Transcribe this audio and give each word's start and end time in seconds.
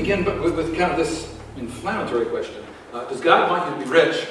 begin 0.00 0.24
with, 0.24 0.56
with 0.56 0.78
kind 0.78 0.90
of 0.90 0.96
this 0.96 1.34
inflammatory 1.56 2.26
question. 2.26 2.64
Uh, 2.92 3.04
does 3.08 3.20
God 3.20 3.50
want 3.50 3.68
you 3.68 3.84
to 3.84 3.90
be 3.90 3.90
rich? 3.90 4.28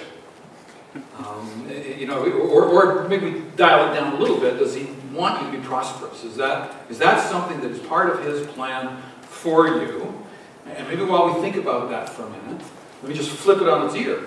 Um, 1.19 1.69
you 1.97 2.07
know, 2.07 2.23
or, 2.23 2.65
or 2.65 3.07
maybe 3.07 3.43
dial 3.55 3.91
it 3.91 3.95
down 3.95 4.13
a 4.13 4.19
little 4.19 4.39
bit. 4.39 4.57
Does 4.57 4.73
he 4.73 4.87
want 5.13 5.41
you 5.41 5.51
to 5.51 5.57
be 5.57 5.63
prosperous? 5.63 6.23
Is 6.23 6.35
that, 6.37 6.75
is 6.89 6.97
that 6.97 7.29
something 7.29 7.61
that 7.61 7.69
is 7.69 7.79
part 7.79 8.09
of 8.09 8.25
his 8.25 8.47
plan 8.47 9.01
for 9.21 9.67
you? 9.67 10.23
And 10.65 10.87
maybe 10.87 11.03
while 11.03 11.33
we 11.33 11.41
think 11.41 11.55
about 11.55 11.89
that 11.89 12.09
for 12.09 12.23
a 12.23 12.29
minute, 12.29 12.61
let 13.03 13.09
me 13.09 13.15
just 13.15 13.29
flip 13.29 13.61
it 13.61 13.69
on 13.69 13.85
its 13.85 13.95
ear. 13.95 14.23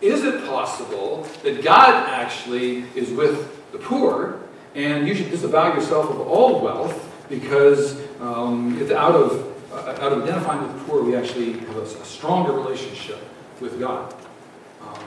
Is 0.00 0.22
it 0.22 0.46
possible 0.46 1.26
that 1.42 1.62
God 1.62 2.08
actually 2.08 2.84
is 2.94 3.10
with 3.10 3.72
the 3.72 3.78
poor 3.78 4.40
and 4.74 5.08
you 5.08 5.14
should 5.14 5.30
disavow 5.30 5.74
yourself 5.74 6.10
of 6.10 6.20
all 6.20 6.60
wealth 6.60 7.10
because 7.28 8.00
um, 8.20 8.80
it's 8.80 8.90
out 8.90 9.14
of, 9.14 9.53
uh, 9.74 9.98
out 10.00 10.12
of 10.12 10.22
identifying 10.22 10.62
with 10.62 10.78
the 10.78 10.84
poor, 10.84 11.02
we 11.02 11.16
actually 11.16 11.52
have 11.52 11.76
a, 11.76 11.82
a 11.82 12.04
stronger 12.04 12.52
relationship 12.52 13.18
with 13.60 13.78
God. 13.78 14.14
Um, 14.80 14.98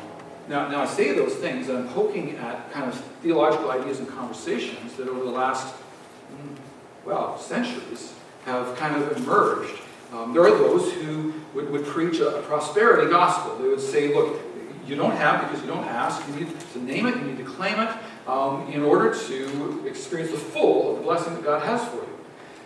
now, 0.50 0.68
now, 0.68 0.82
I 0.82 0.86
say 0.86 1.14
those 1.14 1.36
things, 1.36 1.70
I'm 1.70 1.88
poking 1.90 2.38
at 2.38 2.72
kind 2.72 2.86
of 2.86 3.00
theological 3.22 3.72
ideas 3.72 4.00
and 4.00 4.08
conversations 4.08 4.96
that 4.96 5.08
over 5.08 5.24
the 5.24 5.32
last, 5.32 5.74
mm, 6.32 6.58
well, 7.06 7.38
centuries 7.38 8.14
have 8.46 8.76
kind 8.78 9.02
of 9.02 9.18
emerged. 9.18 9.80
Um, 10.14 10.34
there 10.34 10.44
are 10.44 10.58
those 10.58 10.92
who 10.94 11.34
would, 11.54 11.70
would 11.70 11.86
preach 11.86 12.20
a, 12.20 12.38
a 12.38 12.42
prosperity 12.44 13.10
gospel. 13.10 13.58
They 13.58 13.68
would 13.68 13.82
say, 13.82 14.14
look, 14.14 14.40
you 14.86 14.96
don't 14.96 15.12
have 15.12 15.42
because 15.42 15.62
you 15.62 15.68
don't 15.68 15.86
ask. 15.86 16.26
You 16.30 16.46
need 16.46 16.60
to 16.74 16.80
name 16.80 17.08
it, 17.08 17.18
you 17.18 17.24
need 17.24 17.38
to 17.38 17.44
claim 17.44 17.80
it 17.80 17.90
um, 18.26 18.72
in 18.72 18.84
order 18.84 19.14
to 19.14 19.86
experience 19.86 20.32
the 20.32 20.38
full 20.38 20.92
of 20.92 20.98
the 20.98 21.04
blessing 21.04 21.34
that 21.36 21.44
God 21.44 21.62
has 21.64 21.86
for 21.90 21.98
you. 21.98 22.07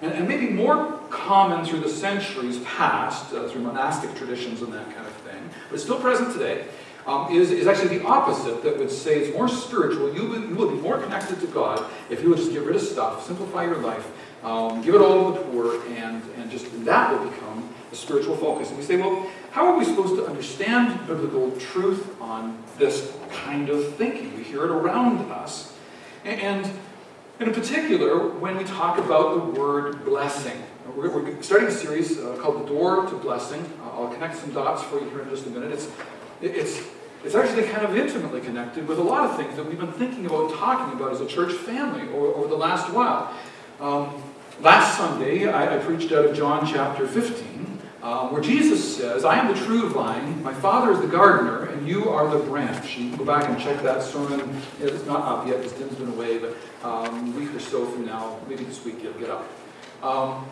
And, 0.02 0.14
and 0.14 0.28
maybe 0.28 0.50
more 0.50 1.00
common 1.10 1.66
through 1.66 1.82
the 1.82 1.90
centuries 1.90 2.60
past, 2.60 3.34
uh, 3.34 3.48
through 3.48 3.62
monastic 3.62 4.16
traditions 4.16 4.62
and 4.62 4.74
that 4.74 4.86
kind 4.96 5.06
of 5.06 5.14
thing, 5.14 5.50
but 5.70 5.80
still 5.80 6.00
present 6.00 6.34
today, 6.34 6.66
um, 7.06 7.32
is, 7.32 7.52
is 7.52 7.68
actually 7.68 7.98
the 7.98 8.06
opposite 8.06 8.64
that 8.64 8.78
would 8.78 8.92
say 8.92 9.20
it's 9.20 9.36
more 9.36 9.48
spiritual. 9.48 10.14
You 10.14 10.28
will, 10.56 10.70
be 10.70 10.78
more 10.78 11.00
connected 11.00 11.40
to 11.42 11.48
God 11.48 11.84
if 12.10 12.22
you 12.22 12.30
would 12.30 12.38
just 12.38 12.52
get 12.52 12.64
rid 12.64 12.76
of 12.76 12.82
stuff, 12.82 13.26
simplify 13.26 13.66
your 13.66 13.78
life, 13.78 14.08
um, 14.44 14.82
give 14.82 14.96
it 14.96 15.02
all 15.02 15.34
to 15.34 15.40
the 15.40 15.46
poor, 15.46 15.82
and, 15.96 16.22
and 16.38 16.52
just 16.52 16.66
that 16.86 17.12
will 17.12 17.30
become 17.30 17.70
a 17.92 17.96
spiritual 17.96 18.38
focus. 18.38 18.70
And 18.70 18.78
we 18.78 18.84
say, 18.84 18.98
well, 18.98 19.28
how 19.52 19.68
are 19.68 19.78
we 19.78 19.86
supposed 19.86 20.16
to 20.16 20.26
understand 20.26 21.08
biblical 21.08 21.52
truth 21.58 22.20
on 22.22 22.62
this 22.78 23.16
kind 23.32 23.70
of 23.70 23.96
thinking? 23.96 24.36
We 24.38 24.44
hear 24.44 24.64
it 24.64 24.72
around 24.72 25.32
us. 25.32 25.76
And, 26.24 26.40
and 26.40 26.80
in 27.42 27.54
particular, 27.54 28.28
when 28.28 28.56
we 28.56 28.64
talk 28.64 28.98
about 29.00 29.34
the 29.34 29.60
word 29.60 30.06
blessing, 30.06 30.62
we're, 30.96 31.10
we're 31.10 31.42
starting 31.42 31.70
a 31.70 31.72
series 31.72 32.20
uh, 32.20 32.38
called 32.40 32.62
The 32.62 32.68
Door 32.68 33.08
to 33.08 33.16
Blessing. 33.16 33.62
Uh, 33.82 33.90
I'll 33.90 34.14
connect 34.14 34.38
some 34.38 34.52
dots 34.54 34.84
for 34.84 35.00
you 35.00 35.10
here 35.10 35.22
in 35.22 35.30
just 35.30 35.48
a 35.48 35.50
minute. 35.50 35.72
It's, 35.72 35.90
it's, 36.42 36.88
it's 37.24 37.36
actually 37.36 37.64
kind 37.64 37.86
of 37.86 37.98
intimately 37.98 38.42
connected 38.42 38.88
with 38.88 39.00
a 39.00 39.04
lot 39.04 39.30
of 39.30 39.38
things 39.38 39.56
that 39.56 39.66
we've 39.66 39.80
been 39.80 39.92
thinking 39.94 40.26
about 40.26 40.54
talking 40.54 40.94
about 41.00 41.14
as 41.14 41.22
a 41.22 41.26
church 41.26 41.54
family 41.54 42.08
over, 42.10 42.28
over 42.28 42.48
the 42.48 42.56
last 42.56 42.92
while. 42.94 43.34
Um, 43.80 44.22
last 44.62 44.98
Sunday, 44.98 45.50
I, 45.50 45.78
I 45.78 45.80
preached 45.80 46.12
out 46.12 46.26
of 46.26 46.36
John 46.36 46.68
chapter 46.68 47.08
15 47.08 47.62
um, 48.04 48.32
where 48.32 48.42
Jesus 48.42 48.98
says, 48.98 49.24
I 49.24 49.38
am 49.38 49.54
the 49.54 49.66
true 49.66 49.88
vine, 49.90 50.42
my 50.44 50.54
Father 50.54 50.92
is 50.92 51.00
the 51.00 51.08
gardener, 51.08 51.66
and 51.66 51.88
you 51.88 52.10
are 52.10 52.36
the 52.36 52.44
branch. 52.44 52.98
You 52.98 53.10
can 53.10 53.18
go 53.18 53.26
back 53.26 53.48
and 53.48 53.60
check 53.60 53.82
that 53.84 54.02
sermon. 54.02 54.60
It's 54.80 55.06
not 55.06 55.22
up 55.22 55.48
yet 55.48 55.58
because 55.58 55.74
Tim's 55.74 55.96
been 55.96 56.10
away, 56.10 56.40
but 56.40 56.56
um, 56.84 57.36
week 57.36 57.54
or 57.54 57.60
so 57.60 57.86
from 57.86 58.06
now, 58.06 58.38
maybe 58.48 58.64
this 58.64 58.84
week, 58.84 59.04
it'll 59.04 59.20
get 59.20 59.30
up. 59.30 59.48
Um, 60.04 60.46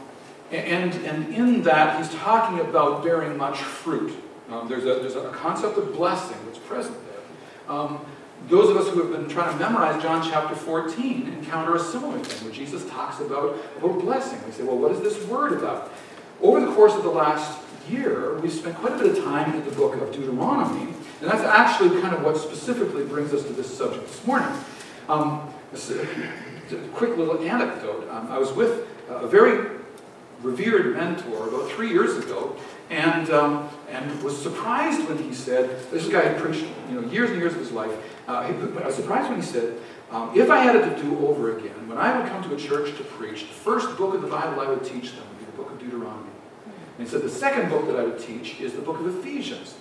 and, 0.52 0.94
and 1.06 1.34
in 1.34 1.64
that, 1.64 1.98
he's 1.98 2.14
talking 2.20 2.59
about 2.59 3.04
bearing 3.04 3.38
much 3.38 3.58
fruit. 3.58 4.14
Um, 4.50 4.68
there's, 4.68 4.84
a, 4.84 5.00
there's 5.00 5.16
a 5.16 5.30
concept 5.31 5.78
of 5.78 5.94
blessing 5.94 6.38
that's 6.46 6.58
present 6.58 6.98
there. 7.06 7.76
Um, 7.76 8.04
those 8.48 8.70
of 8.70 8.78
us 8.78 8.88
who 8.92 9.04
have 9.04 9.12
been 9.12 9.30
trying 9.30 9.52
to 9.54 9.59
memorize 9.64 10.02
John 10.02 10.28
chapter 10.28 10.56
14 10.56 11.28
encounter 11.28 11.76
a 11.76 11.80
similar 11.80 12.18
thing 12.20 12.48
where 12.48 12.56
Jesus 12.56 12.90
talks 12.90 13.20
about, 13.20 13.58
about 13.78 14.00
blessing. 14.00 14.40
We 14.46 14.52
say, 14.52 14.64
well, 14.64 14.78
what 14.78 14.92
is 14.92 15.02
this 15.02 15.28
word 15.28 15.54
about? 15.54 15.92
Over 16.42 16.62
the 16.62 16.74
course 16.74 16.96
of 16.96 17.04
the 17.04 17.09
last 17.09 17.59
year, 17.90 18.40
we 18.40 18.50
spent 18.50 18.75
quite 18.78 18.94
a 18.94 18.98
bit 18.98 19.18
of 19.18 19.24
time 19.24 19.54
in 19.54 19.66
the 19.66 19.72
book 19.72 19.96
of 19.96 20.12
Deuteronomy, 20.14 20.94
and 21.22 21.30
that's 21.30 21.44
actually 21.44 22.02
kind 22.02 22.16
of 22.16 22.24
what 22.24 22.38
specifically 22.38 23.04
brings 23.04 23.34
us 23.34 23.44
to 23.44 23.54
this 23.54 23.75
subject 23.78 24.08
this 24.08 24.25
morning. 24.25 24.50
Um, 25.09 25.54
this, 25.72 25.91
uh, 25.91 26.06
quick 26.94 27.18
little 27.18 27.40
anecdote. 27.40 28.07
Um, 28.09 28.28
I 28.31 28.38
was 28.38 28.52
with 28.53 28.88
a 29.09 29.28
very 29.28 29.80
revered 30.41 30.96
mentor 30.96 31.50
about 31.50 31.69
three 31.72 31.90
years 31.90 32.18
ago, 32.18 32.56
and, 32.90 33.30
um, 33.30 33.69
and 33.90 34.24
was 34.24 34.40
surprised 34.41 35.07
when 35.07 35.18
he 35.18 35.34
said, 35.34 35.69
this 35.91 36.07
guy 36.07 36.22
had 36.22 36.38
preached 36.38 36.66
you 36.90 37.00
know, 37.00 37.07
years 37.09 37.30
and 37.30 37.40
years 37.40 37.53
of 37.53 37.59
his 37.59 37.72
life, 37.72 37.91
uh, 38.28 38.47
he, 38.47 38.53
I 38.53 38.85
was 38.85 38.96
surprised 38.96 39.30
when 39.30 39.40
he 39.40 39.46
said, 39.46 39.78
um, 40.12 40.31
if 40.35 40.50
I 40.50 40.57
had 40.57 40.75
it 40.75 40.96
to 40.96 41.03
do 41.03 41.28
over 41.28 41.57
again, 41.57 41.88
when 41.88 41.97
I 41.97 42.18
would 42.18 42.28
come 42.30 42.44
to 42.44 42.56
a 42.56 42.57
church 42.57 42.97
to 42.97 43.03
preach, 43.03 43.41
the 43.41 43.47
first 43.47 43.96
book 43.97 44.16
of 44.16 44.22
the 44.22 44.28
Bible 44.28 44.59
I 44.59 44.68
would 44.68 44.84
teach 44.84 45.12
them 45.12 45.24
would 45.30 45.40
be 45.40 45.46
the 45.46 45.51
book 45.51 45.72
of 45.72 45.80
Deuteronomy. 45.80 46.30
And 46.97 47.07
he 47.07 47.12
said, 47.12 47.22
the 47.22 47.30
second 47.30 47.69
book 47.69 47.86
that 47.88 47.96
I 47.96 48.03
would 48.03 48.19
teach 48.19 48.59
is 48.59 48.74
the 48.74 48.81
book 48.81 49.00
of 49.00 49.19
Ephesians. 49.19 49.75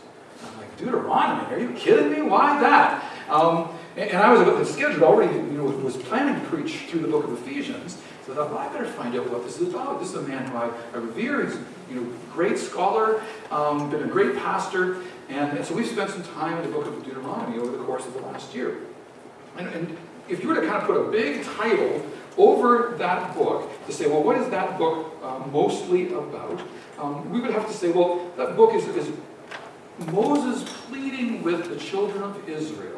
I'm 0.45 0.59
like, 0.59 0.77
Deuteronomy? 0.77 1.55
Are 1.55 1.59
you 1.59 1.73
kidding 1.73 2.13
me? 2.13 2.23
Why 2.23 2.61
that? 2.61 3.05
Um, 3.31 3.71
and, 3.99 4.11
and, 4.11 4.19
I 4.19 4.33
was 4.33 4.41
about 4.41 4.59
the 4.59 4.65
schedule 4.65 5.05
already, 5.05 5.35
you 5.35 5.43
know, 5.43 5.65
was 5.65 5.97
planning 5.97 6.41
to 6.41 6.47
preach 6.49 6.87
through 6.89 7.01
the 7.01 7.09
book 7.09 7.25
of 7.25 7.33
Ephesians. 7.33 7.99
So 8.25 8.33
I 8.33 8.37
thought, 8.37 8.51
well, 8.51 8.59
I 8.59 8.69
better 8.69 8.87
find 8.87 9.17
out 9.17 9.29
what 9.29 9.43
this 9.43 9.61
is 9.61 9.75
about. 9.75 9.99
This 9.99 10.11
is 10.11 10.15
a 10.15 10.23
man 10.23 10.47
who 10.47 10.57
I, 10.57 10.71
I 10.95 10.99
revere. 10.99 11.45
He's 11.45 11.59
you 11.91 12.01
know, 12.01 12.13
great 12.33 12.59
scholar, 12.59 13.21
um, 13.51 13.91
been 13.91 14.05
a 14.05 14.07
great 14.07 14.37
pastor. 14.37 14.99
And, 15.29 15.59
and, 15.59 15.67
so 15.67 15.75
we 15.75 15.85
spent 15.85 16.11
some 16.11 16.23
time 16.23 16.59
in 16.59 16.71
the 16.71 16.77
book 16.77 16.87
of 16.87 17.05
Deuteronomy 17.05 17.59
over 17.59 17.77
the 17.77 17.83
course 17.85 18.07
of 18.07 18.15
the 18.15 18.21
last 18.21 18.55
year. 18.55 18.79
And, 19.57 19.67
and 19.69 19.97
if 20.29 20.43
you 20.43 20.49
were 20.49 20.55
to 20.55 20.61
kind 20.61 20.77
of 20.77 20.85
put 20.85 20.97
a 20.97 21.11
big 21.11 21.45
title 21.45 22.05
over 22.37 22.95
that 22.99 23.35
book 23.35 23.69
to 23.87 23.93
say, 23.93 24.07
well, 24.07 24.23
what 24.23 24.37
is 24.39 24.49
that 24.51 24.79
book 24.79 25.13
uh, 25.25 25.41
mostly 25.51 26.13
about? 26.13 26.63
Um, 27.01 27.29
we 27.31 27.41
would 27.41 27.51
have 27.51 27.67
to 27.67 27.73
say, 27.73 27.91
well, 27.91 28.31
that 28.37 28.55
book 28.55 28.75
is, 28.75 28.87
is 28.89 29.11
Moses 30.13 30.63
pleading 30.87 31.43
with 31.43 31.69
the 31.69 31.77
children 31.77 32.23
of 32.23 32.49
Israel 32.49 32.98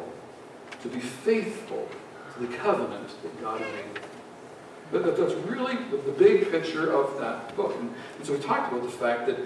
to 0.81 0.87
be 0.87 0.99
faithful 0.99 1.87
to 2.33 2.45
the 2.45 2.57
covenant 2.57 3.09
that 3.23 3.41
God 3.41 3.59
made. 3.59 3.99
That, 4.91 5.05
that, 5.05 5.17
that's 5.17 5.33
really 5.45 5.75
the, 5.89 5.97
the, 5.97 6.11
big 6.11 6.51
picture 6.51 6.91
of 6.91 7.17
that 7.19 7.55
book. 7.55 7.75
And, 7.79 7.93
and, 8.17 8.25
so 8.25 8.33
we 8.33 8.39
talked 8.39 8.73
about 8.73 8.83
the 8.83 8.91
fact 8.91 9.25
that 9.27 9.37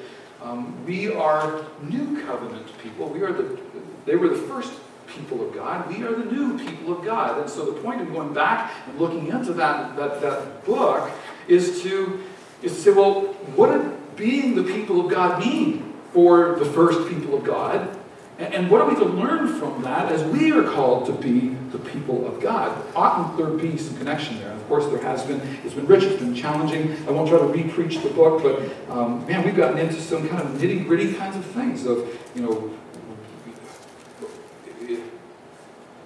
um, 0.42 0.84
we 0.86 1.12
are 1.14 1.64
new 1.84 2.26
covenant 2.26 2.66
people. 2.80 3.10
We 3.10 3.22
are 3.22 3.32
the, 3.32 3.60
they 4.06 4.16
were 4.16 4.30
the 4.30 4.38
first 4.38 4.74
people 5.08 5.48
of 5.48 5.54
God. 5.54 5.88
We 5.88 6.04
are 6.04 6.14
the 6.16 6.32
new 6.32 6.58
people 6.58 6.98
of 6.98 7.06
God. 7.06 7.40
And 7.40 7.50
so 7.50 7.66
the 7.66 7.80
point 7.82 8.02
of 8.02 8.12
going 8.12 8.34
back 8.34 8.74
and 8.88 9.00
looking 9.00 9.28
into 9.28 9.54
that, 9.54 9.96
that, 9.98 10.22
that 10.22 10.66
book 10.66 11.12
is 11.48 11.82
to, 11.84 12.24
is 12.64 12.74
to 12.74 12.82
say, 12.82 12.92
well, 12.92 13.22
what 13.56 13.72
did 13.72 14.16
being 14.16 14.56
the 14.56 14.64
people 14.64 15.06
of 15.06 15.12
God 15.12 15.40
mean 15.40 15.94
for 16.12 16.56
the 16.58 16.66
first 16.66 17.08
people 17.08 17.36
of 17.36 17.44
God? 17.44 18.00
And, 18.38 18.70
what 18.70 18.82
are 18.82 18.90
we 18.90 18.96
to 18.96 19.06
learn 19.06 19.48
from 19.60 19.82
that 19.84 20.12
as 20.12 20.22
we 20.26 20.52
are 20.52 20.64
called 20.64 21.06
to 21.06 21.14
be 21.14 21.56
the 21.72 21.80
people 21.80 22.28
of 22.28 22.42
God? 22.42 22.86
Oughtn't 22.94 23.38
there 23.38 23.48
be 23.48 23.78
some 23.78 23.96
connection 23.98 24.38
there? 24.40 24.52
Of 24.52 24.68
course, 24.68 24.88
there 24.88 25.02
has 25.02 25.24
been. 25.24 25.40
It's 25.64 25.74
been 25.74 25.88
rich, 25.88 26.04
it's 26.04 26.22
been 26.22 26.36
challenging. 26.36 26.98
I 27.08 27.12
won't 27.12 27.30
try 27.30 27.40
to 27.40 27.46
re-preach 27.46 28.02
the 28.02 28.10
book, 28.10 28.44
but 28.44 28.94
um, 28.94 29.26
man, 29.26 29.46
we've 29.46 29.56
gotten 29.56 29.78
into 29.78 30.02
some 30.02 30.28
kind 30.28 30.42
of 30.42 30.60
nitty-gritty 30.60 31.14
kinds 31.14 31.38
of 31.38 31.46
things 31.46 31.86
of, 31.86 31.98
you 32.36 32.42
know, 32.42 32.74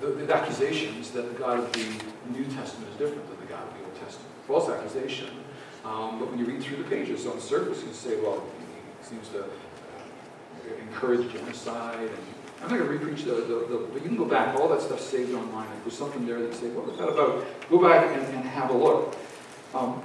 the, 0.02 0.08
the, 0.08 0.34
accusations 0.34 1.12
that 1.12 1.34
the 1.34 1.40
God 1.40 1.60
of 1.60 1.74
the 1.74 1.86
New 2.32 2.46
Testament 2.46 2.92
is 2.92 2.98
different 2.98 3.28
than 3.28 3.40
the 3.42 3.52
God 3.52 3.68
of 3.68 3.74
the 3.74 3.86
Old 3.86 3.96
Testament. 3.96 4.30
False 4.48 4.70
accusation. 4.70 5.30
Um, 5.84 6.20
but 6.20 6.30
when 6.30 6.38
you 6.38 6.46
read 6.46 6.62
through 6.62 6.78
the 6.78 6.84
pages 6.84 7.26
on 7.26 7.36
the 7.36 7.42
surface, 7.42 7.84
you 7.84 7.92
say, 7.92 8.22
well, 8.22 8.44
he 9.00 9.06
seems 9.06 9.30
to 9.30 9.46
encourage 10.82 11.32
genocide. 11.32 12.00
And 12.00 12.18
I'm 12.62 12.70
not 12.70 12.80
going 12.80 13.00
to 13.00 13.06
repreach 13.06 13.24
the, 13.24 13.36
the, 13.36 13.66
the, 13.68 13.88
but 13.94 14.02
you 14.02 14.10
can 14.10 14.18
go 14.18 14.26
back. 14.26 14.56
All 14.56 14.68
that 14.70 14.82
stuff's 14.82 15.06
saved 15.06 15.34
online. 15.34 15.68
If 15.78 15.86
there's 15.86 15.98
something 15.98 16.26
there 16.26 16.40
that 16.42 16.54
say, 16.54 16.70
what 16.70 16.88
was 16.88 16.98
that 16.98 17.08
about? 17.08 17.46
Go 17.70 17.82
back 17.82 18.16
and, 18.16 18.26
and 18.36 18.44
have 18.44 18.70
a 18.70 18.74
look. 18.74 19.16
Um, 19.74 20.04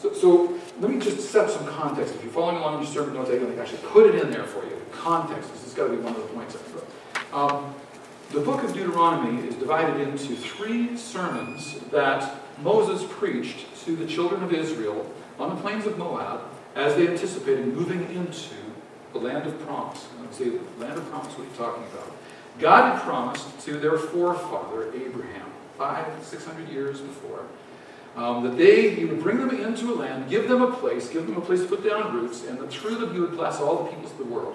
so, 0.00 0.12
so, 0.14 0.58
let 0.80 0.90
me 0.90 0.98
just 0.98 1.30
set 1.30 1.48
some 1.48 1.66
context. 1.66 2.14
If 2.14 2.24
you're 2.24 2.32
following 2.32 2.56
along 2.56 2.78
in 2.78 2.82
your 2.82 2.92
sermon 2.92 3.14
notes, 3.14 3.30
I 3.30 3.38
can 3.38 3.56
actually 3.58 3.78
put 3.78 4.12
it 4.12 4.20
in 4.20 4.30
there 4.30 4.44
for 4.44 4.64
you. 4.64 4.80
Context. 4.90 5.52
This 5.52 5.62
has 5.64 5.74
got 5.74 5.84
to 5.84 5.90
be 5.90 5.98
one 5.98 6.16
of 6.16 6.22
the 6.22 6.28
points. 6.28 6.56
Um, 7.32 7.74
the 8.30 8.40
book 8.40 8.62
of 8.62 8.72
Deuteronomy 8.72 9.46
is 9.46 9.54
divided 9.54 10.00
into 10.00 10.34
three 10.34 10.96
sermons 10.96 11.78
that 11.90 12.34
Moses 12.62 13.04
preached 13.10 13.66
to 13.84 13.94
the 13.94 14.06
children 14.06 14.42
of 14.42 14.52
Israel 14.52 15.10
on 15.38 15.50
the 15.50 15.56
plains 15.56 15.86
of 15.86 15.98
Moab 15.98 16.42
as 16.74 16.94
they 16.96 17.08
anticipated 17.08 17.66
moving 17.66 18.02
into 18.14 18.54
the 19.12 19.18
land 19.18 19.46
of 19.46 19.58
promise. 19.66 20.06
Let 20.20 20.28
I 20.28 20.32
say, 20.32 20.50
land 20.78 20.98
of 20.98 21.08
promise, 21.10 21.32
what 21.32 21.46
are 21.46 21.50
you 21.50 21.56
talking 21.56 21.84
about? 21.92 22.16
God 22.58 22.92
had 22.92 23.02
promised 23.02 23.60
to 23.60 23.78
their 23.78 23.96
forefather, 23.96 24.92
Abraham, 24.94 25.50
five, 25.78 26.06
six 26.22 26.44
hundred 26.44 26.68
years 26.68 27.00
before, 27.00 27.44
Um, 28.14 28.44
that 28.44 28.58
they, 28.58 28.90
he 28.90 29.06
would 29.06 29.22
bring 29.22 29.38
them 29.38 29.50
into 29.50 29.92
a 29.92 29.96
land, 29.96 30.28
give 30.28 30.48
them 30.48 30.60
a 30.60 30.70
place, 30.70 31.08
give 31.08 31.26
them 31.26 31.38
a 31.38 31.40
place 31.40 31.60
to 31.62 31.66
put 31.66 31.82
down 31.82 32.14
roots, 32.14 32.44
and 32.44 32.58
that 32.58 32.70
through 32.70 32.96
them 32.96 33.14
he 33.14 33.20
would 33.20 33.32
bless 33.32 33.58
all 33.58 33.84
the 33.84 33.90
peoples 33.90 34.12
of 34.12 34.18
the 34.18 34.24
world. 34.24 34.54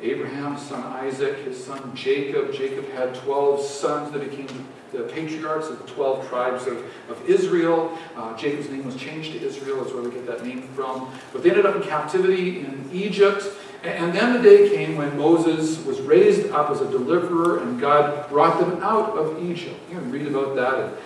Abraham's 0.00 0.62
son 0.62 0.82
Isaac, 1.04 1.38
his 1.38 1.62
son 1.64 1.94
Jacob. 1.94 2.52
Jacob 2.52 2.88
had 2.90 3.14
12 3.16 3.60
sons 3.60 4.12
that 4.12 4.30
became 4.30 4.68
the 4.92 5.00
patriarchs 5.00 5.68
of 5.68 5.78
the 5.78 5.92
12 5.92 6.28
tribes 6.28 6.66
of, 6.66 6.78
of 7.10 7.28
Israel. 7.28 7.98
Uh, 8.16 8.36
Jacob's 8.36 8.70
name 8.70 8.84
was 8.84 8.96
changed 8.96 9.32
to 9.32 9.40
Israel, 9.40 9.82
that's 9.82 9.92
where 9.92 10.02
we 10.02 10.10
get 10.10 10.26
that 10.26 10.44
name 10.44 10.62
from. 10.68 11.12
But 11.32 11.42
they 11.42 11.50
ended 11.50 11.66
up 11.66 11.76
in 11.76 11.82
captivity 11.82 12.60
in 12.60 12.88
Egypt. 12.92 13.44
And 13.88 14.12
then 14.14 14.34
the 14.34 14.42
day 14.42 14.68
came 14.68 14.96
when 14.96 15.16
Moses 15.16 15.82
was 15.84 16.00
raised 16.00 16.50
up 16.50 16.70
as 16.70 16.80
a 16.80 16.90
deliverer, 16.90 17.62
and 17.62 17.80
God 17.80 18.28
brought 18.28 18.60
them 18.60 18.82
out 18.82 19.16
of 19.16 19.42
Egypt. 19.42 19.80
You 19.90 19.98
can 19.98 20.10
read 20.10 20.26
about 20.26 20.54
that. 20.56 20.74
And, 20.74 20.92
um, 20.92 20.98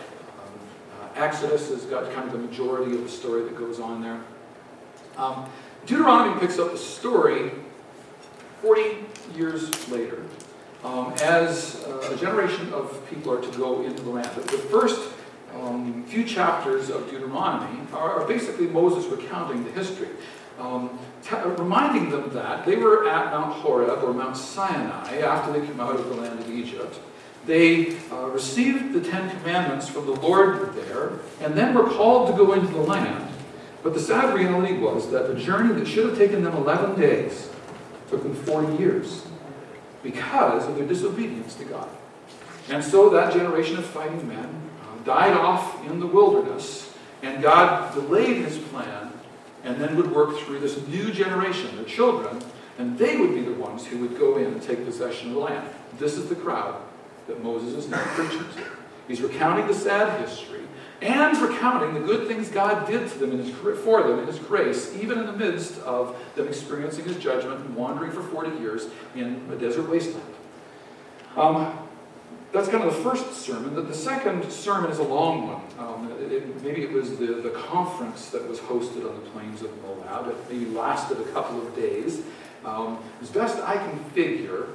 uh, 1.01 1.21
Exodus 1.21 1.69
has 1.69 1.85
got 1.85 2.13
kind 2.13 2.27
of 2.27 2.33
the 2.33 2.39
majority 2.39 2.95
of 2.95 3.03
the 3.03 3.09
story 3.09 3.45
that 3.45 3.57
goes 3.57 3.79
on 3.79 4.03
there. 4.03 4.21
Um, 5.17 5.49
Deuteronomy 5.87 6.41
picks 6.41 6.59
up 6.59 6.73
the 6.73 6.79
story 6.79 7.53
40 8.63 8.97
years 9.37 9.89
later 9.89 10.23
um, 10.85 11.13
as 11.23 11.85
uh, 11.87 12.13
a 12.13 12.17
generation 12.17 12.73
of 12.73 13.01
people 13.09 13.33
are 13.33 13.41
to 13.41 13.59
go 13.59 13.83
into 13.83 14.03
the 14.03 14.11
land. 14.11 14.31
But 14.35 14.47
The 14.49 14.59
first 14.59 15.13
um, 15.55 16.05
few 16.05 16.25
chapters 16.25 16.91
of 16.91 17.11
Deuteronomy 17.11 17.81
are, 17.93 18.21
are 18.21 18.27
basically 18.27 18.67
Moses 18.67 19.05
recounting 19.07 19.65
the 19.65 19.71
history 19.73 20.09
um, 20.59 20.99
reminding 21.31 22.11
them 22.11 22.31
that 22.31 22.67
they 22.67 22.77
were 22.77 23.09
at 23.09 23.33
Mount 23.33 23.55
Horeb 23.55 24.03
or 24.03 24.13
Mount 24.13 24.37
Sinai 24.37 25.19
after 25.19 25.53
they 25.53 25.65
came 25.65 25.81
out 25.81 25.95
of 25.95 26.09
the 26.09 26.15
land 26.15 26.39
of 26.39 26.51
Egypt. 26.51 26.99
They 27.45 27.97
uh, 28.11 28.29
received 28.29 28.93
the 28.93 29.01
Ten 29.01 29.31
Commandments 29.39 29.89
from 29.89 30.07
the 30.07 30.13
Lord 30.13 30.75
there, 30.75 31.13
and 31.41 31.55
then 31.55 31.75
were 31.75 31.89
called 31.89 32.29
to 32.29 32.37
go 32.37 32.53
into 32.53 32.69
the 32.69 32.81
land. 32.81 33.29
But 33.83 33.95
the 33.95 34.01
sad 34.01 34.35
reality 34.35 34.79
was 34.79 35.11
that 35.11 35.27
the 35.27 35.35
journey 35.35 35.75
that 35.75 35.89
should 35.89 36.09
have 36.09 36.19
taken 36.19 36.45
them 36.45 36.55
11 36.55 37.01
days 37.01 37.51
took 38.09 38.23
them 38.23 38.35
40 38.35 38.77
years 38.77 39.27
because 40.03 40.69
of 40.69 40.77
their 40.77 40.87
disobedience 40.87 41.55
to 41.57 41.65
God. 41.65 41.89
And 42.69 42.83
so 42.83 43.11
that 43.11 43.33
generation 43.33 43.79
of 43.79 43.87
fighting 43.87 44.29
men 44.29 44.71
uh, 44.83 45.05
died 45.05 45.37
off 45.37 45.85
in 45.87 45.99
the 45.99 46.07
wilderness, 46.07 46.93
and 47.23 47.43
God 47.43 47.93
delayed 47.95 48.45
his 48.45 48.59
plan 48.59 49.12
and 49.65 49.81
then 49.81 49.97
would 49.97 50.13
work 50.13 50.39
through 50.39 50.61
this 50.61 50.87
new 50.89 51.13
generation, 51.13 51.77
the 51.77 51.85
children, 51.85 52.43
and 52.79 52.99
they 52.99 53.17
would 53.17 53.35
be 53.35 53.43
the 53.43 53.55
ones 53.55 53.87
who 53.87 53.99
would 53.99 54.19
go 54.19 54.37
in 54.37 54.47
and 54.47 54.63
take 54.63 54.85
possession 54.85 55.29
of 55.29 55.35
the 55.35 55.41
land. 55.41 55.69
This 55.99 56.17
is 56.17 56.29
the 56.29 56.35
crowd 56.35 56.81
that 57.27 57.43
Moses 57.43 57.75
is 57.75 57.89
now 57.89 58.03
preaching 58.15 58.41
to. 58.57 58.65
He's 59.07 59.21
recounting 59.21 59.67
the 59.67 59.75
sad 59.75 60.21
history 60.21 60.63
and 61.03 61.37
recounting 61.39 61.95
the 61.95 62.01
good 62.01 62.29
things 62.29 62.49
God 62.49 62.87
did 62.87 63.11
to 63.11 63.19
them 63.19 63.33
in 63.33 63.39
his, 63.39 63.51
for 63.51 64.03
them 64.03 64.21
in 64.21 64.27
His 64.27 64.39
grace, 64.39 64.95
even 64.97 65.19
in 65.19 65.27
the 65.27 65.33
midst 65.33 65.81
of 65.81 66.17
them 66.37 66.47
experiencing 66.47 67.05
His 67.05 67.17
judgment 67.17 67.61
and 67.61 67.75
wandering 67.75 68.13
for 68.13 68.23
40 68.23 68.59
years 68.59 68.87
in 69.17 69.49
a 69.51 69.57
desert 69.57 69.91
wasteland. 69.91 70.23
Um, 71.37 71.77
that's 72.53 72.69
kind 72.69 72.85
of 72.85 72.95
the 72.95 73.03
first 73.03 73.33
sermon. 73.33 73.75
The, 73.75 73.83
the 73.83 73.95
second 73.95 74.51
sermon 74.51 74.91
is 74.91 74.99
a 74.99 75.03
long 75.03 75.49
one. 75.49 75.62
Um, 75.83 76.13
it, 76.31 76.63
maybe 76.63 76.83
it 76.83 76.93
was 76.93 77.17
the, 77.19 77.27
the 77.27 77.51
conference 77.51 78.31
that 78.31 78.49
was 78.49 78.61
hosted 78.61 79.09
on 79.09 79.15
the 79.23 79.31
plains 79.31 79.63
of 79.63 79.71
Moab. 79.83 80.29
It 80.29 80.37
maybe 80.51 80.67
lasted 80.67 81.21
a 81.21 81.25
couple 81.33 81.61
of 81.61 81.75
days. 81.75 82.23
Um, 82.65 82.99
as 83.21 83.31
best 83.31 83.59
I 83.59 83.75
can 83.75 83.99
figure, 84.11 84.69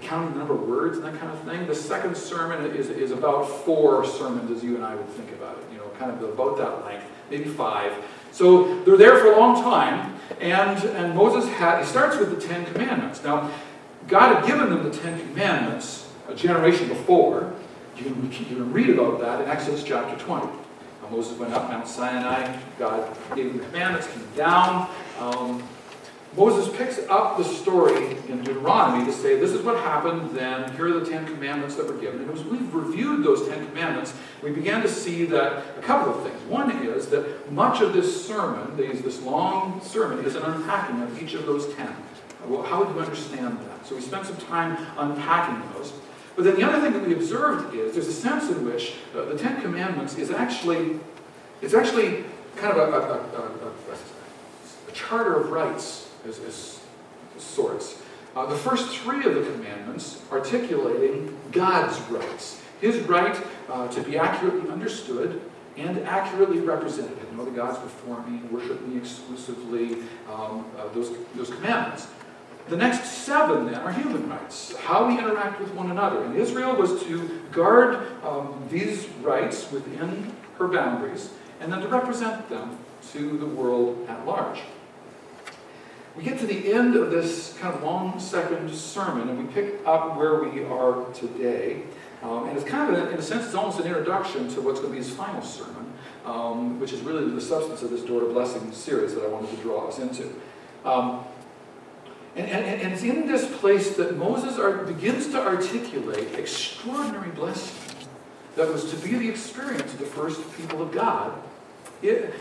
counting 0.00 0.32
the 0.32 0.38
number 0.38 0.54
of 0.54 0.62
words 0.62 0.98
and 0.98 1.06
that 1.06 1.18
kind 1.18 1.30
of 1.32 1.40
thing, 1.42 1.66
the 1.66 1.74
second 1.74 2.16
sermon 2.16 2.74
is, 2.74 2.88
is 2.88 3.10
about 3.10 3.44
four 3.44 4.04
sermons 4.04 4.50
as 4.50 4.62
you 4.62 4.76
and 4.76 4.84
I 4.84 4.94
would 4.94 5.08
think 5.10 5.32
about 5.32 5.58
it. 5.58 5.64
You 5.72 5.78
know, 5.78 5.88
kind 5.98 6.10
of 6.10 6.22
about 6.22 6.56
that 6.58 6.84
length, 6.84 7.04
maybe 7.30 7.44
five. 7.44 7.92
So 8.32 8.82
they're 8.84 8.96
there 8.96 9.18
for 9.18 9.32
a 9.32 9.38
long 9.38 9.62
time, 9.62 10.14
and, 10.40 10.82
and 10.84 11.14
Moses 11.14 11.50
had, 11.54 11.80
he 11.80 11.86
starts 11.86 12.18
with 12.18 12.30
the 12.38 12.48
Ten 12.48 12.66
Commandments. 12.72 13.22
Now, 13.22 13.50
God 14.08 14.36
had 14.36 14.46
given 14.46 14.70
them 14.70 14.84
the 14.84 14.96
Ten 14.96 15.18
Commandments 15.18 16.10
a 16.28 16.34
generation 16.34 16.88
before. 16.88 17.54
You 17.96 18.04
can, 18.04 18.30
you 18.30 18.56
can 18.56 18.72
read 18.72 18.90
about 18.90 19.20
that 19.20 19.40
in 19.40 19.48
Exodus 19.48 19.82
chapter 19.82 20.22
20. 20.22 20.46
Now, 20.46 21.08
Moses 21.10 21.38
went 21.38 21.54
up 21.54 21.70
Mount 21.70 21.88
Sinai, 21.88 22.58
God 22.78 23.16
gave 23.34 23.52
him 23.52 23.58
the 23.58 23.64
commandments, 23.64 24.06
came 24.08 24.26
down. 24.36 24.90
Um, 25.18 25.66
Moses 26.36 26.74
picks 26.76 26.98
up 27.08 27.38
the 27.38 27.44
story 27.44 28.18
in 28.28 28.42
Deuteronomy 28.42 29.06
to 29.06 29.12
say, 29.12 29.40
this 29.40 29.52
is 29.52 29.62
what 29.62 29.78
happened 29.78 30.36
then, 30.36 30.70
here 30.76 30.88
are 30.88 31.00
the 31.00 31.10
Ten 31.10 31.24
Commandments 31.24 31.76
that 31.76 31.86
were 31.86 31.96
given. 31.96 32.20
And 32.20 32.30
as 32.30 32.44
we've 32.44 32.74
reviewed 32.74 33.24
those 33.24 33.48
Ten 33.48 33.66
Commandments, 33.68 34.12
we 34.42 34.50
began 34.50 34.82
to 34.82 34.88
see 34.88 35.24
that 35.26 35.64
a 35.78 35.80
couple 35.80 36.14
of 36.14 36.22
things. 36.22 36.38
One 36.50 36.70
is 36.84 37.06
that 37.08 37.50
much 37.50 37.80
of 37.80 37.94
this 37.94 38.26
sermon, 38.26 38.76
this 38.76 39.22
long 39.22 39.80
sermon, 39.82 40.22
is 40.26 40.34
an 40.34 40.42
unpacking 40.42 41.00
of 41.00 41.22
each 41.22 41.32
of 41.32 41.46
those 41.46 41.74
ten. 41.74 41.94
How 42.66 42.84
would 42.84 42.94
you 42.94 43.00
understand 43.00 43.58
that? 43.58 43.86
So 43.86 43.94
we 43.94 44.02
spent 44.02 44.26
some 44.26 44.36
time 44.36 44.76
unpacking 44.98 45.72
those. 45.72 45.94
But 46.36 46.44
then 46.44 46.56
the 46.56 46.62
other 46.62 46.80
thing 46.80 46.92
that 46.92 47.06
we 47.06 47.14
observed 47.14 47.74
is 47.74 47.94
there's 47.94 48.08
a 48.08 48.12
sense 48.12 48.50
in 48.50 48.64
which 48.64 48.92
uh, 49.14 49.24
the 49.24 49.38
Ten 49.38 49.60
Commandments 49.62 50.16
is 50.18 50.30
actually, 50.30 51.00
it's 51.62 51.72
actually 51.72 52.24
kind 52.56 52.76
of 52.76 52.92
a, 52.92 52.96
a, 52.96 53.42
a, 53.42 54.88
a 54.88 54.92
charter 54.92 55.40
of 55.40 55.50
rights 55.50 56.10
as, 56.28 56.38
as, 56.40 56.80
sorts. 57.38 58.02
Uh, 58.34 58.46
the 58.46 58.56
first 58.56 58.96
three 58.98 59.24
of 59.26 59.34
the 59.34 59.42
commandments 59.52 60.22
articulating 60.32 61.36
God's 61.52 61.98
rights. 62.10 62.62
His 62.80 62.98
right 63.00 63.38
uh, 63.70 63.88
to 63.88 64.02
be 64.02 64.16
accurately 64.16 64.70
understood 64.70 65.42
and 65.76 65.98
accurately 66.00 66.60
represented. 66.60 67.16
Know 67.36 67.44
the 67.44 67.50
gods 67.50 67.78
before 67.78 68.22
me, 68.26 68.40
worship 68.50 68.80
me 68.86 68.96
exclusively, 68.96 69.98
um, 70.32 70.64
uh, 70.78 70.88
those, 70.94 71.10
those 71.34 71.50
commandments. 71.50 72.08
The 72.68 72.76
next 72.76 73.04
seven, 73.04 73.66
then, 73.66 73.76
are 73.76 73.92
human 73.92 74.28
rights, 74.28 74.74
how 74.76 75.06
we 75.06 75.18
interact 75.18 75.60
with 75.60 75.72
one 75.74 75.90
another. 75.92 76.24
And 76.24 76.34
Israel 76.34 76.74
was 76.74 77.00
to 77.04 77.40
guard 77.52 78.06
um, 78.24 78.66
these 78.70 79.06
rights 79.22 79.70
within 79.70 80.32
her 80.58 80.66
boundaries 80.66 81.30
and 81.60 81.72
then 81.72 81.80
to 81.80 81.88
represent 81.88 82.48
them 82.48 82.76
to 83.12 83.38
the 83.38 83.46
world 83.46 84.04
at 84.08 84.26
large. 84.26 84.60
We 86.16 86.24
get 86.24 86.40
to 86.40 86.46
the 86.46 86.72
end 86.72 86.96
of 86.96 87.10
this 87.10 87.56
kind 87.58 87.74
of 87.74 87.82
long 87.82 88.18
second 88.18 88.74
sermon 88.74 89.28
and 89.28 89.46
we 89.46 89.52
pick 89.52 89.86
up 89.86 90.16
where 90.16 90.42
we 90.42 90.64
are 90.64 91.04
today. 91.12 91.82
Um, 92.22 92.48
and 92.48 92.56
it's 92.56 92.66
kind 92.66 92.96
of, 92.96 93.12
in 93.12 93.18
a 93.18 93.22
sense, 93.22 93.46
it's 93.46 93.54
almost 93.54 93.78
an 93.78 93.86
introduction 93.86 94.48
to 94.54 94.60
what's 94.60 94.80
going 94.80 94.92
to 94.92 94.98
be 94.98 95.04
his 95.04 95.14
final 95.14 95.42
sermon, 95.42 95.92
um, 96.24 96.80
which 96.80 96.92
is 96.92 97.00
really 97.02 97.30
the 97.30 97.40
substance 97.40 97.82
of 97.82 97.90
this 97.90 98.00
Door 98.00 98.20
to 98.20 98.26
Blessing 98.32 98.72
series 98.72 99.14
that 99.14 99.24
I 99.24 99.28
wanted 99.28 99.50
to 99.50 99.56
draw 99.58 99.86
us 99.86 99.98
into. 99.98 100.34
Um, 100.84 101.24
and, 102.36 102.48
and, 102.50 102.82
and 102.82 102.92
it's 102.92 103.02
in 103.02 103.26
this 103.26 103.50
place 103.58 103.96
that 103.96 104.16
Moses 104.16 104.56
begins 104.86 105.28
to 105.28 105.42
articulate 105.42 106.34
extraordinary 106.34 107.30
blessing 107.30 107.96
that 108.56 108.68
was 108.68 108.90
to 108.90 108.96
be 108.96 109.16
the 109.16 109.28
experience 109.28 109.92
of 109.92 109.98
the 109.98 110.06
first 110.06 110.40
people 110.56 110.82
of 110.82 110.92
God, 110.92 111.32
it, 112.02 112.34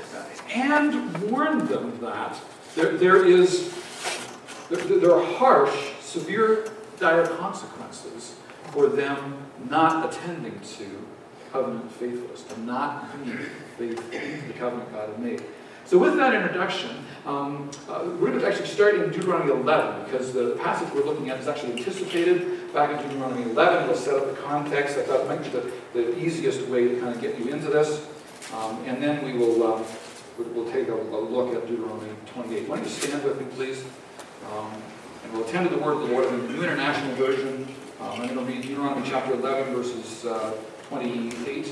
and 0.53 1.31
warn 1.31 1.65
them 1.67 1.97
that 2.01 2.37
there, 2.75 2.97
there 2.97 3.25
is 3.25 3.73
there, 4.69 4.99
there 4.99 5.13
are 5.13 5.23
harsh, 5.23 5.93
severe, 6.01 6.67
dire 6.99 7.27
consequences 7.27 8.35
for 8.71 8.87
them 8.87 9.37
not 9.69 10.13
attending 10.13 10.59
to 10.59 11.05
covenant 11.51 11.91
faithfulness, 11.91 12.43
to 12.43 12.59
not 12.61 13.25
being 13.25 13.37
faithful 13.77 14.11
to 14.11 14.47
the 14.47 14.53
covenant 14.53 14.91
God 14.91 15.09
had 15.09 15.19
made. 15.19 15.43
So 15.85 15.99
with 15.99 16.17
that 16.17 16.33
introduction, 16.33 17.05
um, 17.25 17.69
uh, 17.87 18.05
actually 18.65 18.83
start 18.83 18.95
in 18.95 19.11
Deuteronomy 19.11 19.51
11 19.51 20.05
because 20.05 20.33
the 20.33 20.57
passage 20.61 20.91
we're 20.93 21.05
looking 21.05 21.29
at 21.29 21.39
is 21.39 21.47
actually 21.47 21.73
anticipated 21.73 22.73
back 22.73 22.89
in 22.89 23.07
Deuteronomy 23.07 23.43
11. 23.51 23.83
It'll 23.83 23.95
set 23.95 24.15
up 24.15 24.27
the 24.27 24.41
context. 24.41 24.97
I 24.97 25.03
thought 25.03 25.21
it 25.21 25.27
might 25.27 25.43
be 25.43 25.49
the, 25.49 25.71
the 25.93 26.17
easiest 26.17 26.67
way 26.67 26.87
to 26.87 26.99
kind 26.99 27.15
of 27.15 27.21
get 27.21 27.37
you 27.37 27.49
into 27.49 27.67
this. 27.67 28.07
Um, 28.55 28.83
and 28.85 29.03
then 29.03 29.23
we 29.23 29.33
will 29.33 29.61
uh, 29.61 29.83
we'll 30.37 30.71
take 30.71 30.87
a, 30.87 30.95
a, 30.95 31.19
look 31.19 31.53
at 31.53 31.67
Deuteronomy 31.67 32.09
28. 32.33 32.67
Why 32.67 32.75
don't 32.77 32.85
you 32.85 32.91
stand 32.91 33.23
with 33.23 33.39
me, 33.39 33.45
please? 33.55 33.83
Um, 34.51 34.71
and 35.23 35.33
we'll 35.33 35.47
attend 35.47 35.69
to 35.69 35.75
the 35.75 35.81
word 35.81 35.97
of 35.97 36.09
the 36.09 36.15
Lord 36.15 36.25
in 36.33 36.47
the 36.47 36.53
New 36.53 36.63
International 36.63 37.15
Version. 37.15 37.67
Um, 38.01 38.17
going 38.17 38.29
to 38.29 38.41
read 38.41 38.61
Deuteronomy 38.63 39.07
chapter 39.07 39.33
11, 39.33 39.75
verses 39.75 40.25
uh, 40.25 40.55
28, 40.89 41.71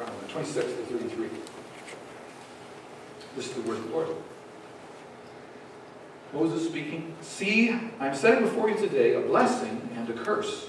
uh, 0.00 0.10
26 0.28 0.64
to 0.64 0.72
33. 0.96 1.28
This 3.34 3.48
is 3.48 3.52
the 3.54 3.62
word 3.62 3.78
of 3.78 3.88
the 3.88 3.90
Lord. 3.90 4.08
Moses 6.34 6.66
speaking, 6.68 7.14
See, 7.20 7.70
I 8.00 8.08
am 8.08 8.14
setting 8.14 8.44
before 8.44 8.68
you 8.68 8.76
today 8.76 9.14
a 9.14 9.20
blessing 9.20 9.88
and 9.94 10.08
a 10.10 10.12
curse. 10.12 10.68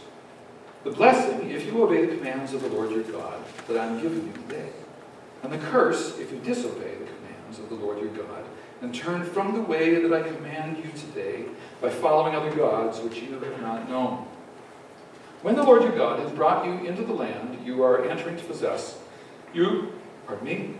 The 0.84 0.92
blessing, 0.92 1.50
if 1.50 1.66
you 1.66 1.84
obey 1.84 2.06
the 2.06 2.16
commands 2.16 2.54
of 2.54 2.62
the 2.62 2.70
Lord 2.70 2.92
your 2.92 3.04
God 3.04 3.44
that 3.68 3.78
I 3.78 3.88
am 3.88 4.00
giving 4.00 4.28
you 4.28 4.34
today. 4.34 4.70
And 5.42 5.52
the 5.52 5.58
curse, 5.58 6.20
if 6.20 6.32
you 6.32 6.38
disobey 6.40 6.96
the 6.96 7.06
commands 7.06 7.60
of 7.60 7.70
the 7.70 7.76
Lord 7.76 8.00
your 8.00 8.10
God 8.10 8.46
and 8.82 8.94
turn 8.94 9.24
from 9.24 9.54
the 9.54 9.62
way 9.62 10.02
that 10.02 10.14
I 10.14 10.22
command 10.28 10.78
you 10.78 10.92
today 10.92 11.46
by 11.82 11.90
following 11.90 12.36
other 12.36 12.56
gods 12.56 13.00
which 13.00 13.18
you 13.18 13.40
have 13.40 13.62
not 13.62 13.90
known. 13.90 14.28
When 15.42 15.56
the 15.56 15.64
Lord 15.64 15.84
your 15.84 15.96
God 15.96 16.20
has 16.20 16.32
brought 16.32 16.66
you 16.66 16.88
into 16.88 17.04
the 17.04 17.14
land 17.14 17.66
you 17.66 17.84
are 17.84 18.06
entering 18.06 18.38
to 18.38 18.44
possess, 18.44 19.00
you, 19.54 19.94
pardon 20.28 20.46
me, 20.46 20.76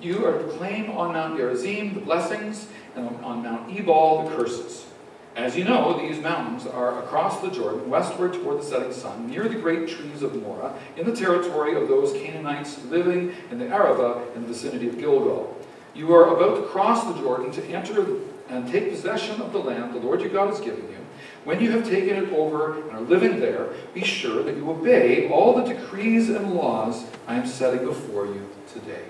You 0.00 0.26
are 0.26 0.38
to 0.38 0.44
claim 0.58 0.90
on 0.90 1.12
Mount 1.12 1.36
Gerizim 1.36 1.94
the 1.94 2.00
blessings, 2.00 2.66
on 2.96 3.42
Mount 3.42 3.70
Ebal 3.70 4.28
the 4.28 4.36
curses. 4.36 4.86
As 5.34 5.56
you 5.56 5.64
know, 5.64 5.98
these 5.98 6.22
mountains 6.22 6.66
are 6.66 7.02
across 7.02 7.40
the 7.40 7.50
Jordan, 7.50 7.88
westward 7.88 8.34
toward 8.34 8.58
the 8.58 8.64
setting 8.64 8.92
sun, 8.92 9.30
near 9.30 9.48
the 9.48 9.54
great 9.54 9.88
trees 9.88 10.22
of 10.22 10.34
Moreh, 10.34 10.74
in 10.98 11.06
the 11.06 11.16
territory 11.16 11.74
of 11.74 11.88
those 11.88 12.12
Canaanites 12.12 12.84
living 12.84 13.34
in 13.50 13.58
the 13.58 13.66
Arabah 13.68 14.34
in 14.34 14.42
the 14.42 14.48
vicinity 14.48 14.88
of 14.88 14.98
Gilgal. 14.98 15.56
You 15.94 16.12
are 16.14 16.36
about 16.36 16.56
to 16.56 16.62
cross 16.68 17.04
the 17.04 17.18
Jordan 17.18 17.50
to 17.52 17.64
enter 17.68 18.04
and 18.50 18.70
take 18.70 18.90
possession 18.90 19.40
of 19.40 19.52
the 19.52 19.58
land 19.58 19.94
the 19.94 19.98
Lord 19.98 20.20
your 20.20 20.28
God 20.28 20.48
has 20.50 20.60
given 20.60 20.82
you. 20.90 20.98
When 21.44 21.60
you 21.60 21.70
have 21.72 21.88
taken 21.88 22.16
it 22.16 22.32
over 22.32 22.80
and 22.82 22.92
are 22.92 23.00
living 23.00 23.40
there, 23.40 23.70
be 23.94 24.04
sure 24.04 24.42
that 24.42 24.56
you 24.56 24.70
obey 24.70 25.28
all 25.30 25.54
the 25.54 25.64
decrees 25.64 26.28
and 26.28 26.52
laws 26.52 27.06
I 27.26 27.34
am 27.34 27.46
setting 27.46 27.86
before 27.86 28.26
you 28.26 28.48
today. 28.72 29.04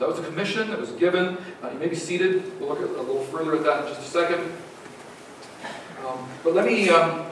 That 0.00 0.08
was 0.08 0.18
a 0.18 0.22
commission 0.22 0.70
that 0.70 0.80
was 0.80 0.92
given. 0.92 1.36
Uh, 1.62 1.68
you 1.70 1.78
may 1.78 1.88
be 1.88 1.94
seated. 1.94 2.58
We'll 2.58 2.70
look 2.70 2.80
at, 2.80 2.88
a 2.88 3.02
little 3.02 3.22
further 3.24 3.54
at 3.54 3.64
that 3.64 3.84
in 3.84 3.94
just 3.94 4.00
a 4.00 4.10
second. 4.10 4.40
Um, 6.06 6.26
but 6.42 6.54
let 6.54 6.64
me, 6.64 6.88
um, 6.88 7.26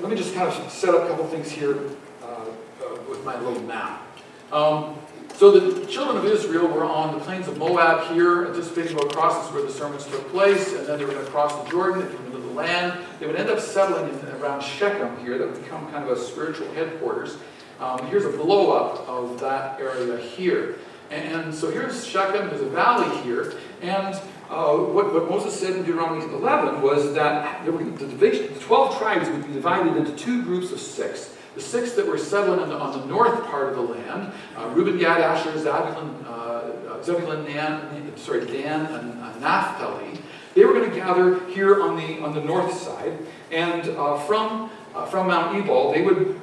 let 0.00 0.10
me 0.10 0.16
just 0.16 0.34
kind 0.34 0.46
of 0.46 0.70
set 0.70 0.94
up 0.94 1.04
a 1.04 1.08
couple 1.08 1.26
things 1.28 1.50
here 1.50 1.78
uh, 2.22 2.26
uh, 2.26 3.00
with 3.08 3.24
my 3.24 3.40
little 3.40 3.62
map. 3.62 4.06
Um, 4.52 4.98
so 5.32 5.58
the 5.58 5.86
children 5.86 6.18
of 6.18 6.26
Israel 6.26 6.68
were 6.68 6.84
on 6.84 7.18
the 7.18 7.24
plains 7.24 7.48
of 7.48 7.56
Moab 7.56 8.12
here, 8.12 8.48
anticipating 8.48 8.98
going 8.98 9.10
across. 9.10 9.38
This 9.38 9.46
is 9.46 9.54
where 9.54 9.62
the 9.62 9.72
sermons 9.72 10.04
took 10.04 10.28
place, 10.28 10.74
and 10.74 10.86
then 10.86 10.98
they 10.98 11.06
were 11.06 11.12
going 11.12 11.24
to 11.24 11.30
cross 11.30 11.64
the 11.64 11.70
Jordan 11.70 12.02
and 12.02 12.26
into 12.26 12.38
the 12.38 12.52
land. 12.52 13.02
They 13.18 13.28
would 13.28 13.36
end 13.36 13.48
up 13.48 13.60
settling 13.60 14.10
in, 14.10 14.28
around 14.42 14.62
Shechem 14.62 15.16
here. 15.24 15.38
That 15.38 15.52
would 15.52 15.62
become 15.62 15.90
kind 15.90 16.06
of 16.06 16.10
a 16.10 16.20
spiritual 16.20 16.70
headquarters. 16.74 17.38
Um, 17.78 18.06
here's 18.08 18.26
a 18.26 18.36
blow 18.36 18.72
up 18.72 19.08
of 19.08 19.40
that 19.40 19.80
area 19.80 20.18
here. 20.18 20.76
And, 21.10 21.52
so 21.52 21.70
here's 21.70 22.06
Shechem, 22.06 22.48
there's 22.48 22.60
a 22.60 22.68
valley 22.68 23.16
here, 23.22 23.54
and 23.82 24.14
uh, 24.48 24.76
what, 24.76 25.12
what, 25.12 25.28
Moses 25.28 25.58
said 25.58 25.76
in 25.76 25.84
Deuteronomy 25.84 26.24
11 26.24 26.82
was 26.82 27.14
that 27.14 27.64
were, 27.66 27.82
the, 27.82 28.06
division, 28.06 28.52
the 28.54 28.60
12 28.60 28.98
tribes 28.98 29.28
would 29.28 29.46
be 29.46 29.52
divided 29.52 29.96
into 29.96 30.12
two 30.16 30.42
groups 30.42 30.70
of 30.72 30.80
six. 30.80 31.36
The 31.54 31.60
six 31.60 31.92
that 31.92 32.06
were 32.06 32.18
settling 32.18 32.60
on 32.60 32.68
the, 32.68 32.76
on 32.76 33.00
the 33.00 33.06
north 33.06 33.44
part 33.46 33.68
of 33.68 33.76
the 33.76 33.82
land, 33.82 34.32
uh, 34.56 34.68
Reuben, 34.68 34.98
Gad, 34.98 35.20
Asher, 35.20 35.56
Zebulun, 35.56 36.24
uh, 36.26 36.30
uh 36.30 37.02
Zebulun 37.02 37.44
Dan, 37.44 38.16
sorry, 38.16 38.46
Dan, 38.46 38.86
and 38.86 39.20
uh, 39.20 39.38
Naphtali, 39.38 40.18
they 40.54 40.64
were 40.64 40.72
going 40.72 40.90
to 40.90 40.96
gather 40.96 41.44
here 41.46 41.82
on 41.82 41.96
the, 41.96 42.20
on 42.20 42.34
the 42.34 42.42
north 42.42 42.72
side. 42.72 43.18
And 43.50 43.88
uh, 43.90 44.18
from, 44.18 44.70
from 45.10 45.28
Mount 45.28 45.56
Ebal, 45.56 45.92
they 45.92 46.02
would, 46.02 46.40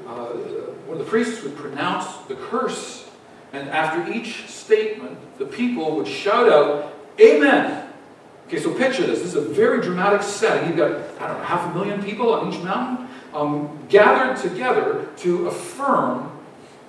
one 0.87 0.97
of 0.97 0.99
the 0.99 1.09
priests 1.09 1.43
would 1.43 1.55
pronounce 1.57 2.17
the 2.27 2.35
curse. 2.35 3.06
And 3.53 3.69
after 3.69 4.11
each 4.11 4.47
statement, 4.49 5.17
the 5.37 5.45
people 5.45 5.95
would 5.95 6.07
shout 6.07 6.49
out, 6.49 6.93
Amen. 7.19 7.87
Okay, 8.47 8.59
so 8.59 8.73
picture 8.73 9.05
this. 9.05 9.19
This 9.19 9.29
is 9.29 9.35
a 9.35 9.41
very 9.41 9.81
dramatic 9.81 10.21
setting. 10.21 10.69
You've 10.69 10.77
got, 10.77 10.91
I 11.21 11.27
don't 11.27 11.37
know, 11.39 11.43
half 11.43 11.69
a 11.69 11.73
million 11.73 12.01
people 12.01 12.33
on 12.33 12.53
each 12.53 12.59
mountain 12.61 13.07
um, 13.33 13.85
gathered 13.89 14.37
together 14.37 15.07
to 15.17 15.47
affirm 15.47 16.31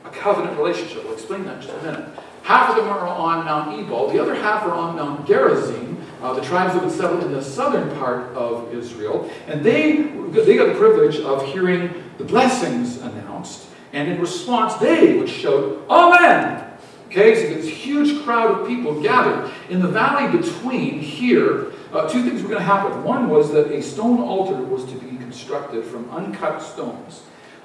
a 0.05 0.11
covenant 0.11 0.57
relationship. 0.57 1.05
We'll 1.05 1.15
explain 1.15 1.45
that 1.45 1.57
in 1.57 1.63
just 1.63 1.75
a 1.75 1.83
minute. 1.83 2.09
Half 2.43 2.71
of 2.71 2.77
them 2.77 2.89
are 2.89 3.07
on 3.07 3.45
Mount 3.45 3.79
Ebal. 3.79 4.11
The 4.11 4.21
other 4.21 4.35
half 4.35 4.63
are 4.63 4.73
on 4.73 4.97
Mount 4.97 5.27
Gerizim, 5.27 6.03
uh, 6.23 6.33
the 6.33 6.41
tribes 6.41 6.75
that 6.75 6.83
would 6.83 6.93
settle 6.93 7.21
in 7.21 7.33
the 7.33 7.43
southern 7.43 7.95
part 7.99 8.35
of 8.35 8.73
Israel. 8.73 9.31
And 9.47 9.63
they, 9.65 10.03
they 10.31 10.57
got 10.57 10.69
the 10.69 10.79
privilege 10.79 11.19
of 11.21 11.45
hearing 11.47 12.05
the 12.19 12.25
blessings 12.25 12.99
announced. 12.99 13.68
And 13.99 14.13
in 14.13 14.21
response, 14.21 14.75
they 14.75 15.19
would 15.19 15.29
shout, 15.29 15.85
Amen! 15.91 16.65
Okay, 17.09 17.35
so 17.35 17.53
this 17.53 17.67
huge 17.67 18.23
crowd 18.23 18.61
of 18.61 18.69
people 18.69 19.03
gathered. 19.03 19.51
In 19.71 19.81
the 19.81 19.89
valley 19.89 20.39
between 20.39 21.01
here, 21.01 21.73
uh, 21.93 22.09
two 22.09 22.23
things 22.23 22.43
were 22.43 22.49
going 22.49 22.61
to 22.61 22.65
happen. 22.65 23.03
One 23.03 23.29
was 23.29 23.51
that 23.51 23.73
a 23.73 23.83
stone 23.83 24.21
altar 24.21 24.63
was 24.63 24.85
to 24.85 24.95
be 24.95 25.17
constructed 25.17 25.85
from 25.85 26.09
uncut 26.11 26.63
stones. 26.63 27.23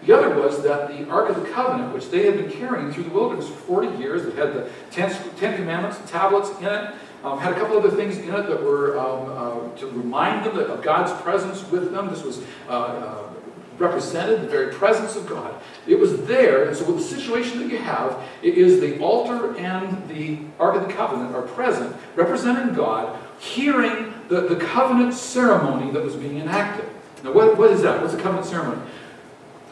The 0.08 0.18
other 0.18 0.36
was 0.36 0.64
that 0.64 0.88
the 0.88 1.08
Ark 1.08 1.30
of 1.30 1.36
the 1.36 1.48
Covenant, 1.52 1.94
which 1.94 2.10
they 2.10 2.26
had 2.26 2.38
been 2.38 2.50
carrying 2.50 2.92
through 2.92 3.04
the 3.04 3.12
wilderness 3.12 3.48
for 3.48 3.84
40 3.84 4.00
years, 4.00 4.24
that 4.24 4.34
had 4.34 4.56
the 4.56 4.72
Ten, 4.90 5.16
Ten 5.38 5.56
Commandments, 5.56 6.00
the 6.00 6.08
tablets 6.08 6.50
in 6.60 6.66
it, 6.66 6.96
um, 7.24 7.38
had 7.38 7.54
a 7.54 7.56
couple 7.56 7.78
other 7.78 7.92
things 7.92 8.18
in 8.18 8.34
it 8.34 8.48
that 8.48 8.64
were 8.64 8.98
um, 8.98 9.30
uh, 9.30 9.78
to 9.78 9.86
remind 9.86 10.48
them 10.48 10.58
of 10.58 10.82
God's 10.82 11.14
presence 11.22 11.64
with 11.70 11.92
them. 11.92 12.10
This 12.10 12.24
was 12.24 12.42
uh, 12.68 12.72
uh 12.72 13.34
represented 13.78 14.42
the 14.42 14.48
very 14.48 14.74
presence 14.74 15.16
of 15.16 15.28
God. 15.28 15.54
It 15.88 16.00
was 16.00 16.26
there, 16.26 16.68
and 16.68 16.76
so 16.76 16.86
with 16.86 16.98
the 16.98 17.16
situation 17.16 17.60
that 17.60 17.70
you 17.70 17.78
have, 17.78 18.22
it 18.42 18.58
is 18.58 18.80
the 18.80 19.00
altar 19.00 19.56
and 19.58 20.08
the 20.10 20.40
Ark 20.60 20.76
of 20.76 20.88
the 20.88 20.94
Covenant 20.94 21.36
are 21.36 21.42
present, 21.42 21.96
representing 22.16 22.74
God, 22.74 23.18
hearing 23.40 24.14
the, 24.30 24.42
the 24.42 24.56
covenant 24.56 25.14
ceremony 25.14 25.92
that 25.92 26.04
was 26.04 26.16
being 26.16 26.40
enacted. 26.40 26.90
Now, 27.24 27.34
what, 27.34 27.58
what 27.58 27.72
is 27.72 27.82
that? 27.82 28.02
What's 28.02 28.14
a 28.14 28.22
covenant 28.22 28.46
ceremony? 28.46 28.82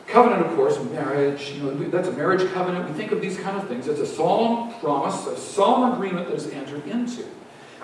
Covenant, 0.07 0.45
of 0.45 0.55
course, 0.55 0.77
marriage, 0.91 1.51
you 1.51 1.63
know, 1.63 1.73
that's 1.89 2.09
a 2.09 2.11
marriage 2.11 2.45
covenant. 2.51 2.89
We 2.89 2.93
think 2.93 3.11
of 3.11 3.21
these 3.21 3.37
kind 3.37 3.55
of 3.55 3.67
things. 3.67 3.87
It's 3.87 4.01
a 4.01 4.05
solemn 4.05 4.73
promise, 4.81 5.25
a 5.27 5.37
solemn 5.37 5.93
agreement 5.93 6.27
that 6.27 6.35
is 6.35 6.49
entered 6.49 6.85
into. 6.87 7.25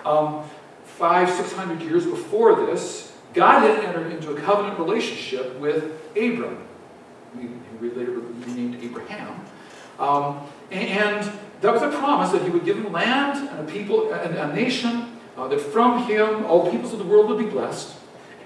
Um, 0.04 0.44
five, 0.84 1.30
six 1.30 1.52
hundred 1.52 1.80
years 1.82 2.04
before 2.04 2.66
this, 2.66 3.16
God 3.34 3.60
had 3.60 3.84
entered 3.84 4.12
into 4.12 4.32
a 4.32 4.40
covenant 4.40 4.78
relationship 4.78 5.58
with 5.60 6.07
Abram. 6.18 6.58
We 7.80 7.90
later 7.90 8.12
renamed 8.12 8.82
Abraham. 8.82 9.40
Um, 9.98 10.40
and 10.70 11.30
that 11.60 11.72
was 11.72 11.82
a 11.82 11.90
promise 11.90 12.30
that 12.32 12.42
he 12.42 12.50
would 12.50 12.64
give 12.64 12.76
him 12.76 12.92
land 12.92 13.48
and 13.48 13.68
a 13.68 13.72
people 13.72 14.12
and 14.12 14.34
a 14.34 14.54
nation, 14.54 15.16
uh, 15.36 15.48
that 15.48 15.60
from 15.60 16.04
him 16.04 16.44
all 16.46 16.70
peoples 16.70 16.92
of 16.92 16.98
the 16.98 17.04
world 17.04 17.28
would 17.28 17.38
be 17.38 17.46
blessed, 17.46 17.96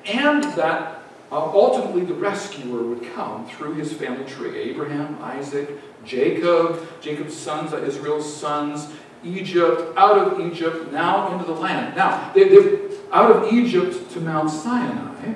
and 0.06 0.44
that 0.54 1.02
uh, 1.30 1.36
ultimately 1.36 2.04
the 2.04 2.14
rescuer 2.14 2.82
would 2.82 3.12
come 3.14 3.46
through 3.46 3.74
his 3.74 3.92
family 3.92 4.24
tree 4.24 4.58
Abraham, 4.58 5.18
Isaac, 5.22 5.70
Jacob, 6.04 6.86
Jacob's 7.00 7.36
sons, 7.36 7.72
uh, 7.72 7.78
Israel's 7.78 8.30
sons, 8.34 8.88
Egypt, 9.24 9.96
out 9.96 10.18
of 10.18 10.40
Egypt, 10.40 10.92
now 10.92 11.32
into 11.32 11.44
the 11.44 11.52
land. 11.52 11.96
Now, 11.96 12.32
they, 12.34 12.48
they, 12.48 12.80
out 13.12 13.30
of 13.30 13.52
Egypt 13.52 14.10
to 14.12 14.20
Mount 14.20 14.50
Sinai. 14.50 15.34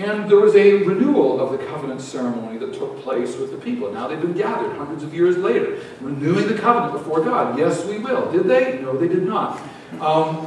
And 0.00 0.30
there 0.30 0.38
was 0.38 0.56
a 0.56 0.82
renewal 0.84 1.40
of 1.40 1.52
the 1.52 1.58
covenant 1.66 2.00
ceremony 2.00 2.56
that 2.56 2.72
took 2.72 3.02
place 3.02 3.36
with 3.36 3.50
the 3.50 3.58
people. 3.58 3.92
Now 3.92 4.08
they've 4.08 4.20
been 4.20 4.32
gathered 4.32 4.74
hundreds 4.78 5.02
of 5.02 5.12
years 5.12 5.36
later, 5.36 5.78
renewing 6.00 6.48
the 6.48 6.54
covenant 6.54 6.94
before 6.94 7.22
God. 7.22 7.58
Yes, 7.58 7.84
we 7.84 7.98
will. 7.98 8.32
Did 8.32 8.44
they? 8.44 8.80
No, 8.80 8.96
they 8.96 9.08
did 9.08 9.24
not. 9.24 9.60
Um, 10.00 10.46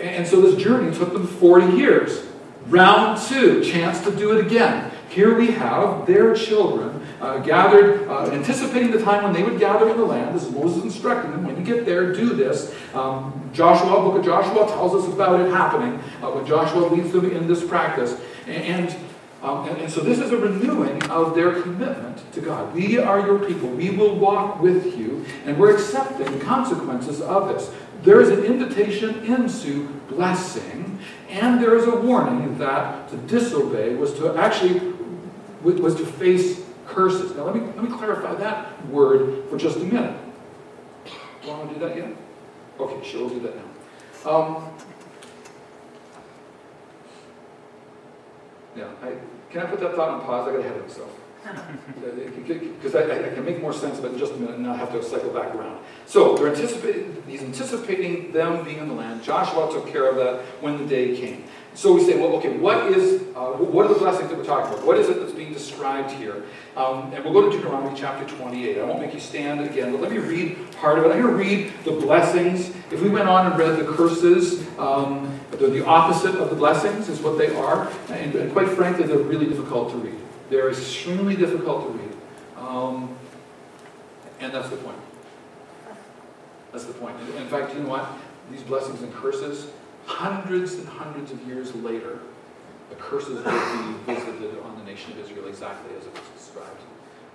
and 0.00 0.26
so 0.26 0.40
this 0.40 0.62
journey 0.62 0.96
took 0.96 1.12
them 1.12 1.26
40 1.26 1.76
years. 1.76 2.24
Round 2.68 3.20
two, 3.20 3.62
chance 3.62 4.02
to 4.04 4.10
do 4.10 4.38
it 4.38 4.46
again. 4.46 4.90
Here 5.10 5.36
we 5.36 5.48
have 5.48 6.06
their 6.06 6.34
children 6.34 7.06
uh, 7.20 7.38
gathered, 7.38 8.08
uh, 8.08 8.30
anticipating 8.30 8.90
the 8.90 9.02
time 9.02 9.24
when 9.24 9.32
they 9.34 9.42
would 9.42 9.58
gather 9.58 9.90
in 9.90 9.98
the 9.98 10.04
land. 10.04 10.34
This 10.34 10.44
is 10.44 10.52
Moses 10.52 10.82
instructing 10.82 11.32
them, 11.32 11.44
when 11.44 11.58
you 11.58 11.62
get 11.62 11.84
there, 11.84 12.14
do 12.14 12.34
this. 12.34 12.74
Um, 12.94 13.50
Joshua, 13.52 14.02
book 14.02 14.18
of 14.18 14.24
Joshua 14.24 14.66
tells 14.66 14.94
us 14.94 15.12
about 15.12 15.40
it 15.40 15.50
happening 15.50 15.98
uh, 16.22 16.30
when 16.30 16.46
Joshua 16.46 16.86
leads 16.86 17.12
them 17.12 17.30
in 17.30 17.48
this 17.48 17.64
practice. 17.64 18.18
And, 18.48 18.96
um, 19.42 19.68
and, 19.68 19.78
and, 19.78 19.92
so 19.92 20.00
this 20.00 20.18
is 20.18 20.32
a 20.32 20.36
renewing 20.36 21.02
of 21.10 21.34
their 21.34 21.60
commitment 21.60 22.32
to 22.32 22.40
God. 22.40 22.74
We 22.74 22.98
are 22.98 23.20
your 23.20 23.38
people. 23.46 23.68
We 23.68 23.90
will 23.90 24.18
walk 24.18 24.60
with 24.60 24.98
you, 24.98 25.24
and 25.44 25.58
we're 25.58 25.74
accepting 25.74 26.38
the 26.38 26.44
consequences 26.44 27.20
of 27.20 27.48
this. 27.48 27.70
There 28.02 28.20
is 28.20 28.30
an 28.30 28.44
invitation 28.44 29.24
into 29.24 29.88
blessing, 30.08 30.98
and 31.28 31.62
there 31.62 31.76
is 31.76 31.84
a 31.86 31.96
warning 31.96 32.58
that 32.58 33.08
to 33.10 33.16
disobey 33.16 33.94
was 33.94 34.14
to 34.14 34.34
actually 34.36 34.94
was 35.62 35.94
to 35.96 36.06
face 36.06 36.64
curses. 36.86 37.36
Now 37.36 37.44
let 37.44 37.54
me 37.54 37.60
let 37.60 37.82
me 37.82 37.90
clarify 37.90 38.34
that 38.36 38.86
word 38.86 39.48
for 39.50 39.58
just 39.58 39.76
a 39.76 39.80
minute. 39.80 40.18
Do 41.04 41.48
you 41.48 41.52
want 41.52 41.68
to 41.68 41.74
do 41.74 41.80
that 41.86 41.96
yet? 41.96 42.16
Okay, 42.80 43.06
sure, 43.06 43.26
we'll 43.26 43.38
do 43.38 43.40
that 43.40 43.56
now. 43.56 44.30
Um, 44.30 44.68
yeah, 48.78 48.88
I, 49.02 49.12
can 49.50 49.62
I 49.62 49.66
put 49.66 49.80
that 49.80 49.96
thought 49.96 50.08
on 50.10 50.20
pause? 50.22 50.48
I 50.48 50.52
got 50.52 50.60
ahead 50.60 50.76
of 50.76 50.86
myself. 50.86 51.10
Because 52.82 52.94
I, 52.94 53.02
I, 53.02 53.34
can 53.34 53.44
make 53.44 53.60
more 53.60 53.72
sense 53.72 53.98
of 53.98 54.04
it 54.04 54.12
in 54.12 54.18
just 54.18 54.34
a 54.34 54.36
minute 54.36 54.56
and 54.56 54.64
not 54.64 54.78
have 54.78 54.92
to 54.92 55.02
cycle 55.02 55.30
back 55.30 55.54
around. 55.54 55.78
So 56.06 56.36
they're 56.36 56.48
anticipating, 56.48 57.22
he's 57.26 57.42
anticipating 57.42 58.32
them 58.32 58.64
being 58.64 58.78
in 58.78 58.88
the 58.88 58.94
land. 58.94 59.22
Joshua 59.22 59.70
took 59.72 59.88
care 59.88 60.10
of 60.10 60.16
that 60.16 60.40
when 60.60 60.78
the 60.78 60.86
day 60.86 61.16
came. 61.16 61.44
So 61.74 61.94
we 61.94 62.04
say, 62.04 62.18
well, 62.18 62.34
okay, 62.36 62.56
what 62.56 62.90
is, 62.90 63.22
uh, 63.36 63.52
what 63.52 63.86
are 63.86 63.94
the 63.94 64.00
blessings 64.00 64.28
that 64.30 64.36
we're 64.36 64.44
talking 64.44 64.72
about? 64.72 64.84
What 64.84 64.98
is 64.98 65.08
it 65.08 65.20
that's 65.20 65.32
being 65.32 65.52
described 65.52 66.10
here? 66.10 66.44
Um, 66.76 67.12
and 67.12 67.24
we'll 67.24 67.32
go 67.32 67.48
to 67.48 67.56
Deuteronomy 67.56 67.96
chapter 67.96 68.26
28. 68.36 68.78
I 68.78 68.84
won't 68.84 69.00
make 69.00 69.14
you 69.14 69.20
stand 69.20 69.60
again, 69.60 69.92
but 69.92 70.00
let 70.00 70.10
me 70.10 70.18
read 70.18 70.72
part 70.72 70.98
of 70.98 71.04
it. 71.04 71.12
I'm 71.12 71.22
going 71.22 71.32
to 71.32 71.38
read 71.38 71.72
the 71.84 71.92
blessings. 71.92 72.70
If 72.90 73.00
we 73.00 73.08
went 73.08 73.28
on 73.28 73.46
and 73.46 73.58
read 73.58 73.78
the 73.78 73.92
curses, 73.92 74.66
um, 74.78 75.40
they're 75.52 75.70
the 75.70 75.84
opposite 75.86 76.34
of 76.34 76.50
the 76.50 76.56
blessings 76.56 77.08
is 77.08 77.20
what 77.20 77.38
they 77.38 77.54
are. 77.54 77.88
And, 78.10 78.34
and, 78.34 78.52
quite 78.52 78.70
frankly, 78.70 79.06
they're 79.06 79.18
really 79.18 79.46
difficult 79.46 79.90
to 79.92 79.98
read. 79.98 80.18
They're 80.50 80.70
extremely 80.70 81.36
difficult 81.36 81.84
to 81.86 81.98
read. 81.98 82.16
Um, 82.56 83.16
and 84.40 84.52
that's 84.52 84.68
the 84.68 84.76
point. 84.76 84.98
That's 86.72 86.84
the 86.84 86.92
point. 86.94 87.16
In 87.36 87.46
fact, 87.46 87.74
you 87.74 87.80
know 87.80 87.88
what? 87.88 88.08
these 88.50 88.62
blessings 88.62 89.02
and 89.02 89.12
curses, 89.12 89.66
hundreds 90.08 90.74
and 90.74 90.88
hundreds 90.88 91.30
of 91.30 91.46
years 91.46 91.74
later, 91.74 92.18
the 92.90 92.96
curses 92.96 93.44
will 93.44 94.04
be 94.04 94.14
visited 94.14 94.58
on 94.64 94.78
the 94.78 94.84
nation 94.84 95.12
of 95.12 95.18
Israel 95.18 95.46
exactly 95.46 95.94
as 95.96 96.06
it 96.06 96.12
was 96.12 96.22
described. 96.36 96.80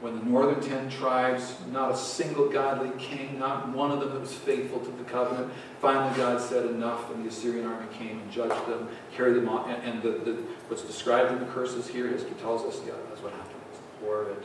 When 0.02 0.20
the 0.20 0.26
northern 0.26 0.60
ten 0.60 0.90
tribes, 0.90 1.56
not 1.72 1.92
a 1.92 1.96
single 1.96 2.50
godly 2.50 2.92
king, 2.98 3.40
not 3.40 3.70
one 3.70 3.92
of 3.92 4.02
them 4.02 4.10
that 4.10 4.20
was 4.20 4.34
faithful 4.34 4.80
to 4.82 4.92
the 4.92 5.04
covenant, 5.06 5.54
finally 5.80 6.14
God 6.18 6.42
said 6.42 6.66
enough, 6.66 7.10
and 7.14 7.24
the 7.24 7.30
Assyrian 7.30 7.66
army 7.66 7.88
came 7.98 8.20
and 8.20 8.30
judged 8.30 8.68
them, 8.68 8.90
carried 9.16 9.36
them 9.36 9.48
on. 9.48 9.70
And, 9.70 9.84
and 9.84 10.02
the, 10.02 10.12
the, 10.30 10.32
what's 10.68 10.82
described 10.82 11.32
in 11.32 11.40
the 11.40 11.46
curses 11.54 11.88
here, 11.88 12.08
history 12.08 12.36
tells 12.42 12.64
us, 12.64 12.82
yeah, 12.86 12.94
that's 13.08 13.22
what 13.22 13.32
happened. 13.32 13.62
It's 13.72 13.80
horrid. 14.04 14.44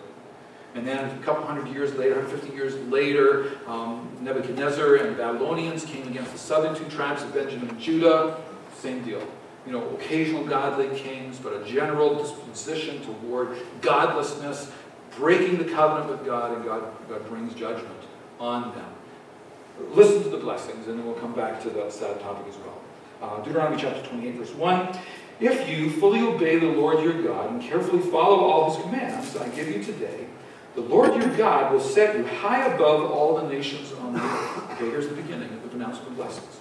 And 0.75 0.87
then 0.87 1.19
a 1.19 1.23
couple 1.25 1.45
hundred 1.45 1.69
years 1.69 1.95
later, 1.95 2.17
150 2.17 2.55
years 2.55 2.75
later, 2.89 3.53
um, 3.67 4.09
Nebuchadnezzar 4.21 4.97
and 4.97 5.11
the 5.11 5.19
Babylonians 5.19 5.85
came 5.85 6.07
against 6.07 6.33
the 6.33 6.39
southern 6.39 6.75
two 6.75 6.89
tribes 6.95 7.23
of 7.23 7.33
Benjamin 7.33 7.71
and 7.71 7.81
Judah. 7.81 8.41
Same 8.77 9.03
deal. 9.03 9.23
You 9.67 9.73
know, 9.73 9.89
occasional 9.91 10.45
godly 10.45 10.89
kings, 10.97 11.39
but 11.39 11.53
a 11.53 11.65
general 11.65 12.15
disposition 12.23 13.03
toward 13.03 13.57
godlessness, 13.81 14.71
breaking 15.17 15.59
the 15.59 15.65
covenant 15.65 16.11
with 16.11 16.25
God, 16.25 16.57
and 16.57 16.65
God, 16.65 16.85
God 17.09 17.27
brings 17.29 17.55
judgment 17.55 18.03
on 18.39 18.75
them. 18.75 18.87
Listen 19.91 20.23
to 20.23 20.29
the 20.29 20.39
blessings, 20.39 20.87
and 20.87 20.99
then 20.99 21.07
we'll 21.07 21.15
come 21.17 21.35
back 21.35 21.63
to 21.63 21.71
the 21.71 21.91
sad 21.91 22.21
topic 22.21 22.47
as 22.49 22.57
well. 22.59 22.81
Uh, 23.21 23.43
Deuteronomy 23.43 23.81
chapter 23.81 24.03
28, 24.09 24.35
verse 24.37 24.55
1. 24.55 24.99
If 25.41 25.69
you 25.69 25.91
fully 25.91 26.21
obey 26.21 26.59
the 26.59 26.67
Lord 26.67 27.03
your 27.03 27.23
God 27.23 27.51
and 27.51 27.63
carefully 27.63 28.03
follow 28.11 28.39
all 28.39 28.75
his 28.75 28.83
commands 28.83 29.37
I 29.37 29.49
give 29.51 29.69
you 29.69 29.83
today, 29.83 30.27
the 30.75 30.81
Lord 30.83 31.15
your 31.21 31.37
God 31.37 31.73
will 31.73 31.81
set 31.81 32.17
you 32.17 32.25
high 32.25 32.67
above 32.67 33.11
all 33.11 33.37
the 33.37 33.49
nations 33.49 33.93
on 33.93 34.13
the 34.13 34.21
earth. 34.21 34.71
Okay, 34.73 34.91
here's 34.91 35.09
the 35.09 35.15
beginning 35.15 35.53
of 35.53 35.63
the 35.63 35.69
pronouncement 35.69 36.09
of 36.09 36.17
blessings. 36.17 36.57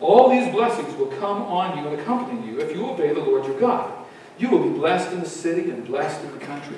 All 0.00 0.30
these 0.30 0.50
blessings 0.52 0.96
will 0.96 1.06
come 1.06 1.42
on 1.42 1.78
you 1.78 1.88
and 1.88 2.00
accompany 2.00 2.46
you 2.46 2.60
if 2.60 2.74
you 2.74 2.86
obey 2.86 3.12
the 3.12 3.20
Lord 3.20 3.46
your 3.46 3.60
God. 3.60 3.92
You 4.38 4.48
will 4.48 4.62
be 4.62 4.78
blessed 4.78 5.12
in 5.12 5.20
the 5.20 5.28
city 5.28 5.70
and 5.70 5.86
blessed 5.86 6.24
in 6.24 6.32
the 6.32 6.44
country. 6.44 6.76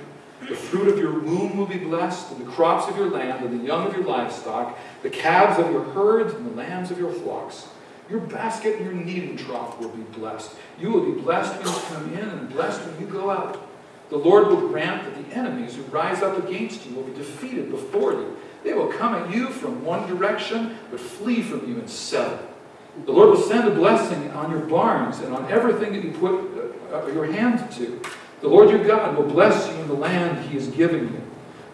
The 0.49 0.55
fruit 0.55 0.89
of 0.89 0.99
your 0.99 1.19
womb 1.21 1.57
will 1.57 1.67
be 1.67 1.79
blessed, 1.79 2.33
and 2.33 2.47
the 2.47 2.51
crops 2.51 2.87
of 2.91 2.99
your 2.99 3.09
land, 3.09 3.45
and 3.45 3.61
the 3.61 3.65
young 3.65 3.87
of 3.87 3.95
your 3.95 4.05
livestock, 4.05 4.79
the 5.03 5.09
calves 5.09 5.59
of 5.59 5.71
your 5.71 5.85
herds, 5.85 6.35
and 6.35 6.45
the 6.45 6.55
lambs 6.55 6.91
of 6.91 6.99
your 6.99 7.11
flocks. 7.11 7.69
Your 8.11 8.21
basket 8.21 8.77
and 8.77 8.85
your 8.85 8.93
kneading 8.93 9.39
trough 9.39 9.79
will 9.79 9.89
be 9.89 10.03
blessed. 10.19 10.55
You 10.79 10.91
will 10.91 11.13
be 11.13 11.19
blessed 11.19 11.57
when 11.57 11.75
you 11.75 11.81
come 11.89 12.13
in, 12.13 12.29
and 12.29 12.51
blessed 12.51 12.83
when 12.87 13.01
you 13.01 13.07
go 13.07 13.31
out. 13.31 13.64
The 14.11 14.17
Lord 14.17 14.49
will 14.49 14.69
grant 14.69 15.05
that 15.05 15.29
the 15.29 15.35
enemies 15.35 15.77
who 15.77 15.83
rise 15.85 16.23
up 16.23 16.39
against 16.47 16.87
you 16.87 16.95
will 16.95 17.05
be 17.05 17.15
defeated 17.15 17.71
before 17.71 18.13
you. 18.13 18.37
They 18.63 18.73
will 18.73 18.89
come 18.89 19.15
at 19.15 19.35
you 19.35 19.49
from 19.49 19.85
one 19.85 20.07
direction, 20.09 20.79
but 20.91 21.01
flee 21.01 21.43
from 21.43 21.69
you 21.69 21.79
in 21.79 21.89
seven. 21.89 22.39
The 23.05 23.13
Lord 23.13 23.31
will 23.31 23.43
send 23.43 23.67
a 23.67 23.75
blessing 23.75 24.31
on 24.33 24.51
your 24.51 24.61
barns 24.61 25.19
and 25.19 25.35
on 25.35 25.51
everything 25.51 25.93
that 25.95 26.05
you 26.05 26.13
put 26.13 26.35
uh, 26.93 27.07
your 27.09 27.27
hand 27.27 27.71
to. 27.73 28.01
The 28.41 28.49
Lord 28.49 28.71
your 28.71 28.85
God 28.85 29.17
will 29.17 29.25
bless 29.25 29.69
you 29.69 29.81
in 29.81 29.89
the 29.89 29.95
land 29.95 30.49
he 30.49 30.57
is 30.57 30.69
giving 30.69 31.05
you. 31.05 31.23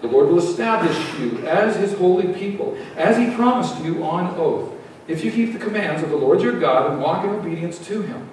The 0.01 0.09
Lord 0.09 0.29
will 0.29 0.39
establish 0.39 0.97
you 1.19 1.47
as 1.47 1.77
his 1.77 1.93
holy 1.95 2.33
people, 2.33 2.79
as 2.97 3.19
he 3.19 3.35
promised 3.35 3.83
you 3.85 4.03
on 4.03 4.35
oath, 4.37 4.73
if 5.07 5.25
you 5.25 5.31
keep 5.31 5.53
the 5.53 5.59
commands 5.59 6.03
of 6.03 6.11
the 6.11 6.17
Lord 6.17 6.41
your 6.41 6.59
God 6.59 6.91
and 6.91 7.03
walk 7.03 7.25
in 7.25 7.31
obedience 7.31 7.79
to 7.87 8.03
him. 8.03 8.31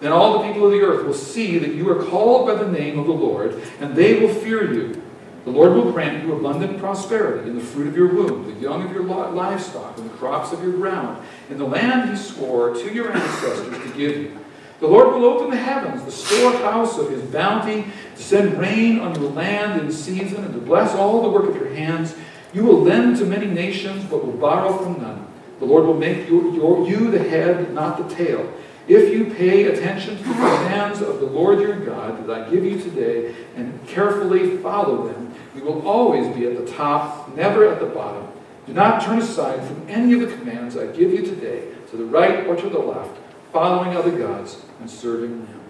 Then 0.00 0.12
all 0.12 0.38
the 0.38 0.46
people 0.46 0.66
of 0.66 0.72
the 0.72 0.80
earth 0.80 1.04
will 1.04 1.14
see 1.14 1.58
that 1.58 1.74
you 1.74 1.90
are 1.90 2.04
called 2.04 2.46
by 2.46 2.54
the 2.54 2.70
name 2.70 2.98
of 2.98 3.06
the 3.06 3.12
Lord, 3.12 3.60
and 3.80 3.96
they 3.96 4.20
will 4.20 4.32
fear 4.32 4.72
you. 4.72 5.02
The 5.44 5.50
Lord 5.50 5.72
will 5.72 5.90
grant 5.90 6.24
you 6.24 6.34
abundant 6.34 6.78
prosperity 6.78 7.48
in 7.48 7.56
the 7.56 7.64
fruit 7.64 7.88
of 7.88 7.96
your 7.96 8.14
womb, 8.14 8.52
the 8.54 8.60
young 8.60 8.84
of 8.84 8.92
your 8.92 9.02
livestock, 9.02 9.96
and 9.98 10.08
the 10.08 10.14
crops 10.14 10.52
of 10.52 10.62
your 10.62 10.72
ground, 10.72 11.24
in 11.48 11.58
the 11.58 11.64
land 11.64 12.10
he 12.10 12.16
swore 12.16 12.74
to 12.74 12.92
your 12.92 13.10
ancestors 13.10 13.82
to 13.82 13.96
give 13.96 14.16
you. 14.16 14.38
The 14.80 14.86
Lord 14.86 15.14
will 15.14 15.24
open 15.24 15.50
the 15.50 15.56
heavens, 15.56 16.04
the 16.04 16.12
storehouse 16.12 16.98
of 16.98 17.10
his 17.10 17.22
bounty, 17.22 17.86
to 18.14 18.22
send 18.22 18.58
rain 18.58 19.00
on 19.00 19.20
your 19.20 19.30
land 19.30 19.80
in 19.80 19.90
season, 19.90 20.44
and 20.44 20.54
to 20.54 20.60
bless 20.60 20.94
all 20.94 21.22
the 21.22 21.30
work 21.30 21.48
of 21.48 21.56
your 21.56 21.74
hands. 21.74 22.14
You 22.52 22.64
will 22.64 22.82
lend 22.82 23.16
to 23.16 23.24
many 23.24 23.46
nations, 23.46 24.04
but 24.04 24.24
will 24.24 24.36
borrow 24.36 24.76
from 24.76 25.02
none. 25.02 25.26
The 25.58 25.64
Lord 25.64 25.86
will 25.86 25.94
make 25.94 26.28
you, 26.28 26.86
you 26.86 27.10
the 27.10 27.18
head, 27.18 27.72
not 27.74 27.96
the 27.96 28.14
tail. 28.14 28.52
If 28.88 29.12
you 29.12 29.26
pay 29.34 29.64
attention 29.64 30.16
to 30.16 30.22
the 30.22 30.32
commands 30.32 31.02
of 31.02 31.20
the 31.20 31.26
Lord 31.26 31.60
your 31.60 31.78
God 31.78 32.26
that 32.26 32.42
I 32.42 32.50
give 32.50 32.64
you 32.64 32.80
today 32.80 33.34
and 33.54 33.86
carefully 33.86 34.56
follow 34.58 35.06
them, 35.06 35.34
you 35.54 35.62
will 35.62 35.86
always 35.86 36.34
be 36.34 36.46
at 36.46 36.56
the 36.56 36.72
top, 36.72 37.34
never 37.36 37.70
at 37.70 37.80
the 37.80 37.86
bottom. 37.86 38.26
Do 38.66 38.72
not 38.72 39.02
turn 39.02 39.18
aside 39.18 39.62
from 39.66 39.86
any 39.88 40.14
of 40.14 40.20
the 40.20 40.34
commands 40.34 40.76
I 40.76 40.86
give 40.86 41.12
you 41.12 41.22
today, 41.22 41.68
to 41.90 41.96
the 41.98 42.04
right 42.04 42.46
or 42.46 42.56
to 42.56 42.68
the 42.68 42.78
left, 42.78 43.18
following 43.52 43.94
other 43.94 44.10
gods 44.10 44.62
and 44.80 44.90
serving 44.90 45.44
them. 45.44 45.60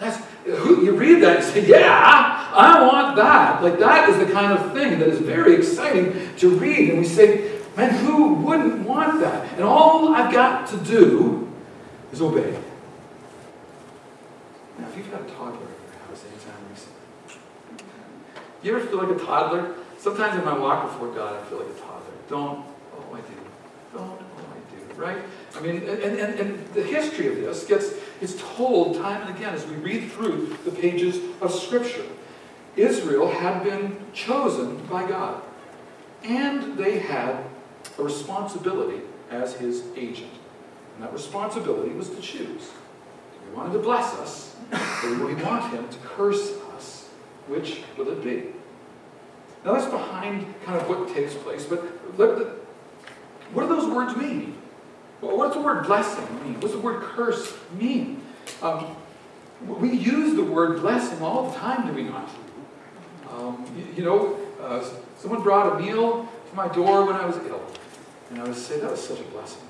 That's, 0.00 0.20
you 0.46 0.96
read 0.96 1.22
that 1.22 1.36
and 1.36 1.44
say, 1.44 1.64
yeah, 1.64 2.50
I 2.52 2.86
want 2.86 3.16
that. 3.16 3.62
Like 3.62 3.78
that 3.78 4.08
is 4.08 4.18
the 4.18 4.32
kind 4.32 4.52
of 4.52 4.72
thing 4.72 4.98
that 4.98 5.08
is 5.08 5.20
very 5.20 5.54
exciting 5.54 6.34
to 6.38 6.50
read. 6.50 6.90
And 6.90 6.98
we 6.98 7.04
say, 7.04 7.60
man, 7.76 7.94
who 8.04 8.34
wouldn't 8.34 8.80
want 8.80 9.20
that? 9.20 9.52
And 9.54 9.62
all 9.62 10.12
I've 10.12 10.32
got 10.32 10.68
to 10.68 10.76
do 10.78 11.43
is 12.14 12.22
obey. 12.22 12.56
Now, 14.78 14.86
if 14.88 14.96
you've 14.96 15.10
got 15.10 15.22
a 15.22 15.24
toddler 15.24 15.56
in 15.56 15.58
your 15.58 16.06
house 16.06 16.24
anytime 16.30 16.54
recently, 16.70 16.94
you 18.62 18.76
ever 18.76 18.86
feel 18.86 19.02
like 19.02 19.20
a 19.20 19.24
toddler? 19.24 19.74
Sometimes 19.98 20.38
in 20.38 20.44
my 20.44 20.56
walk 20.56 20.92
before 20.92 21.12
God, 21.12 21.42
I 21.42 21.44
feel 21.48 21.58
like 21.58 21.70
a 21.76 21.80
toddler. 21.80 22.12
Don't, 22.28 22.64
oh, 22.94 23.14
I 23.14 23.20
do. 23.20 23.98
Don't, 23.98 24.20
oh, 24.20 24.46
I 24.52 24.94
do. 24.94 25.00
Right? 25.00 25.18
I 25.56 25.60
mean, 25.60 25.88
and, 25.88 26.18
and, 26.18 26.40
and 26.40 26.74
the 26.74 26.84
history 26.84 27.26
of 27.26 27.36
this 27.36 27.64
gets 27.64 27.94
is 28.20 28.40
told 28.56 28.96
time 28.96 29.26
and 29.26 29.36
again 29.36 29.52
as 29.52 29.66
we 29.66 29.74
read 29.76 30.12
through 30.12 30.56
the 30.64 30.70
pages 30.70 31.18
of 31.40 31.52
Scripture. 31.52 32.06
Israel 32.76 33.28
had 33.28 33.64
been 33.64 33.96
chosen 34.12 34.76
by 34.86 35.08
God, 35.08 35.42
and 36.22 36.78
they 36.78 37.00
had 37.00 37.44
a 37.98 38.02
responsibility 38.02 39.00
as 39.30 39.54
his 39.54 39.82
agent. 39.96 40.30
And 40.94 41.02
that 41.02 41.12
responsibility 41.12 41.90
was 41.90 42.10
to 42.10 42.20
choose. 42.20 42.70
He 43.32 43.56
wanted 43.56 43.72
to 43.72 43.78
bless 43.80 44.14
us, 44.14 44.56
or 45.04 45.26
we 45.26 45.34
want 45.34 45.72
him 45.72 45.88
to 45.88 45.98
curse 45.98 46.52
us? 46.74 47.08
Which 47.46 47.82
will 47.96 48.08
it 48.10 48.22
be? 48.22 48.54
Now 49.64 49.74
that's 49.74 49.90
behind 49.90 50.46
kind 50.64 50.80
of 50.80 50.88
what 50.88 51.14
takes 51.14 51.34
place, 51.34 51.64
but 51.64 51.80
what 53.52 53.62
do 53.62 53.68
those 53.68 53.90
words 53.90 54.16
mean? 54.16 54.58
What 55.20 55.46
does 55.46 55.54
the 55.54 55.62
word 55.62 55.86
blessing 55.86 56.24
mean? 56.42 56.54
What 56.54 56.62
does 56.62 56.72
the 56.72 56.80
word 56.80 57.02
curse 57.02 57.54
mean? 57.78 58.22
Um, 58.60 58.94
we 59.66 59.90
use 59.90 60.34
the 60.34 60.44
word 60.44 60.80
blessing 60.80 61.22
all 61.22 61.50
the 61.50 61.56
time, 61.56 61.86
do 61.86 61.94
we 61.94 62.02
not? 62.02 62.28
Um, 63.30 63.64
you, 63.76 63.86
you, 63.96 64.04
know, 64.04 64.38
uh, 64.60 64.84
someone 65.18 65.42
brought 65.42 65.74
a 65.74 65.82
meal 65.82 66.28
to 66.50 66.56
my 66.56 66.68
door 66.68 67.06
when 67.06 67.16
I 67.16 67.24
was 67.24 67.36
ill, 67.38 67.62
and 68.30 68.40
I 68.40 68.44
would 68.44 68.56
say 68.56 68.80
that 68.80 68.90
was 68.90 69.06
such 69.06 69.20
a 69.20 69.24
blessing. 69.24 69.62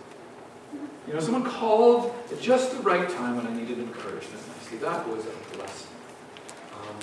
You 1.07 1.13
know, 1.13 1.21
someone 1.21 1.45
called 1.45 2.15
at 2.33 2.41
just 2.41 2.73
the 2.73 2.83
right 2.83 3.09
time 3.09 3.37
when 3.37 3.47
I 3.47 3.53
needed 3.53 3.79
encouragement. 3.79 4.43
I 4.49 4.71
see 4.71 4.77
that 4.77 5.07
was 5.09 5.25
a 5.27 5.57
blessing. 5.57 5.89
Um, 6.73 6.97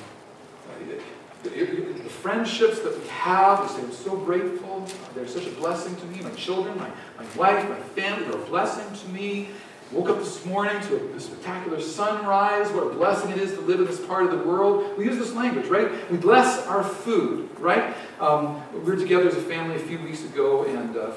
the, 1.44 2.10
friendships 2.22 2.80
that 2.82 3.00
we 3.00 3.08
have, 3.08 3.62
I 3.62 3.68
say 3.68 3.82
I'm 3.82 3.92
so 3.92 4.16
grateful. 4.16 4.86
They're 5.16 5.28
such 5.28 5.48
a 5.48 5.52
blessing 5.52 5.96
to 5.96 6.06
me. 6.06 6.22
My 6.22 6.30
children, 6.32 6.78
my, 6.78 6.90
my 7.18 7.26
wife, 7.36 7.68
my 7.68 7.76
family, 7.96 8.26
they're 8.26 8.40
a 8.40 8.46
blessing 8.46 8.86
to 8.94 9.10
me. 9.10 9.50
Woke 9.92 10.10
up 10.10 10.20
this 10.20 10.46
morning 10.46 10.80
to 10.84 10.98
a, 10.98 11.16
a 11.16 11.20
spectacular 11.20 11.82
sunrise. 11.82 12.70
What 12.72 12.88
a 12.88 12.90
blessing 12.92 13.32
it 13.32 13.40
is 13.40 13.54
to 13.54 13.62
live 13.62 13.80
in 13.80 13.88
this 13.88 14.00
part 14.06 14.24
of 14.24 14.32
the 14.32 14.38
world. 14.38 14.98
We 14.98 15.06
use 15.06 15.18
this 15.18 15.34
language, 15.34 15.68
right? 15.68 15.90
We 16.12 16.18
bless 16.18 16.66
our 16.68 16.84
food, 16.84 17.50
right? 17.60 17.96
Um, 18.20 18.62
we 18.74 18.80
were 18.80 18.96
together 18.96 19.28
as 19.28 19.36
a 19.36 19.42
family 19.42 19.76
a 19.76 19.80
few 19.80 20.00
weeks 20.00 20.24
ago, 20.24 20.64
and 20.66 20.96
uh, 20.96 21.12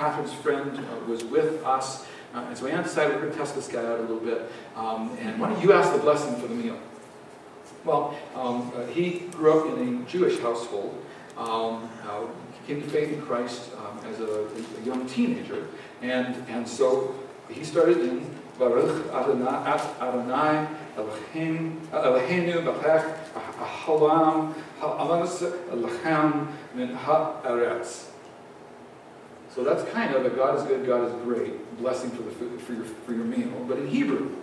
Catherine's 0.00 0.32
friend 0.32 0.78
uh, 0.78 1.04
was 1.06 1.22
with 1.24 1.62
us. 1.64 2.06
Uh, 2.32 2.44
and 2.48 2.56
so 2.56 2.66
Anne 2.66 2.82
decided 2.82 3.14
we're 3.14 3.20
going 3.20 3.32
to 3.32 3.38
test 3.38 3.54
this 3.54 3.68
guy 3.68 3.84
out 3.84 3.98
a 3.98 4.02
little 4.02 4.20
bit. 4.20 4.50
Um, 4.74 5.14
and 5.20 5.38
why 5.38 5.50
don't 5.50 5.62
you 5.62 5.74
ask 5.74 5.92
the 5.92 5.98
blessing 5.98 6.40
for 6.40 6.46
the 6.46 6.54
meal? 6.54 6.78
Well, 7.84 8.16
um, 8.34 8.72
uh, 8.74 8.86
he 8.86 9.20
grew 9.36 9.60
up 9.60 9.78
in 9.78 10.02
a 10.02 10.08
Jewish 10.08 10.38
household. 10.40 11.04
Um, 11.36 11.90
uh, 12.08 12.24
came 12.66 12.80
to 12.82 12.88
faith 12.88 13.12
in 13.12 13.20
Christ 13.22 13.70
um, 13.76 14.00
as 14.06 14.20
a, 14.20 14.46
a, 14.46 14.84
young 14.84 15.06
teenager. 15.06 15.66
And, 16.02 16.36
and 16.48 16.68
so 16.68 17.14
he 17.50 17.64
started 17.64 17.98
in 17.98 18.24
Baruch 18.58 19.06
Adonai, 19.12 20.68
Eloheinu 20.96 22.62
B'chech 22.64 23.18
Halam 23.84 24.54
Ha'amas 24.78 25.42
Lechem 25.42 26.48
Min 26.74 26.94
Ha'eretz. 26.94 28.10
So 29.54 29.64
that's 29.64 29.88
kind 29.90 30.14
of 30.14 30.24
a 30.24 30.30
God 30.30 30.58
is 30.58 30.62
good, 30.64 30.86
God 30.86 31.04
is 31.04 31.12
great 31.24 31.78
blessing 31.78 32.10
for 32.10 32.22
the 32.22 32.30
for 32.30 32.72
your 32.72 32.84
for 32.84 33.12
your 33.12 33.24
meal. 33.24 33.64
But 33.66 33.78
in 33.78 33.88
Hebrew, 33.88 34.36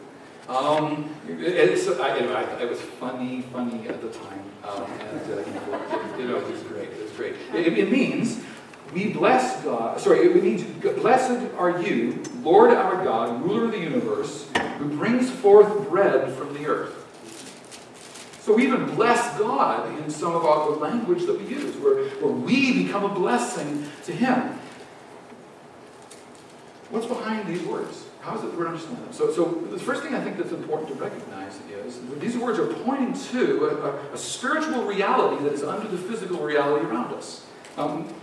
um, 0.49 1.09
it's 1.27 1.87
I, 1.87 2.17
you 2.17 2.25
know, 2.25 2.33
I, 2.33 2.43
it 2.61 2.69
was 2.69 2.81
funny, 2.81 3.41
funny 3.53 3.87
at 3.87 4.01
the 4.01 4.09
time, 4.09 4.43
um, 4.63 4.83
and 4.83 5.21
uh, 5.33 6.17
you 6.17 6.27
know, 6.27 6.37
it 6.37 6.51
was 6.51 6.61
great. 6.63 6.89
It 6.89 7.03
was 7.03 7.11
great. 7.13 7.35
It, 7.53 7.77
it 7.77 7.91
means 7.91 8.41
we 8.93 9.11
bless 9.11 9.63
God. 9.63 9.99
Sorry, 9.99 10.19
it 10.19 10.43
means, 10.43 10.63
Blessed 10.63 11.53
are 11.57 11.81
you, 11.81 12.23
Lord 12.41 12.71
our 12.71 13.03
God, 13.03 13.43
ruler 13.43 13.65
of 13.65 13.71
the 13.71 13.79
universe, 13.79 14.49
who 14.77 14.89
brings 14.89 15.29
forth 15.29 15.89
bread 15.89 16.33
from 16.33 16.53
the 16.53 16.65
earth. 16.65 16.93
So 18.41 18.53
we 18.53 18.63
even 18.63 18.85
bless 18.95 19.37
God 19.37 19.99
in 19.99 20.09
some 20.09 20.33
of 20.33 20.45
our, 20.45 20.69
language 20.77 21.25
that 21.25 21.37
we 21.37 21.45
use, 21.47 21.75
where, 21.75 22.07
where 22.21 22.31
we 22.31 22.85
become 22.85 23.03
a 23.03 23.13
blessing 23.13 23.85
to 24.05 24.13
Him. 24.13 24.57
What's 26.89 27.05
behind 27.05 27.47
these 27.47 27.61
words? 27.63 28.05
How 28.21 28.37
is 28.37 28.43
it 28.43 28.51
that 28.51 28.59
we 28.59 28.65
understand 28.65 28.97
them? 28.97 29.11
So, 29.11 29.31
so 29.31 29.45
the 29.45 29.79
first 29.79 30.03
thing 30.03 30.15
I 30.15 30.21
think 30.21 30.37
that's 30.37 30.51
important 30.51 30.89
to 30.89 30.95
recognize 30.95 31.59
is 31.69 31.99
these 32.19 32.37
words 32.37 32.59
are 32.59 32.67
pointing 32.67 33.13
to 33.31 33.65
a, 33.65 33.89
a, 33.89 34.13
a 34.13 34.17
spiritual 34.17 34.83
reality 34.83 35.43
that 35.43 35.53
is 35.53 35.63
under 35.63 35.87
the 35.87 35.97
physical 35.97 36.39
reality 36.39 36.85
around 36.85 37.13
us. 37.13 37.45
Um, 37.77 38.13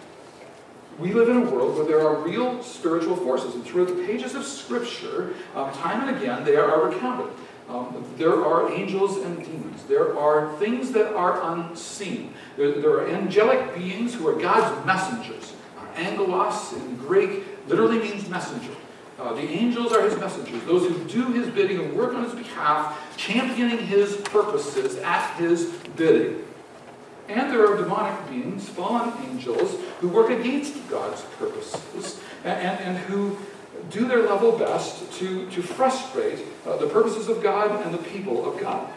we 0.98 1.12
live 1.12 1.28
in 1.28 1.38
a 1.38 1.50
world 1.50 1.76
where 1.76 1.86
there 1.86 2.06
are 2.06 2.22
real 2.22 2.62
spiritual 2.62 3.16
forces, 3.16 3.54
and 3.54 3.64
through 3.64 3.86
the 3.86 4.06
pages 4.06 4.34
of 4.34 4.44
Scripture, 4.44 5.34
um, 5.54 5.72
time 5.72 6.06
and 6.06 6.16
again, 6.16 6.44
they 6.44 6.56
are 6.56 6.88
recounted. 6.88 7.32
Um, 7.68 8.04
there 8.16 8.44
are 8.44 8.70
angels 8.70 9.18
and 9.18 9.44
demons. 9.44 9.82
There 9.84 10.16
are 10.18 10.56
things 10.58 10.92
that 10.92 11.14
are 11.14 11.54
unseen. 11.54 12.34
There, 12.56 12.80
there 12.80 12.90
are 12.90 13.08
angelic 13.08 13.74
beings 13.74 14.14
who 14.14 14.28
are 14.28 14.40
God's 14.40 14.86
messengers. 14.86 15.54
Angelos 15.96 16.72
in 16.72 16.96
Greek 16.96 17.44
literally 17.66 17.98
means 17.98 18.28
messenger. 18.28 18.72
Uh, 19.18 19.32
the 19.32 19.42
angels 19.42 19.92
are 19.92 20.02
his 20.02 20.18
messengers, 20.18 20.62
those 20.64 20.88
who 20.88 21.04
do 21.04 21.32
his 21.32 21.48
bidding 21.48 21.78
and 21.78 21.94
work 21.94 22.14
on 22.14 22.24
his 22.24 22.34
behalf, 22.34 23.16
championing 23.16 23.78
his 23.78 24.16
purposes 24.16 24.96
at 24.96 25.36
his 25.36 25.66
bidding. 25.96 26.44
And 27.28 27.50
there 27.50 27.66
are 27.66 27.76
demonic 27.76 28.28
beings, 28.28 28.68
fallen 28.68 29.12
angels, 29.30 29.80
who 30.00 30.08
work 30.08 30.30
against 30.30 30.88
God's 30.90 31.22
purposes 31.38 32.20
and, 32.44 32.60
and, 32.60 32.80
and 32.80 32.98
who 32.98 33.38
do 33.90 34.06
their 34.06 34.22
level 34.22 34.58
best 34.58 35.10
to, 35.18 35.48
to 35.50 35.62
frustrate 35.62 36.40
uh, 36.66 36.76
the 36.76 36.86
purposes 36.86 37.28
of 37.28 37.42
God 37.42 37.84
and 37.84 37.94
the 37.94 38.02
people 38.10 38.50
of 38.50 38.60
God. 38.60 38.92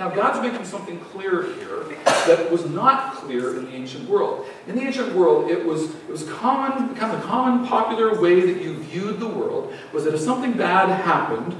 Now, 0.00 0.08
God's 0.08 0.40
making 0.40 0.64
something 0.64 0.98
clear 0.98 1.42
here 1.56 1.84
that 2.04 2.50
was 2.50 2.64
not 2.70 3.16
clear 3.16 3.58
in 3.58 3.66
the 3.66 3.72
ancient 3.72 4.08
world. 4.08 4.46
In 4.66 4.74
the 4.74 4.80
ancient 4.80 5.14
world, 5.14 5.50
it 5.50 5.62
was, 5.62 5.90
it 5.94 6.08
was 6.08 6.22
common, 6.22 6.94
kind 6.96 7.12
of 7.12 7.20
the 7.20 7.26
common 7.26 7.66
popular 7.66 8.18
way 8.18 8.40
that 8.40 8.62
you 8.62 8.78
viewed 8.78 9.20
the 9.20 9.28
world 9.28 9.74
was 9.92 10.04
that 10.04 10.14
if 10.14 10.20
something 10.20 10.54
bad 10.54 10.88
happened, 10.88 11.54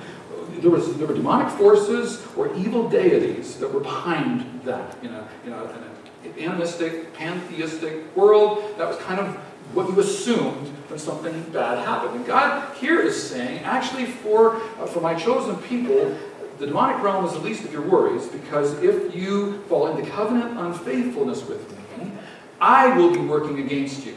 there, 0.60 0.70
was, 0.70 0.96
there 0.96 1.06
were 1.06 1.12
demonic 1.12 1.52
forces 1.52 2.26
or 2.34 2.50
evil 2.56 2.88
deities 2.88 3.58
that 3.58 3.70
were 3.70 3.80
behind 3.80 4.62
that. 4.62 4.96
In 5.02 5.12
a, 5.12 5.28
in, 5.44 5.52
a, 5.52 5.62
in 5.62 6.32
an 6.32 6.38
animistic, 6.38 7.12
pantheistic 7.12 8.16
world, 8.16 8.74
that 8.78 8.88
was 8.88 8.96
kind 9.00 9.20
of 9.20 9.36
what 9.74 9.86
you 9.86 10.00
assumed 10.00 10.66
when 10.88 10.98
something 10.98 11.42
bad 11.52 11.86
happened. 11.86 12.16
And 12.16 12.26
God 12.26 12.74
here 12.78 13.02
is 13.02 13.22
saying, 13.22 13.60
actually, 13.64 14.06
for, 14.06 14.56
uh, 14.56 14.86
for 14.86 15.00
my 15.00 15.14
chosen 15.14 15.56
people, 15.58 16.16
the 16.60 16.66
demonic 16.66 17.02
realm 17.02 17.24
is 17.24 17.32
the 17.32 17.38
least 17.38 17.64
of 17.64 17.72
your 17.72 17.80
worries 17.80 18.26
because 18.28 18.74
if 18.82 19.14
you 19.14 19.62
fall 19.62 19.88
into 19.88 20.08
covenant 20.10 20.58
unfaithfulness 20.58 21.42
with 21.46 21.66
me, 21.98 22.12
I 22.60 22.94
will 22.98 23.14
be 23.14 23.20
working 23.20 23.60
against 23.60 24.04
you. 24.04 24.14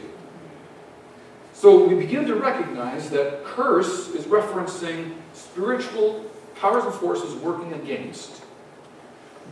So 1.54 1.86
we 1.86 1.94
begin 1.94 2.26
to 2.26 2.34
recognize 2.34 3.08
that 3.10 3.44
curse 3.46 4.08
is 4.10 4.26
referencing 4.26 5.14
spiritual 5.32 6.30
powers 6.54 6.84
and 6.84 6.92
forces 6.94 7.34
working 7.36 7.72
against. 7.72 8.42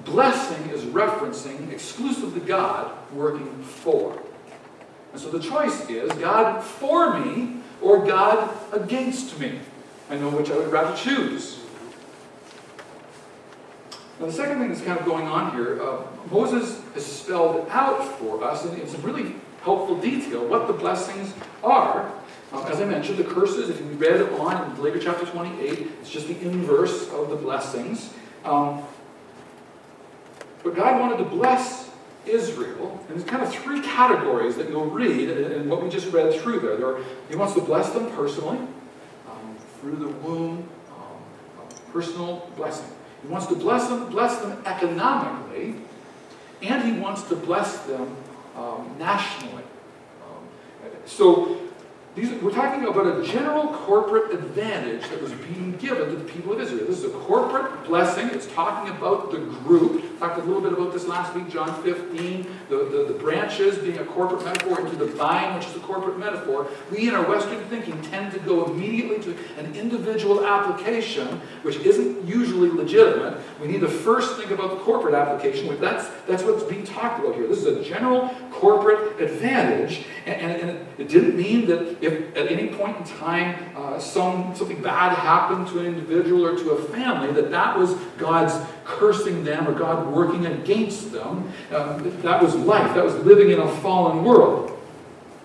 Blessing 0.05 0.69
is 0.69 0.83
referencing 0.85 1.73
exclusively 1.73 2.41
God 2.41 2.95
working 3.15 3.63
for. 3.63 4.21
And 5.13 5.21
so 5.21 5.31
the 5.31 5.41
choice 5.41 5.89
is 5.89 6.13
God 6.13 6.63
for 6.63 7.19
me 7.19 7.57
or 7.81 8.05
God 8.05 8.51
against 8.71 9.41
me. 9.41 9.61
I 10.11 10.19
know 10.19 10.29
which 10.29 10.51
I 10.51 10.59
would 10.59 10.71
rather 10.71 10.95
choose. 10.95 11.62
Now, 14.23 14.29
the 14.29 14.35
second 14.35 14.61
thing 14.61 14.69
that's 14.69 14.83
kind 14.83 15.01
of 15.01 15.05
going 15.05 15.27
on 15.27 15.51
here, 15.51 15.83
uh, 15.83 16.05
Moses 16.31 16.81
has 16.95 17.05
spelled 17.05 17.69
out 17.71 18.05
for 18.21 18.45
us, 18.45 18.65
in, 18.65 18.81
it's 18.81 18.95
a 18.95 18.99
really 18.99 19.35
helpful 19.63 19.97
detail, 19.97 20.47
what 20.47 20.69
the 20.69 20.73
blessings 20.73 21.35
are. 21.65 22.09
Um, 22.53 22.65
as 22.67 22.81
I 22.81 22.85
mentioned, 22.85 23.19
the 23.19 23.25
curses, 23.25 23.69
if 23.69 23.81
you 23.81 23.87
read 23.87 24.23
on 24.39 24.71
in 24.71 24.81
later 24.81 25.01
chapter 25.01 25.27
28, 25.27 25.89
it's 26.01 26.09
just 26.09 26.29
the 26.29 26.41
inverse 26.41 27.11
of 27.11 27.31
the 27.31 27.35
blessings. 27.35 28.15
Um, 28.45 28.85
but 30.63 30.77
God 30.77 31.01
wanted 31.01 31.17
to 31.19 31.25
bless 31.25 31.91
Israel, 32.25 33.05
and 33.09 33.19
there's 33.19 33.29
kind 33.29 33.43
of 33.43 33.53
three 33.53 33.81
categories 33.81 34.55
that 34.55 34.69
you'll 34.69 34.87
read 34.87 35.31
in 35.31 35.69
what 35.69 35.83
we 35.83 35.89
just 35.91 36.13
read 36.13 36.33
through 36.41 36.61
there. 36.61 36.77
there 36.77 36.87
are, 36.95 37.03
he 37.29 37.35
wants 37.35 37.55
to 37.55 37.61
bless 37.61 37.91
them 37.91 38.09
personally, 38.13 38.59
um, 38.59 39.57
through 39.81 39.97
the 39.97 40.09
womb, 40.09 40.69
um, 40.93 41.69
personal 41.93 42.49
blessing. 42.55 42.87
He 43.23 43.29
wants 43.29 43.47
to 43.47 43.55
bless 43.55 43.89
them, 43.89 44.11
bless 44.11 44.39
them 44.39 44.61
economically, 44.67 45.77
and 46.61 46.83
he 46.83 47.01
wants 47.01 47.23
to 47.25 47.37
bless 47.37 47.79
them 47.81 48.17
um, 48.57 48.95
nationally. 48.99 49.63
Um, 50.23 50.89
so 51.07 51.59
these, 52.15 52.31
we're 52.43 52.53
talking 52.53 52.85
about 52.85 53.07
a 53.07 53.25
general 53.25 53.69
corporate 53.69 54.35
advantage 54.35 55.09
that 55.09 55.23
was 55.23 55.33
being 55.33 55.77
given 55.77 56.11
to 56.11 56.17
the 56.17 56.25
people 56.25 56.53
of 56.53 56.61
Israel. 56.61 56.87
This 56.87 56.99
is 56.99 57.05
a 57.05 57.19
corporate 57.19 57.85
blessing. 57.85 58.29
It's 58.31 58.47
talking 58.49 58.95
about 58.95 59.31
the 59.31 59.39
group. 59.39 60.05
Talked 60.23 60.39
a 60.39 60.45
little 60.45 60.63
bit 60.63 60.73
about 60.73 60.93
this 60.93 61.09
last 61.09 61.35
week, 61.35 61.51
John 61.51 61.83
15, 61.83 62.47
the, 62.69 62.77
the, 62.77 63.13
the 63.13 63.19
branches 63.19 63.77
being 63.79 63.99
a 63.99 64.05
corporate 64.05 64.45
metaphor 64.45 64.79
into 64.79 64.95
the 64.95 65.07
vine, 65.07 65.59
which 65.59 65.67
is 65.67 65.75
a 65.75 65.81
corporate 65.81 66.17
metaphor. 66.17 66.69
We, 66.93 67.09
in 67.09 67.15
our 67.17 67.29
Western 67.29 67.59
thinking, 67.65 68.01
tend 68.03 68.31
to 68.35 68.39
go 68.39 68.67
immediately 68.67 69.19
to 69.25 69.37
an 69.59 69.75
individual 69.75 70.47
application, 70.47 71.27
which 71.63 71.75
isn't 71.79 72.25
usually 72.25 72.71
legitimate. 72.71 73.43
We 73.61 73.67
need 73.67 73.81
to 73.81 73.89
first 73.89 74.37
think 74.37 74.53
about 74.53 74.71
the 74.71 74.77
corporate 74.85 75.15
application. 75.15 75.77
That's, 75.81 76.07
that's 76.29 76.45
what's 76.45 76.63
being 76.63 76.85
talked 76.85 77.19
about 77.19 77.35
here. 77.35 77.49
This 77.49 77.65
is 77.65 77.77
a 77.77 77.83
general 77.83 78.29
corporate 78.53 79.21
advantage, 79.21 80.05
and, 80.25 80.41
and, 80.41 80.63
and 80.63 80.71
it, 80.71 80.87
it 80.99 81.09
didn't 81.09 81.37
mean 81.37 81.67
that 81.67 82.01
if 82.01 82.37
at 82.37 82.49
any 82.49 82.69
point 82.69 82.97
in 82.97 83.03
time 83.19 83.57
uh, 83.77 83.99
some, 83.99 84.55
something 84.55 84.81
bad 84.81 85.19
happened 85.19 85.67
to 85.67 85.81
an 85.81 85.87
individual 85.87 86.47
or 86.47 86.57
to 86.57 86.71
a 86.71 86.83
family, 86.91 87.33
that 87.33 87.51
that 87.51 87.77
was 87.77 87.95
God's 88.19 88.55
cursing 88.99 89.45
them 89.45 89.69
or 89.69 89.73
God 89.73 90.07
working 90.13 90.47
against 90.47 91.13
them. 91.13 91.53
Uh, 91.71 91.99
that 92.23 92.43
was 92.43 92.55
life. 92.55 92.95
That 92.95 93.05
was 93.05 93.15
living 93.17 93.51
in 93.51 93.61
a 93.61 93.69
fallen 93.79 94.25
world. 94.25 94.79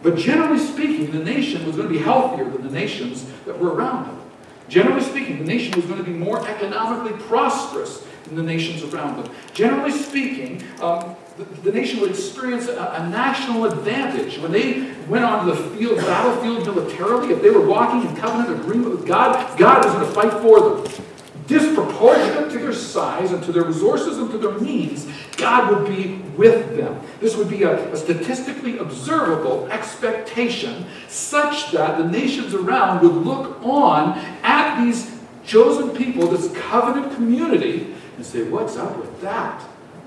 But 0.04 0.16
generally 0.16 0.60
speaking, 0.60 1.12
the 1.12 1.24
nation 1.24 1.66
was 1.66 1.76
going 1.76 1.88
to 1.88 1.94
be 1.94 2.00
healthier 2.00 2.50
than 2.50 2.64
the 2.64 2.72
nations 2.72 3.26
that 3.46 3.58
were 3.58 3.74
around 3.74 4.08
them. 4.08 4.22
Generally 4.70 5.02
speaking, 5.02 5.40
the 5.40 5.46
nation 5.46 5.74
was 5.76 5.86
going 5.86 5.98
to 5.98 6.04
be 6.04 6.12
more 6.12 6.46
economically 6.48 7.18
prosperous 7.24 8.06
than 8.26 8.36
the 8.36 8.44
nations 8.44 8.84
around 8.84 9.24
them. 9.24 9.34
Generally 9.54 9.92
speaking, 9.92 10.64
um, 10.82 11.16
the, 11.38 11.46
the, 11.64 11.72
nation 11.72 12.02
would 12.02 12.10
experience 12.10 12.68
a, 12.68 12.78
a, 12.78 13.10
national 13.10 13.66
advantage. 13.66 14.38
When 14.40 14.52
they 14.52 14.92
went 15.08 15.24
onto 15.24 15.54
the 15.54 15.78
field, 15.78 15.98
battlefield 15.98 16.66
militarily, 16.66 17.34
if 17.34 17.42
they 17.42 17.50
were 17.50 17.66
walking 17.66 18.10
in 18.10 18.16
covenant 18.18 18.60
agreement 18.60 18.92
with 18.92 19.08
God, 19.08 19.58
God 19.58 19.86
was 19.86 19.94
going 19.94 20.06
to 20.06 20.12
fight 20.12 20.42
for 20.42 20.60
them. 20.60 21.06
Disproportionate 21.48 22.52
to 22.52 22.60
their 22.60 22.74
size 22.74 23.32
and 23.32 23.42
to 23.44 23.52
their 23.54 23.64
resources 23.64 24.18
and 24.18 24.30
to 24.32 24.38
their 24.38 24.60
means, 24.60 25.08
God 25.38 25.72
would 25.72 25.88
be 25.88 26.18
with 26.38 26.76
them. 26.76 27.00
This 27.22 27.38
would 27.38 27.50
be 27.50 27.64
a, 27.64 27.92
a 27.92 27.96
statistically 27.96 28.78
observable 28.78 29.68
expectation 29.72 30.86
such 31.08 31.72
that 31.72 31.98
the 31.98 32.06
nations 32.06 32.54
around 32.54 33.02
would 33.02 33.26
look 33.26 33.64
on 33.64 34.18
at 34.44 34.84
these 34.84 35.18
chosen 35.46 35.96
people, 35.96 36.28
this 36.28 36.52
covenant 36.58 37.16
community, 37.16 37.96
and 38.18 38.26
say, 38.26 38.44
What's 38.44 38.76
up 38.76 38.98
with 38.98 39.22
that? 39.22 39.62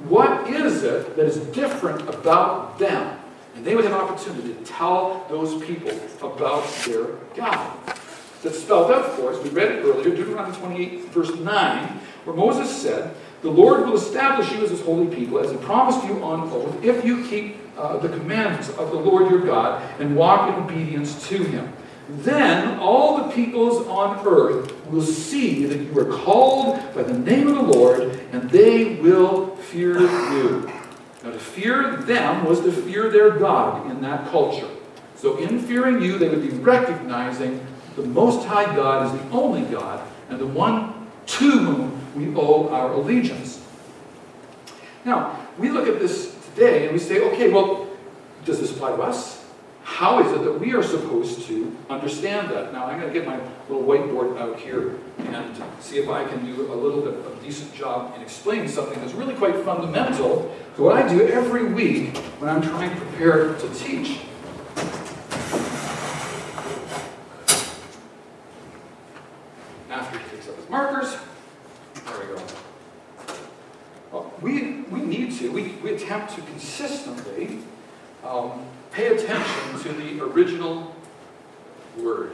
What 0.09 0.49
is 0.51 0.83
it 0.83 1.17
that 1.17 1.27
is 1.27 1.39
different 1.55 2.09
about 2.09 2.79
them? 2.79 3.19
And 3.55 3.65
they 3.65 3.75
would 3.75 3.85
have 3.85 3.95
an 3.95 4.01
opportunity 4.01 4.55
to 4.55 4.65
tell 4.65 5.27
those 5.29 5.63
people 5.65 5.91
about 6.23 6.67
their 6.85 7.07
God. 7.35 8.00
That's 8.43 8.61
spelled 8.61 8.91
out 8.91 9.13
for 9.13 9.33
us. 9.33 9.43
We 9.45 9.51
read 9.51 9.73
it 9.73 9.85
earlier, 9.85 10.15
Deuteronomy 10.15 10.57
28, 10.57 11.05
verse 11.11 11.35
9, 11.35 11.89
where 12.25 12.37
Moses 12.37 12.75
said, 12.75 13.15
The 13.43 13.51
Lord 13.51 13.87
will 13.87 13.97
establish 13.97 14.51
you 14.53 14.65
as 14.65 14.71
his 14.71 14.81
holy 14.81 15.15
people, 15.15 15.39
as 15.39 15.51
he 15.51 15.59
promised 15.59 16.07
you 16.07 16.23
on 16.23 16.51
oath, 16.51 16.83
if 16.83 17.05
you 17.05 17.27
keep 17.27 17.57
uh, 17.77 17.99
the 17.99 18.09
commandments 18.09 18.69
of 18.71 18.91
the 18.91 18.99
Lord 18.99 19.31
your 19.31 19.41
God 19.41 19.83
and 20.01 20.17
walk 20.17 20.49
in 20.49 20.63
obedience 20.63 21.29
to 21.29 21.43
him. 21.43 21.73
Then 22.09 22.79
all 22.79 23.19
the 23.19 23.33
peoples 23.33 23.87
on 23.87 24.27
earth 24.27 24.75
will 24.87 25.03
see 25.03 25.65
that 25.67 25.79
you 25.79 25.99
are 25.99 26.19
called 26.19 26.77
by 26.95 27.05
the 27.05 27.17
name 27.17 27.47
of 27.47 27.55
the 27.55 27.63
Lord, 27.63 28.21
and 28.33 28.51
they 28.51 28.97
will 28.97 29.55
fear 29.57 30.01
you. 30.01 30.71
Now, 31.23 31.31
to 31.31 31.39
fear 31.39 31.97
them 31.97 32.45
was 32.45 32.61
to 32.61 32.73
fear 32.73 33.11
their 33.11 33.31
God 33.31 33.91
in 33.91 34.01
that 34.03 34.29
culture. 34.31 34.69
So, 35.15 35.37
in 35.39 35.61
fearing 35.61 36.03
you, 36.03 36.19
they 36.19 36.29
would 36.29 36.43
be 36.43 36.49
recognizing 36.49 37.65
the 38.01 38.09
Most 38.09 38.47
High 38.47 38.75
God 38.75 39.07
is 39.07 39.21
the 39.21 39.29
only 39.31 39.63
God 39.63 40.07
and 40.29 40.39
the 40.39 40.47
one 40.47 41.09
to 41.27 41.51
whom 41.51 42.01
we 42.15 42.35
owe 42.35 42.69
our 42.69 42.93
allegiance. 42.93 43.65
Now, 45.05 45.47
we 45.59 45.71
look 45.71 45.89
at 45.89 45.99
this 45.99 46.37
today 46.55 46.85
and 46.85 46.93
we 46.93 46.99
say, 46.99 47.21
okay, 47.33 47.51
well, 47.51 47.89
does 48.45 48.61
this 48.61 48.71
apply 48.71 48.97
to 48.97 49.03
us? 49.03 49.41
how 49.91 50.21
is 50.21 50.33
it 50.33 50.45
that 50.45 50.59
we 50.59 50.73
are 50.73 50.83
supposed 50.83 51.47
to 51.47 51.77
understand 51.91 52.49
that? 52.51 52.73
Now, 52.73 52.87
I'm 52.87 53.01
going 53.01 53.13
to 53.13 53.19
get 53.19 53.27
my 53.27 53.41
little 53.69 53.85
whiteboard 53.85 54.39
out 54.39 54.59
here 54.59 54.97
and 55.19 55.63
see 55.81 55.99
if 55.99 56.09
I 56.09 56.25
can 56.25 56.47
do 56.47 56.73
a 56.73 56.75
little 56.75 57.01
bit 57.01 57.15
of 57.15 57.27
a 57.27 57.45
decent 57.45 57.75
job 57.75 58.15
in 58.17 58.23
explaining 58.23 58.69
something 58.69 58.99
that's 59.01 59.15
really 59.15 59.35
quite 59.35 59.57
fundamental 59.65 60.57
to 60.77 60.83
what 60.83 60.97
I 60.97 61.09
do 61.09 61.27
every 61.29 61.65
week 61.65 62.17
when 62.39 62.49
I'm 62.49 62.63
trying 62.63 62.91
to 62.91 62.97
prepare 62.97 63.55
to 63.55 63.75
teach. 63.75 64.21
After 69.91 70.19
he 70.19 70.31
takes 70.31 70.49
up 70.49 70.57
his 70.57 70.69
markers, 70.71 71.17
there 72.07 72.19
we 72.21 72.37
go. 72.37 72.43
Well, 74.13 74.33
we, 74.41 74.83
we 74.83 75.01
need 75.01 75.33
to, 75.39 75.51
we, 75.51 75.73
we 75.83 75.95
attempt 75.95 76.37
to 76.37 76.43
consistently 76.43 77.59
um, 78.25 78.65
pay 78.93 79.09
attention 79.09 79.79
to 79.83 79.93
the 79.93 80.23
original 80.23 80.95
word. 81.99 82.33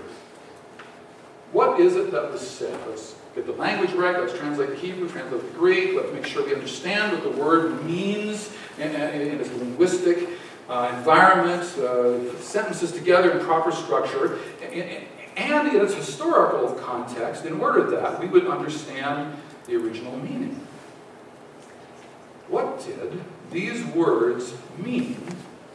That 2.17 2.33
was 2.33 2.41
said? 2.41 2.81
Let's 2.89 3.15
get 3.35 3.45
the 3.45 3.53
language 3.53 3.93
right. 3.93 4.19
Let's 4.19 4.33
translate 4.33 4.71
the 4.71 4.77
Hebrew, 4.77 5.07
translate 5.07 5.43
the 5.43 5.59
Greek. 5.59 5.95
Let's 5.95 6.11
make 6.15 6.25
sure 6.25 6.47
we 6.47 6.55
understand 6.55 7.13
what 7.13 7.23
the 7.23 7.39
word 7.39 7.85
means 7.85 8.51
in, 8.79 8.95
in, 8.95 9.21
in 9.21 9.39
its 9.39 9.53
linguistic 9.53 10.31
uh, 10.71 10.95
environment, 10.97 11.63
uh, 11.77 12.35
sentences 12.41 12.93
together 12.93 13.33
in 13.33 13.45
proper 13.45 13.71
structure, 13.71 14.39
and, 14.63 15.07
and 15.37 15.69
in 15.69 15.83
its 15.83 15.93
historical 15.93 16.73
context, 16.77 17.45
in 17.45 17.61
order 17.61 17.91
that 17.91 18.19
we 18.19 18.29
would 18.29 18.47
understand 18.47 19.37
the 19.67 19.77
original 19.77 20.17
meaning. 20.17 20.59
What 22.49 22.83
did 22.83 23.23
these 23.51 23.85
words 23.89 24.55
mean 24.79 25.23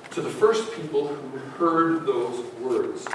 to 0.10 0.22
the 0.22 0.30
first 0.32 0.74
people 0.74 1.10
who 1.10 1.38
heard 1.38 2.08
those 2.08 2.44
words. 2.56 3.06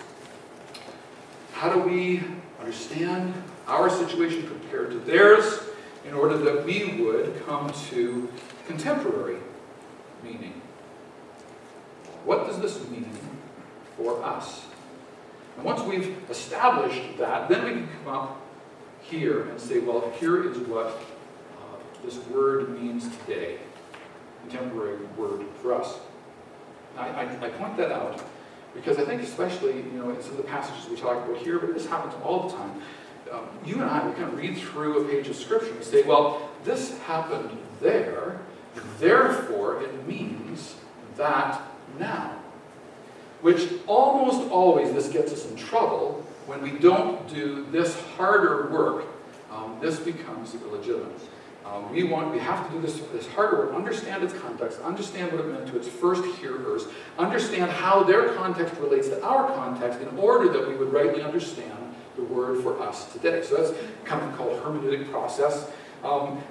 How 1.52 1.72
do 1.72 1.80
we 1.80 2.22
understand 2.60 3.34
our 3.66 3.90
situation 3.90 4.46
compared 4.46 4.90
to 4.90 4.98
theirs 5.00 5.60
in 6.06 6.14
order 6.14 6.36
that 6.38 6.64
we 6.64 7.02
would 7.02 7.44
come 7.46 7.72
to 7.90 8.28
contemporary 8.66 9.38
meaning? 10.22 10.60
What 12.24 12.46
does 12.46 12.60
this 12.60 12.88
mean 12.88 13.08
for 13.96 14.22
us? 14.24 14.66
And 15.56 15.64
once 15.64 15.82
we've 15.82 16.16
established 16.30 17.18
that, 17.18 17.48
then 17.48 17.64
we 17.64 17.70
can 17.70 17.88
come 18.04 18.14
up 18.14 18.40
here 19.00 19.44
and 19.44 19.60
say, 19.60 19.78
well, 19.78 20.12
here 20.18 20.50
is 20.50 20.58
what 20.58 20.86
uh, 20.86 21.76
this 22.04 22.18
word 22.28 22.80
means 22.80 23.08
today. 23.18 23.58
Contemporary 24.42 25.04
word 25.16 25.46
for 25.62 25.74
us. 25.74 25.98
I, 26.96 27.08
I, 27.08 27.46
I, 27.46 27.48
point 27.50 27.76
that 27.76 27.92
out 27.92 28.22
because 28.76 28.98
I 28.98 29.04
think 29.04 29.22
especially, 29.22 29.76
you 29.76 29.92
know, 29.92 30.10
in 30.10 30.22
some 30.22 30.32
of 30.32 30.36
the 30.36 30.44
passages 30.44 30.88
we 30.88 30.96
talk 30.96 31.26
about 31.26 31.38
here, 31.38 31.58
but 31.58 31.74
this 31.74 31.86
happens 31.86 32.14
all 32.22 32.48
the 32.48 32.54
time. 32.54 32.82
Um, 33.32 33.48
you 33.64 33.74
and 33.76 33.84
I, 33.84 34.06
we 34.06 34.12
kind 34.12 34.24
of 34.24 34.36
read 34.36 34.56
through 34.56 35.04
a 35.04 35.08
page 35.08 35.26
of 35.28 35.34
Scripture 35.34 35.72
and 35.72 35.82
say, 35.82 36.02
well, 36.02 36.48
this 36.64 36.96
happened 37.00 37.50
there, 37.80 38.38
therefore 38.98 39.82
it 39.82 40.06
means 40.06 40.76
that 41.16 41.60
now. 41.98 42.32
Which 43.40 43.68
almost 43.86 44.48
always 44.50 44.92
this 44.92 45.08
gets 45.08 45.32
us 45.32 45.50
in 45.50 45.56
trouble 45.56 46.24
when 46.46 46.62
we 46.62 46.70
don't 46.70 47.28
do 47.28 47.66
this 47.70 48.00
harder 48.16 48.68
work. 48.70 49.06
Um, 49.50 49.78
this 49.80 49.98
becomes 49.98 50.54
illegitimate. 50.54 51.20
Um, 51.66 51.90
we 51.90 52.04
want, 52.04 52.32
we 52.32 52.38
have 52.38 52.66
to 52.66 52.72
do 52.74 52.80
this, 52.80 53.00
this 53.12 53.26
harder 53.28 53.66
work, 53.66 53.74
understand 53.74 54.22
its 54.22 54.32
context, 54.34 54.80
understand 54.82 55.32
what 55.32 55.44
it 55.44 55.48
meant 55.48 55.66
to 55.68 55.76
its 55.76 55.88
first 55.88 56.24
hearers, 56.36 56.84
understand 57.18 57.70
how 57.70 58.04
their 58.04 58.34
context 58.34 58.74
relates 58.76 59.08
to 59.08 59.22
our 59.24 59.52
context 59.54 60.00
in 60.00 60.16
order 60.16 60.52
that 60.52 60.68
we 60.68 60.76
would 60.76 60.92
rightly 60.92 61.22
understand 61.22 61.94
the 62.14 62.22
word 62.22 62.62
for 62.62 62.80
us 62.80 63.12
today. 63.12 63.42
So 63.42 63.56
that's 63.56 63.70
of 64.22 64.36
called 64.36 64.62
hermeneutic 64.62 65.10
process. 65.10 65.68
Um, 66.04 66.42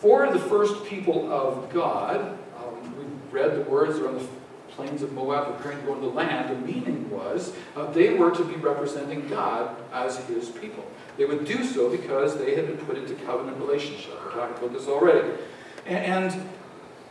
for 0.00 0.32
the 0.32 0.38
first 0.38 0.84
people 0.86 1.30
of 1.30 1.70
God, 1.72 2.38
um, 2.56 2.96
we 2.98 3.04
read 3.30 3.54
the 3.54 3.70
words 3.70 3.98
around 3.98 4.18
the 4.18 4.26
plains 4.70 5.02
of 5.02 5.12
Moab 5.12 5.56
preparing 5.56 5.80
to 5.80 5.86
go 5.86 5.94
into 5.94 6.06
the 6.06 6.12
land, 6.12 6.50
the 6.50 6.66
meaning 6.66 7.10
was 7.10 7.52
uh, 7.76 7.90
they 7.92 8.14
were 8.14 8.30
to 8.30 8.44
be 8.44 8.54
representing 8.56 9.28
God 9.28 9.76
as 9.92 10.16
his 10.26 10.48
people. 10.48 10.84
They 11.16 11.24
would 11.24 11.44
do 11.44 11.64
so 11.64 11.90
because 11.90 12.38
they 12.38 12.54
had 12.54 12.66
been 12.66 12.78
put 12.78 12.96
into 12.96 13.14
covenant 13.24 13.58
relationship. 13.58 14.12
We 14.26 14.32
talked 14.32 14.58
about 14.58 14.72
this 14.72 14.88
already. 14.88 15.36
And, 15.86 16.48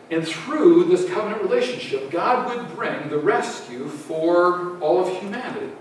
and 0.09 0.27
through 0.27 0.85
this 0.85 1.07
covenant 1.09 1.41
relationship, 1.43 2.09
God 2.09 2.49
would 2.49 2.75
bring 2.75 3.09
the 3.09 3.17
rescue 3.17 3.87
for 3.87 4.79
all 4.79 5.05
of 5.05 5.21
humanity. 5.21 5.71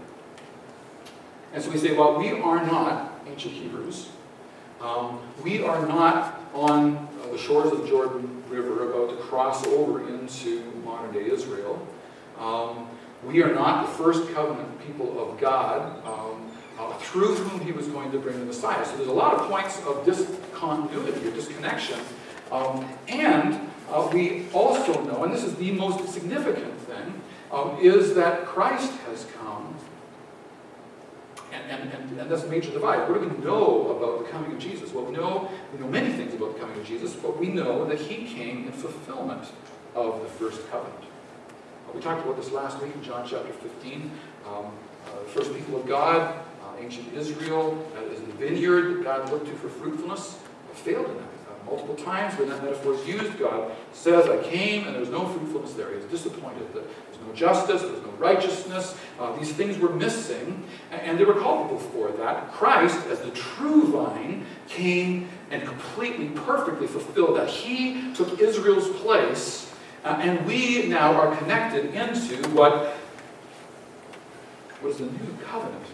And 1.53 1.63
so 1.63 1.71
we 1.71 1.79
say, 1.79 1.97
well, 1.97 2.19
we 2.19 2.31
are 2.31 2.65
not 2.65 3.21
ancient 3.27 3.55
Hebrews. 3.55 4.11
Um, 4.81 5.21
we 5.43 5.63
are 5.63 5.87
not 5.87 6.41
on 6.55 7.09
the 7.31 7.39
shores 7.39 7.73
of 7.73 7.83
the 7.83 7.89
Jordan 7.89 8.43
River 8.49 8.91
about 8.91 9.11
to 9.11 9.17
cross 9.25 9.67
over 9.67 10.07
into 10.09 10.63
modern 10.85 11.13
day 11.13 11.31
Israel. 11.31 11.87
Um, 12.39 12.89
we 13.25 13.43
are 13.43 13.55
not 13.55 13.87
the 13.87 13.93
first 13.93 14.33
covenant 14.33 14.81
people 14.87 15.21
of 15.21 15.39
God. 15.39 16.05
Um, 16.07 16.50
uh, 16.81 16.95
through 16.95 17.35
whom 17.35 17.61
he 17.61 17.73
was 17.73 17.87
going 17.89 18.11
to 18.11 18.19
bring 18.19 18.39
the 18.39 18.47
Messiah. 18.47 18.85
So 18.87 18.97
there's 18.97 19.09
a 19.09 19.13
lot 19.13 19.35
of 19.35 19.49
points 19.51 19.81
of 19.87 20.05
discontinuity 20.05 21.29
or 21.29 21.31
disconnection. 21.33 21.99
Um, 22.51 22.89
and 23.09 23.69
uh, 23.91 24.09
we 24.13 24.47
also 24.53 25.03
know, 25.05 25.25
and 25.25 25.33
this 25.33 25.45
is 25.45 25.55
the 25.57 25.73
most 25.73 26.09
significant 26.09 26.81
thing, 26.81 27.21
um, 27.53 27.77
is 27.81 28.15
that 28.15 28.47
Christ 28.47 28.93
has 29.09 29.27
come. 29.39 29.75
And, 31.53 31.71
and, 31.71 31.93
and, 31.93 32.21
and 32.21 32.31
that's 32.31 32.45
a 32.45 32.49
major 32.49 32.71
divide. 32.71 33.09
What 33.09 33.21
do 33.21 33.29
we 33.29 33.45
know 33.45 33.97
about 33.97 34.25
the 34.25 34.31
coming 34.31 34.53
of 34.53 34.59
Jesus? 34.59 34.93
Well, 34.93 35.05
we 35.05 35.13
know, 35.13 35.51
we 35.73 35.81
know 35.81 35.89
many 35.89 36.13
things 36.13 36.33
about 36.33 36.55
the 36.55 36.61
coming 36.61 36.79
of 36.79 36.87
Jesus, 36.87 37.15
but 37.15 37.39
we 37.39 37.49
know 37.49 37.85
that 37.87 37.99
he 37.99 38.25
came 38.25 38.67
in 38.67 38.73
fulfillment 38.73 39.45
of 39.95 40.23
the 40.23 40.29
first 40.29 40.69
covenant. 40.71 41.05
Uh, 41.89 41.93
we 41.93 42.01
talked 42.01 42.25
about 42.25 42.37
this 42.37 42.53
last 42.53 42.81
week 42.81 42.95
in 42.95 43.03
John 43.03 43.27
chapter 43.29 43.53
15. 43.53 44.11
Um, 44.47 44.67
uh, 45.07 45.23
the 45.25 45.29
first 45.29 45.53
people 45.53 45.81
of 45.81 45.87
God 45.87 46.35
ancient 46.81 47.13
Israel 47.15 47.87
as 48.11 48.21
the 48.21 48.33
vineyard 48.33 48.99
that 48.99 49.05
God 49.05 49.31
looked 49.31 49.47
to 49.47 49.53
for 49.55 49.69
fruitfulness, 49.69 50.39
failed 50.75 51.07
in 51.07 51.17
that. 51.17 51.23
Uh, 51.23 51.65
multiple 51.67 51.95
times 51.95 52.39
when 52.39 52.49
that 52.49 52.63
metaphor 52.63 52.95
is 52.95 53.07
used, 53.07 53.39
God 53.39 53.71
says, 53.93 54.29
I 54.29 54.43
came 54.43 54.87
and 54.87 54.95
there 54.95 55.01
was 55.01 55.11
no 55.11 55.27
fruitfulness 55.27 55.75
there. 55.75 55.91
He 55.91 55.97
was 55.97 56.07
disappointed. 56.07 56.73
That 56.75 56.85
there's 56.85 57.27
no 57.27 57.33
justice, 57.35 57.83
there 57.83 57.93
was 57.93 58.03
no 58.03 58.13
righteousness. 58.13 58.97
Uh, 59.19 59.37
these 59.37 59.53
things 59.53 59.79
were 59.79 59.91
missing, 59.91 60.65
and 60.91 61.19
they 61.19 61.25
were 61.25 61.35
culpable 61.35 61.79
for 61.79 62.11
that. 62.13 62.51
Christ, 62.53 63.07
as 63.09 63.21
the 63.21 63.31
true 63.31 63.89
vine, 63.89 64.47
came 64.69 65.29
and 65.51 65.63
completely, 65.65 66.29
perfectly 66.29 66.87
fulfilled 66.87 67.37
that. 67.37 67.49
He 67.49 68.15
took 68.15 68.41
Israel's 68.41 68.89
place, 69.01 69.73
uh, 70.05 70.19
and 70.21 70.47
we 70.47 70.87
now 70.87 71.13
are 71.13 71.37
connected 71.37 71.95
into 71.95 72.49
what 72.51 72.97
was 74.83 74.97
the 74.99 75.05
new 75.05 75.37
covenant 75.45 75.85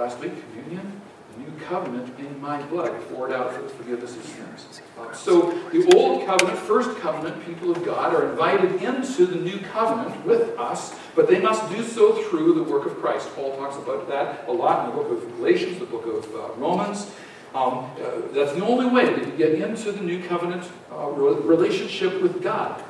last 0.00 0.18
week, 0.20 0.32
communion, 0.52 0.98
the 1.36 1.42
new 1.42 1.60
covenant 1.60 2.18
in 2.18 2.40
my 2.40 2.62
blood, 2.62 2.90
poured 3.10 3.32
out 3.32 3.52
for 3.52 3.60
the 3.60 3.68
forgiveness 3.68 4.16
of 4.16 4.24
sins. 4.24 4.80
So 5.12 5.52
the 5.70 5.94
old 5.94 6.24
covenant, 6.24 6.58
first 6.58 6.98
covenant, 7.00 7.44
people 7.44 7.70
of 7.70 7.84
God 7.84 8.14
are 8.14 8.30
invited 8.30 8.82
into 8.82 9.26
the 9.26 9.36
new 9.36 9.58
covenant 9.58 10.24
with 10.24 10.58
us, 10.58 10.94
but 11.14 11.28
they 11.28 11.38
must 11.38 11.68
do 11.70 11.82
so 11.82 12.14
through 12.24 12.54
the 12.54 12.62
work 12.62 12.86
of 12.86 12.96
Christ. 12.96 13.28
Paul 13.34 13.54
talks 13.56 13.76
about 13.76 14.08
that 14.08 14.48
a 14.48 14.52
lot 14.52 14.88
in 14.88 14.96
the 14.96 15.02
book 15.02 15.22
of 15.22 15.36
Galatians, 15.36 15.78
the 15.78 15.84
book 15.84 16.06
of 16.06 16.34
uh, 16.34 16.54
Romans. 16.54 17.12
Um, 17.54 17.90
uh, 18.00 18.22
that's 18.32 18.52
the 18.52 18.64
only 18.64 18.86
way 18.86 19.04
that 19.04 19.26
you 19.26 19.32
get 19.32 19.52
into 19.52 19.92
the 19.92 20.00
new 20.00 20.22
covenant 20.24 20.70
uh, 20.90 21.08
relationship 21.08 22.22
with 22.22 22.42
God. 22.42 22.82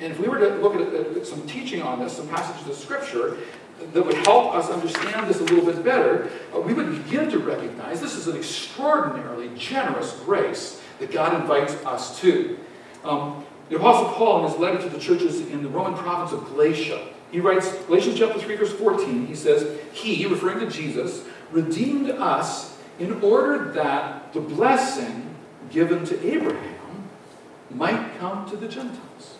And 0.00 0.12
if 0.12 0.20
we 0.20 0.28
were 0.28 0.38
to 0.38 0.56
look 0.56 0.74
at, 0.76 1.16
at, 1.16 1.26
some 1.26 1.44
teaching 1.46 1.82
on 1.82 1.98
this, 2.00 2.16
some 2.16 2.28
passages 2.28 2.68
of 2.68 2.76
Scripture, 2.76 3.38
that 3.92 4.02
would 4.02 4.16
help 4.26 4.54
us 4.54 4.70
understand 4.70 5.28
this 5.28 5.40
a 5.40 5.44
little 5.44 5.64
bit 5.64 5.84
better, 5.84 6.30
uh, 6.54 6.60
we 6.60 6.72
would 6.72 7.04
begin 7.04 7.30
to 7.30 7.38
recognize 7.38 8.00
this 8.00 8.14
is 8.14 8.26
an 8.26 8.36
extraordinarily 8.36 9.50
generous 9.56 10.12
grace 10.24 10.80
that 10.98 11.10
God 11.10 11.40
invites 11.40 11.74
us 11.84 12.18
to. 12.20 12.58
Um, 13.04 13.44
the 13.68 13.76
Apostle 13.76 14.12
Paul, 14.14 14.44
in 14.44 14.50
his 14.50 14.58
letter 14.58 14.82
to 14.82 14.88
the 14.88 14.98
churches 14.98 15.40
in 15.40 15.62
the 15.62 15.68
Roman 15.68 15.94
province 15.94 16.32
of 16.32 16.44
Galatia, 16.46 17.08
he 17.30 17.40
writes, 17.40 17.72
Galatians 17.84 18.18
chapter 18.18 18.38
3, 18.38 18.56
verse 18.56 18.72
14, 18.72 19.26
he 19.26 19.34
says, 19.34 19.78
He, 19.92 20.26
referring 20.26 20.60
to 20.60 20.70
Jesus, 20.70 21.24
redeemed 21.52 22.10
us 22.10 22.78
in 22.98 23.22
order 23.22 23.70
that 23.72 24.32
the 24.32 24.40
blessing 24.40 25.34
given 25.70 26.04
to 26.06 26.26
Abraham 26.26 27.08
might 27.70 28.18
come 28.18 28.48
to 28.48 28.56
the 28.56 28.66
Gentiles. 28.66 29.36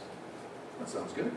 That 0.78 0.88
sounds 0.88 1.12
good. 1.12 1.32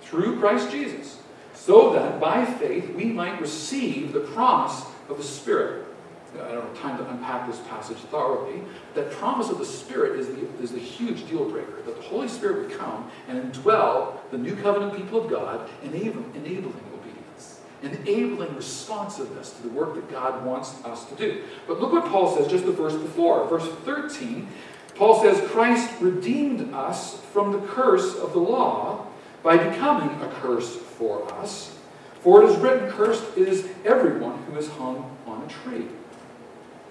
Through 0.00 0.38
Christ 0.38 0.70
Jesus 0.70 1.18
so 1.58 1.92
that 1.92 2.20
by 2.20 2.44
faith 2.44 2.94
we 2.94 3.06
might 3.06 3.40
receive 3.40 4.12
the 4.12 4.20
promise 4.20 4.84
of 5.08 5.18
the 5.18 5.24
Spirit. 5.24 5.86
I 6.34 6.52
don't 6.52 6.62
have 6.62 6.78
time 6.78 6.98
to 6.98 7.10
unpack 7.10 7.48
this 7.50 7.58
passage 7.68 7.96
thoroughly. 7.96 8.62
That 8.94 9.10
promise 9.10 9.48
of 9.48 9.58
the 9.58 9.64
Spirit 9.64 10.20
is 10.20 10.28
the, 10.28 10.62
is 10.62 10.70
the 10.70 10.78
huge 10.78 11.28
deal 11.28 11.48
breaker. 11.50 11.82
That 11.84 11.96
the 11.96 12.02
Holy 12.02 12.28
Spirit 12.28 12.68
would 12.68 12.78
come 12.78 13.10
and 13.26 13.52
indwell 13.52 14.18
the 14.30 14.38
new 14.38 14.54
covenant 14.56 14.96
people 14.96 15.24
of 15.24 15.30
God, 15.30 15.68
enabling, 15.82 16.30
enabling 16.36 16.80
obedience, 16.94 17.60
enabling 17.82 18.54
responsiveness 18.54 19.50
to 19.52 19.62
the 19.62 19.70
work 19.70 19.94
that 19.94 20.10
God 20.10 20.44
wants 20.44 20.82
us 20.84 21.06
to 21.06 21.16
do. 21.16 21.42
But 21.66 21.80
look 21.80 21.92
what 21.92 22.06
Paul 22.06 22.36
says 22.36 22.46
just 22.46 22.66
the 22.66 22.72
verse 22.72 22.94
before, 22.94 23.48
verse 23.48 23.68
13. 23.84 24.46
Paul 24.94 25.22
says, 25.22 25.40
Christ 25.50 25.90
redeemed 26.00 26.72
us 26.72 27.20
from 27.32 27.52
the 27.52 27.60
curse 27.66 28.16
of 28.16 28.32
the 28.32 28.40
law 28.40 29.07
by 29.48 29.56
becoming 29.56 30.10
a 30.20 30.28
curse 30.42 30.76
for 30.76 31.26
us. 31.36 31.74
For 32.20 32.42
it 32.42 32.50
is 32.50 32.56
written, 32.58 32.90
Cursed 32.90 33.34
is 33.34 33.66
everyone 33.82 34.42
who 34.42 34.58
is 34.58 34.68
hung 34.68 35.16
on 35.26 35.42
a 35.42 35.48
tree. 35.48 35.86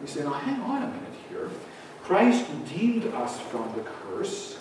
We 0.02 0.08
say, 0.08 0.24
now 0.24 0.34
hang 0.34 0.60
on 0.62 0.82
a 0.82 0.88
minute 0.88 1.13
here. 1.30 1.52
Christ 2.02 2.48
redeemed 2.52 3.13
us 3.13 3.39
from 3.39 3.72
the 3.76 3.82
curse. 3.82 4.58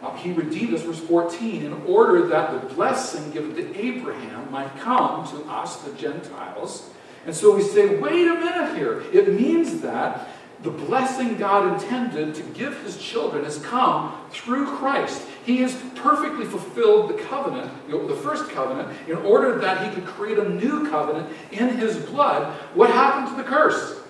Uh, 0.00 0.14
he 0.14 0.30
redeemed 0.30 0.74
us, 0.74 0.82
verse 0.82 1.00
14, 1.00 1.64
in 1.64 1.72
order 1.88 2.24
that 2.28 2.52
the 2.52 2.72
blessing 2.72 3.32
given 3.32 3.56
to 3.56 3.76
Abraham 3.76 4.48
might 4.52 4.78
come 4.78 5.26
to 5.30 5.50
us, 5.50 5.78
the 5.78 5.92
Gentiles. 5.94 6.88
And 7.26 7.34
so 7.34 7.56
we 7.56 7.64
say, 7.64 7.96
wait 7.96 8.28
a 8.28 8.34
minute 8.34 8.76
here. 8.76 9.02
It 9.12 9.34
means 9.34 9.80
that 9.80 10.28
the 10.62 10.70
blessing 10.70 11.36
God 11.36 11.72
intended 11.72 12.36
to 12.36 12.42
give 12.42 12.80
his 12.84 12.96
children 12.96 13.42
has 13.42 13.58
come 13.58 14.14
through 14.30 14.66
Christ. 14.66 15.26
He 15.44 15.58
has 15.58 15.74
perfectly 15.94 16.44
fulfilled 16.44 17.10
the 17.10 17.22
covenant, 17.22 17.72
the 17.88 18.16
first 18.16 18.50
covenant, 18.50 18.96
in 19.08 19.16
order 19.18 19.58
that 19.58 19.86
he 19.86 19.94
could 19.94 20.06
create 20.06 20.38
a 20.38 20.48
new 20.48 20.88
covenant 20.90 21.34
in 21.50 21.76
his 21.78 21.96
blood. 21.96 22.52
What 22.74 22.90
happened 22.90 23.36
to 23.36 23.42
the 23.42 23.48
curse? 23.48 24.00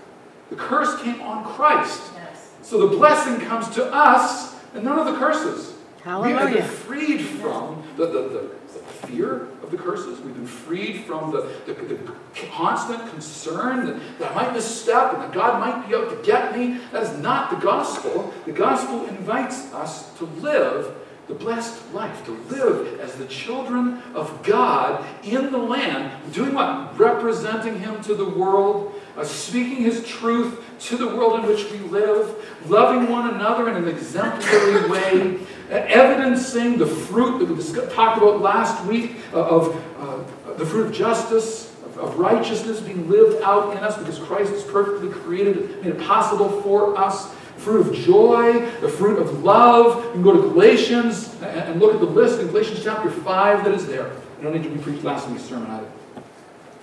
The 0.50 0.56
curse 0.56 1.00
came 1.02 1.20
on 1.22 1.44
Christ. 1.44 2.12
Yes. 2.14 2.52
So 2.62 2.86
the 2.86 2.96
blessing 2.96 3.40
comes 3.46 3.68
to 3.70 3.84
us 3.84 4.56
and 4.74 4.84
none 4.84 4.98
of 4.98 5.06
the 5.06 5.18
curses. 5.18 5.74
Hallelujah. 6.02 6.34
We 6.34 6.40
have 6.40 6.52
been 6.52 6.64
freed 6.64 7.20
from 7.20 7.82
the, 7.96 8.06
the, 8.06 8.22
the, 8.22 8.50
the 8.72 9.06
fear 9.06 9.48
of 9.62 9.70
the 9.70 9.76
curses. 9.76 10.18
We've 10.20 10.34
been 10.34 10.46
freed 10.46 11.04
from 11.04 11.30
the, 11.30 11.42
the, 11.66 11.74
the 11.74 12.12
constant 12.50 13.08
concern 13.10 13.86
that, 13.86 14.18
that 14.18 14.32
I 14.32 14.34
might 14.34 14.52
misstep 14.54 15.12
and 15.12 15.22
that 15.22 15.32
God 15.32 15.60
might 15.60 15.86
be 15.86 15.94
out 15.94 16.10
to 16.10 16.16
get 16.24 16.56
me. 16.56 16.80
That 16.92 17.02
is 17.02 17.16
not 17.18 17.50
the 17.50 17.56
gospel. 17.56 18.32
The 18.46 18.52
gospel 18.52 19.06
invites 19.06 19.72
us 19.74 20.12
to 20.18 20.24
live 20.24 20.94
the 21.30 21.36
blessed 21.36 21.94
life, 21.94 22.24
to 22.24 22.32
live 22.32 22.98
as 22.98 23.14
the 23.14 23.26
children 23.26 24.02
of 24.14 24.42
God 24.42 25.04
in 25.22 25.52
the 25.52 25.58
land, 25.58 26.10
doing 26.32 26.54
what? 26.54 26.98
Representing 26.98 27.78
Him 27.78 28.02
to 28.02 28.16
the 28.16 28.28
world, 28.28 28.92
uh, 29.16 29.22
speaking 29.22 29.76
His 29.76 30.04
truth 30.04 30.60
to 30.80 30.96
the 30.96 31.06
world 31.06 31.38
in 31.38 31.46
which 31.46 31.70
we 31.70 31.78
live, 31.78 32.34
loving 32.66 33.08
one 33.08 33.32
another 33.32 33.68
in 33.68 33.76
an 33.76 33.86
exemplary 33.86 34.90
way, 34.90 35.38
uh, 35.70 35.74
evidencing 35.74 36.78
the 36.78 36.86
fruit 36.86 37.38
that 37.38 37.48
we 37.48 37.62
talked 37.94 38.18
about 38.18 38.40
last 38.40 38.84
week 38.86 39.14
uh, 39.32 39.40
of 39.40 39.76
uh, 40.00 40.54
the 40.54 40.66
fruit 40.66 40.88
of 40.88 40.92
justice, 40.92 41.76
of, 41.84 41.96
of 41.98 42.18
righteousness 42.18 42.80
being 42.80 43.08
lived 43.08 43.40
out 43.44 43.70
in 43.76 43.78
us 43.84 43.96
because 43.96 44.18
Christ 44.18 44.52
is 44.52 44.64
perfectly 44.64 45.10
created, 45.10 45.80
made 45.80 45.94
it 45.94 46.00
possible 46.00 46.60
for 46.62 46.98
us 46.98 47.32
fruit 47.60 47.86
of 47.86 47.94
joy, 47.94 48.60
the 48.80 48.88
fruit 48.88 49.18
of 49.18 49.44
love. 49.44 50.04
You 50.06 50.12
can 50.12 50.22
go 50.22 50.32
to 50.32 50.40
Galatians 50.40 51.40
and 51.42 51.80
look 51.80 51.94
at 51.94 52.00
the 52.00 52.06
list 52.06 52.40
in 52.40 52.48
Galatians 52.48 52.82
chapter 52.82 53.10
5 53.10 53.64
that 53.64 53.74
is 53.74 53.86
there. 53.86 54.10
I 54.38 54.42
don't 54.42 54.54
need 54.54 54.64
to 54.64 54.70
repreach 54.70 55.02
last 55.02 55.28
week's 55.28 55.44
sermon 55.44 55.70
either. 55.70 55.90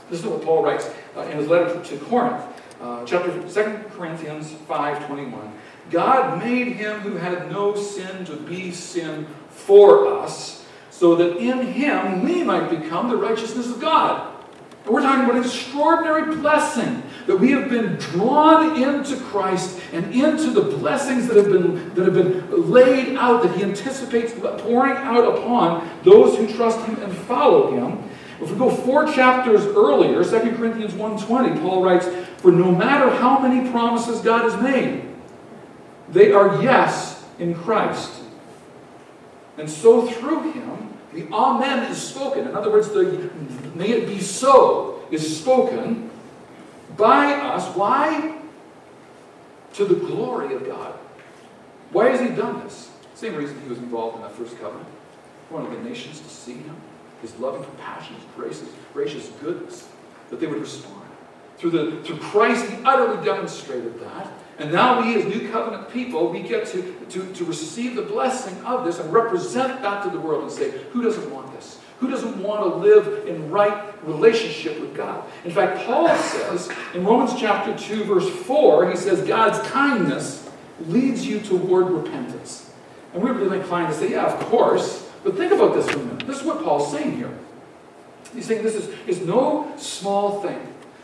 This 0.09 0.21
is 0.21 0.25
what 0.25 0.41
Paul 0.43 0.63
writes 0.63 0.89
uh, 1.15 1.21
in 1.21 1.37
his 1.37 1.47
letter 1.47 1.83
to 1.83 1.97
Corinth, 2.05 2.43
uh, 2.79 3.03
chapter 3.05 3.31
2 3.31 3.89
Corinthians 3.89 4.51
5.21. 4.69 5.51
God 5.89 6.39
made 6.39 6.67
him 6.67 6.99
who 6.99 7.15
had 7.15 7.51
no 7.51 7.75
sin 7.75 8.25
to 8.25 8.35
be 8.35 8.71
sin 8.71 9.25
for 9.49 10.07
us, 10.19 10.65
so 10.91 11.15
that 11.15 11.37
in 11.37 11.65
him 11.73 12.23
we 12.23 12.43
might 12.43 12.69
become 12.69 13.09
the 13.09 13.17
righteousness 13.17 13.67
of 13.67 13.81
God. 13.81 14.33
And 14.85 14.93
we're 14.93 15.01
talking 15.01 15.25
about 15.25 15.37
an 15.37 15.43
extraordinary 15.43 16.35
blessing 16.35 17.03
that 17.27 17.37
we 17.37 17.51
have 17.51 17.69
been 17.69 17.95
drawn 17.97 18.81
into 18.81 19.17
Christ 19.25 19.79
and 19.91 20.15
into 20.15 20.49
the 20.49 20.61
blessings 20.61 21.27
that 21.27 21.35
have 21.35 21.51
been, 21.51 21.93
that 21.93 22.05
have 22.05 22.13
been 22.13 22.71
laid 22.71 23.17
out, 23.17 23.43
that 23.43 23.55
He 23.55 23.63
anticipates 23.63 24.33
pouring 24.61 24.95
out 24.95 25.37
upon 25.37 25.87
those 26.03 26.37
who 26.37 26.51
trust 26.55 26.79
Him 26.85 26.95
and 27.03 27.13
follow 27.13 27.71
Him. 27.71 28.09
If 28.41 28.51
we 28.51 28.57
go 28.57 28.73
four 28.73 29.11
chapters 29.11 29.65
earlier, 29.65 30.23
2 30.23 30.55
Corinthians 30.55 30.93
1.20, 30.93 31.61
Paul 31.61 31.83
writes, 31.83 32.07
For 32.37 32.51
no 32.51 32.71
matter 32.71 33.09
how 33.09 33.39
many 33.39 33.69
promises 33.71 34.21
God 34.21 34.49
has 34.49 34.61
made, 34.61 35.03
they 36.09 36.31
are 36.31 36.63
yes 36.63 37.25
in 37.39 37.55
Christ. 37.55 38.21
And 39.57 39.69
so 39.69 40.07
through 40.07 40.53
Him, 40.53 40.93
the 41.13 41.27
Amen 41.33 41.91
is 41.91 42.01
spoken. 42.01 42.47
In 42.47 42.55
other 42.55 42.71
words, 42.71 42.89
the 42.89 43.29
may 43.75 43.89
it 43.89 44.07
be 44.07 44.21
so 44.21 45.05
is 45.11 45.39
spoken 45.39 46.09
by 46.97 47.33
us. 47.33 47.75
Why? 47.75 48.37
To 49.73 49.85
the 49.85 49.95
glory 49.95 50.55
of 50.55 50.65
God. 50.65 50.93
Why 51.91 52.09
has 52.09 52.19
he 52.19 52.35
done 52.35 52.63
this? 52.63 52.91
Same 53.15 53.35
reason 53.35 53.61
he 53.61 53.69
was 53.69 53.77
involved 53.77 54.17
in 54.17 54.21
that 54.23 54.33
first 54.33 54.59
covenant. 54.59 54.87
He 55.47 55.53
wanted 55.55 55.77
the 55.77 55.89
nations 55.89 56.19
to 56.19 56.29
see 56.29 56.53
him, 56.53 56.75
his 57.21 57.35
loving 57.37 57.63
compassion, 57.63 58.15
his 58.15 58.25
gracious, 58.35 58.69
gracious 58.93 59.29
goodness, 59.41 59.87
that 60.29 60.39
they 60.39 60.47
would 60.47 60.59
respond. 60.59 61.03
Through, 61.57 61.71
the, 61.71 62.03
through 62.03 62.17
Christ, 62.17 62.69
he 62.69 62.83
utterly 62.83 63.23
demonstrated 63.25 63.99
that. 64.01 64.31
And 64.59 64.71
now 64.71 65.01
we, 65.01 65.15
as 65.15 65.25
New 65.25 65.49
Covenant 65.49 65.89
people, 65.91 66.29
we 66.29 66.41
get 66.41 66.67
to, 66.67 66.95
to, 67.09 67.33
to 67.33 67.45
receive 67.45 67.95
the 67.95 68.01
blessing 68.01 68.63
of 68.65 68.85
this 68.85 68.99
and 68.99 69.11
represent 69.11 69.81
that 69.81 70.03
to 70.03 70.09
the 70.09 70.19
world 70.19 70.43
and 70.43 70.51
say, 70.51 70.71
who 70.91 71.01
doesn't 71.01 71.31
want 71.31 71.51
this? 71.53 71.79
Who 71.99 72.09
doesn't 72.09 72.41
want 72.41 72.61
to 72.61 72.75
live 72.75 73.27
in 73.27 73.49
right 73.49 73.86
relationship 74.03 74.79
with 74.79 74.95
God? 74.95 75.23
In 75.45 75.51
fact, 75.51 75.85
Paul 75.85 76.15
says 76.15 76.69
in 76.93 77.05
Romans 77.05 77.39
chapter 77.39 77.77
2, 77.77 78.03
verse 78.03 78.29
4, 78.29 78.91
he 78.91 78.97
says, 78.97 79.21
God's 79.27 79.59
kindness 79.69 80.49
leads 80.87 81.25
you 81.25 81.39
toward 81.39 81.89
repentance. 81.89 82.71
And 83.13 83.23
we're 83.23 83.33
really 83.33 83.59
inclined 83.59 83.93
to 83.93 83.99
say, 83.99 84.11
yeah, 84.11 84.25
of 84.25 84.39
course. 84.45 85.09
But 85.23 85.35
think 85.35 85.51
about 85.51 85.73
this 85.73 85.89
for 85.89 85.99
a 85.99 86.03
minute. 86.03 86.27
This 86.27 86.39
is 86.39 86.45
what 86.45 86.63
Paul's 86.63 86.91
saying 86.91 87.17
here. 87.17 87.35
He's 88.33 88.45
saying 88.45 88.63
this 88.63 88.75
is, 88.75 88.89
is 89.07 89.25
no 89.25 89.71
small 89.77 90.41
thing. 90.41 90.59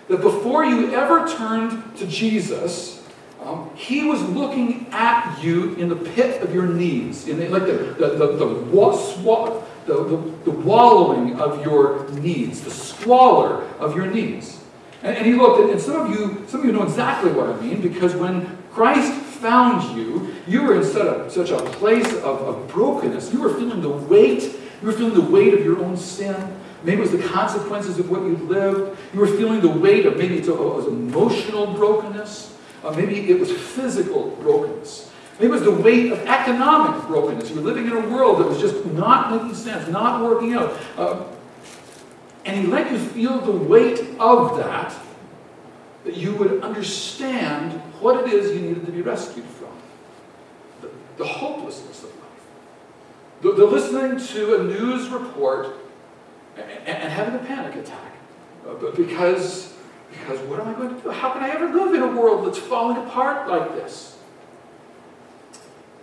That 0.10 0.21
before 0.21 0.65
you 0.65 0.93
ever 0.93 1.27
turned 1.27 1.95
to 1.97 2.06
Jesus, 2.06 3.03
um, 3.41 3.69
he 3.75 4.06
was 4.06 4.21
looking 4.21 4.88
at 4.91 5.41
you 5.41 5.75
in 5.75 5.89
the 5.89 5.95
pit 5.95 6.41
of 6.41 6.53
your 6.53 6.67
knees, 6.67 7.27
in 7.27 7.39
the, 7.39 7.49
like 7.49 7.65
the, 7.65 7.73
the, 7.73 8.10
the, 8.10 8.27
the, 8.38 8.45
the, 8.45 9.51
the, 9.86 10.04
the, 10.04 10.17
the 10.46 10.52
wallowing 10.52 11.39
of 11.39 11.63
your 11.65 12.10
needs, 12.12 12.62
the 12.62 12.72
squalor 12.72 13.63
of 13.80 13.96
your 13.96 14.08
needs. 14.08 14.63
And, 15.02 15.17
and 15.17 15.26
he 15.26 15.34
looked 15.34 15.63
at, 15.63 15.69
and 15.69 15.82
some 15.82 16.02
of 16.02 16.10
you, 16.12 16.46
some 16.48 16.62
of 16.62 16.65
you 16.65 16.72
know 16.72 16.84
exactly 16.84 17.32
what 17.32 17.50
I 17.50 17.60
mean, 17.60 17.82
because 17.82 18.15
when 18.15 18.58
Christ 18.72 19.12
found 19.12 19.98
you, 19.98 20.34
you 20.48 20.63
were 20.63 20.78
in 20.78 20.84
such 20.84 21.06
a, 21.06 21.30
such 21.30 21.50
a 21.52 21.58
place 21.58 22.08
of, 22.08 22.24
of 22.41 22.67
brokenness. 22.69 23.34
You 23.34 23.41
were 23.41 23.54
feeling 23.54 23.82
the 23.82 23.89
weight, 23.89 24.43
you 24.43 24.88
were 24.88 24.93
feeling 24.93 25.13
the 25.13 25.22
weight 25.22 25.54
of 25.54 25.63
your 25.63 25.80
own 25.84 25.98
sin. 25.98 26.60
Maybe 26.84 26.98
it 26.98 27.02
was 27.02 27.12
the 27.12 27.28
consequences 27.30 28.00
of 28.00 28.10
what 28.10 28.22
you 28.24 28.36
lived. 28.36 28.98
You 29.13 29.19
were 29.19 29.28
feeling 29.28 29.62
the 29.62 29.69
weight 29.69 30.06
of 30.06 30.17
maybe 30.17 30.38
it 30.38 30.48
was 30.48 30.88
emotional 30.88 31.74
brokenness. 31.74 32.58
Uh, 32.84 32.91
maybe 32.91 33.30
it 33.32 33.39
was 33.39 33.52
physical 33.52 34.32
brokenness. 34.41 35.10
It 35.39 35.50
was 35.50 35.63
the 35.63 35.72
weight 35.72 36.12
of 36.12 36.19
economic 36.19 37.08
brokenness. 37.08 37.50
You 37.50 37.56
were 37.58 37.62
living 37.62 37.86
in 37.86 37.93
a 37.93 38.08
world 38.10 38.39
that 38.39 38.48
was 38.48 38.60
just 38.60 38.86
not 38.86 39.32
making 39.32 39.56
sense, 39.56 39.88
not 39.89 40.22
working 40.22 40.54
out. 40.54 40.78
Uh, 40.96 41.24
and 42.46 42.60
he 42.60 42.67
let 42.67 42.91
you 42.91 43.00
feel 43.00 43.39
the 43.39 43.52
weight 43.52 44.00
of 44.19 44.58
that, 44.58 44.93
that 46.03 46.18
you 46.18 46.36
would 46.36 46.62
understand 46.62 47.74
what 47.99 48.28
it 48.28 48.34
is 48.34 48.51
you 48.51 48.62
needed 48.62 48.86
to 48.86 48.91
be 48.91 49.01
rescued 49.01 49.45
from. 49.45 49.70
The, 50.82 50.89
the 51.18 51.26
hopelessness 51.26 52.03
of 52.03 52.10
life. 52.10 52.45
The, 53.41 53.53
the, 53.53 53.66
listening 53.66 54.20
to 54.36 54.60
a 54.60 54.64
news 54.64 55.10
report 55.10 55.76
and, 56.57 56.70
and 56.70 57.12
having 57.12 57.36
a 57.36 57.43
panic 57.43 57.76
attack. 57.76 58.12
Uh, 58.68 58.91
because, 58.91 59.74
because 60.12 60.39
what 60.41 60.60
am 60.60 60.68
I 60.68 60.74
going 60.74 60.95
to 60.95 61.01
do? 61.01 61.10
How 61.10 61.32
can 61.34 61.41
I 61.43 61.49
ever 61.49 61.70
live 61.70 61.93
in 61.95 62.01
a 62.01 62.07
world 62.07 62.45
that's 62.45 62.60
falling 62.60 62.97
apart 62.97 63.49
like 63.49 63.74
this? 63.74 64.18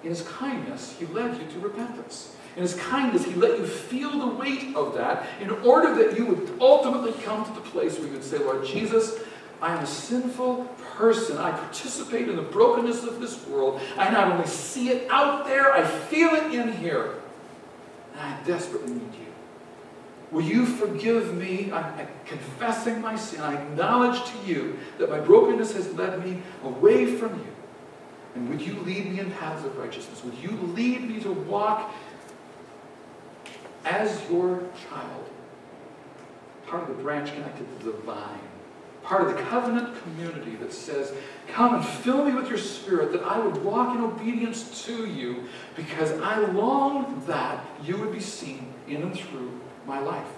In 0.03 0.11
his 0.11 0.23
kindness, 0.23 0.97
he 0.99 1.07
led 1.07 1.39
you 1.39 1.47
to 1.53 1.59
repentance. 1.61 2.35
In 2.57 2.63
his 2.63 2.75
kindness, 2.75 3.25
he 3.25 3.35
let 3.35 3.59
you 3.59 3.67
feel 3.67 4.11
the 4.11 4.35
weight 4.35 4.75
of 4.75 4.95
that 4.95 5.27
in 5.41 5.51
order 5.51 5.95
that 5.95 6.19
you 6.19 6.27
would 6.27 6.59
ultimately 6.61 7.13
come 7.23 7.45
to 7.45 7.53
the 7.53 7.61
place 7.61 7.99
where 7.99 8.09
you 8.09 8.15
would 8.15 8.25
say, 8.25 8.39
Lord 8.39 8.65
Jesus, 8.65 9.19
I 9.63 9.75
am 9.75 9.85
a 9.85 9.87
sinful 9.87 10.65
person. 10.97 11.37
I 11.37 11.53
participate 11.53 12.29
in 12.29 12.37
the 12.37 12.43
brokenness 12.43 13.05
of 13.05 13.21
this 13.21 13.47
world. 13.47 13.81
I 13.97 14.11
not 14.11 14.33
only 14.33 14.47
see 14.47 14.89
it 14.89 15.07
out 15.11 15.45
there, 15.45 15.73
I 15.73 15.85
feel 15.85 16.31
it 16.31 16.53
in 16.55 16.73
here. 16.73 17.15
And 18.13 18.21
I 18.21 18.43
desperately 18.45 18.95
need 18.95 19.15
you. 19.15 19.27
Will 20.31 20.43
you 20.43 20.65
forgive 20.65 21.35
me? 21.35 21.71
I'm, 21.73 21.85
I'm 21.99 22.09
confessing 22.25 23.01
my 23.01 23.17
sin. 23.17 23.41
I 23.41 23.55
acknowledge 23.55 24.23
to 24.25 24.39
you 24.47 24.79
that 24.99 25.11
my 25.11 25.21
brokenness 25.21 25.75
has 25.75 25.93
led 25.95 26.25
me 26.25 26.41
away 26.65 27.17
from 27.17 27.35
you. 27.35 27.47
And 28.35 28.49
would 28.49 28.61
you 28.61 28.79
lead 28.81 29.11
me 29.11 29.21
in 29.21 29.31
paths 29.33 29.65
of 29.65 29.77
righteousness? 29.77 30.23
Would 30.25 30.39
you 30.39 30.51
lead 30.51 31.09
me 31.09 31.21
to 31.21 31.33
walk 31.33 31.93
as 33.85 34.21
your 34.31 34.63
child? 34.89 35.29
Part 36.67 36.89
of 36.89 36.97
the 36.97 37.03
branch 37.03 37.33
connected 37.33 37.67
to 37.81 37.87
the 37.87 37.93
vine. 37.93 38.39
Part 39.03 39.27
of 39.27 39.37
the 39.37 39.43
covenant 39.43 40.01
community 40.03 40.55
that 40.57 40.73
says, 40.73 41.13
Come 41.49 41.75
and 41.75 41.85
fill 41.85 42.25
me 42.25 42.33
with 42.33 42.49
your 42.49 42.59
spirit 42.59 43.13
that 43.13 43.23
I 43.23 43.39
would 43.39 43.65
walk 43.65 43.97
in 43.97 44.03
obedience 44.03 44.85
to 44.85 45.07
you 45.07 45.49
because 45.75 46.13
I 46.21 46.39
long 46.39 47.25
that 47.27 47.65
you 47.83 47.97
would 47.97 48.13
be 48.13 48.21
seen 48.21 48.73
in 48.87 49.03
and 49.03 49.19
through 49.19 49.59
my 49.87 49.99
life. 49.99 50.29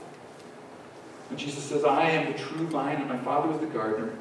And 1.28 1.38
Jesus 1.38 1.64
says, 1.64 1.84
I 1.84 2.10
am 2.10 2.32
the 2.32 2.38
true 2.38 2.66
vine, 2.66 2.96
and 2.96 3.08
my 3.08 3.18
Father 3.18 3.52
is 3.52 3.58
the 3.58 3.66
gardener. 3.66 4.12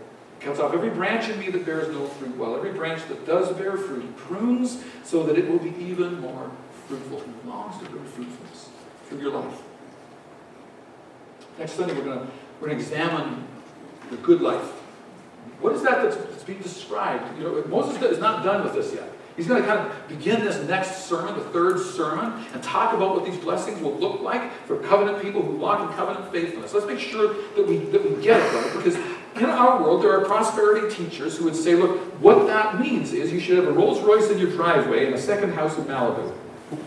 Cuts 0.42 0.60
off 0.60 0.74
every 0.74 0.90
branch 0.90 1.30
in 1.30 1.40
me 1.40 1.50
that 1.52 1.66
bears 1.66 1.94
no 1.94 2.06
fruit, 2.08 2.36
while 2.36 2.56
every 2.56 2.74
branch 2.74 3.08
that 3.10 3.28
does 3.28 3.52
bear 3.54 3.78
fruit, 3.78 4.18
prunes 4.18 4.84
so 5.04 5.24
that 5.24 5.38
it 5.38 5.48
will 5.48 5.60
be 5.60 5.74
even 5.84 6.20
more 6.20 6.50
fruitful. 6.88 7.20
He 7.20 7.50
longs 7.50 7.78
to 7.78 7.90
bring 7.90 8.04
fruitfulness 8.06 8.70
through 9.08 9.20
your 9.20 9.32
life. 9.32 9.62
Next 11.60 11.74
Sunday, 11.74 11.94
we're 11.94 12.04
going 12.04 12.20
to, 12.20 12.28
we're 12.60 12.70
to 12.70 12.76
examine 12.76 13.46
the 14.10 14.18
good 14.18 14.42
life. 14.42 14.66
What 15.60 15.74
is 15.74 15.84
that 15.84 16.02
that's 16.02 16.44
being 16.44 16.60
described? 16.60 17.38
You 17.38 17.44
know, 17.44 17.64
Moses 17.68 18.02
is 18.02 18.18
not 18.18 18.44
done 18.44 18.64
with 18.64 18.74
this 18.74 18.94
yet. 18.94 19.10
He's 19.38 19.48
going 19.48 19.62
to 19.62 19.68
kind 19.68 19.80
of 19.80 20.08
begin 20.08 20.42
this 20.42 20.68
next 20.68 21.06
sermon, 21.06 21.36
the 21.36 21.46
third 21.46 21.80
sermon, 21.80 22.44
and 22.54 22.62
talk 22.64 22.94
about 22.94 23.16
what 23.16 23.26
these 23.26 23.38
blessings 23.38 23.80
will 23.82 23.96
look 23.96 24.22
like 24.22 24.52
for 24.66 24.78
covenant 24.78 25.22
people 25.22 25.42
who 25.42 25.56
walk 25.56 25.88
in 25.88 25.96
covenant 25.96 26.32
faithfulness. 26.32 26.74
Let's 26.74 26.88
make 26.88 27.00
sure 27.00 27.36
that 27.56 27.66
we, 27.66 27.78
that 27.78 28.04
we 28.04 28.22
get 28.24 28.40
it 28.40 28.54
right, 28.54 28.74
because 28.76 28.98
in 29.36 29.46
our 29.46 29.82
world, 29.82 30.04
there 30.04 30.20
are 30.20 30.26
prosperity 30.26 30.94
teachers 30.94 31.38
who 31.38 31.46
would 31.46 31.56
say, 31.56 31.76
look, 31.76 32.00
what 32.22 32.48
that 32.48 32.80
means 32.80 33.14
is 33.14 33.32
you 33.32 33.40
should 33.40 33.58
have 33.58 33.68
a 33.68 33.72
Rolls 33.72 34.00
Royce 34.02 34.30
in 34.30 34.38
your 34.38 34.52
driveway 34.52 35.06
and 35.06 35.16
a 35.16 35.22
second 35.22 35.54
house 35.54 35.78
in 35.78 35.86
Malibu. 35.86 36.34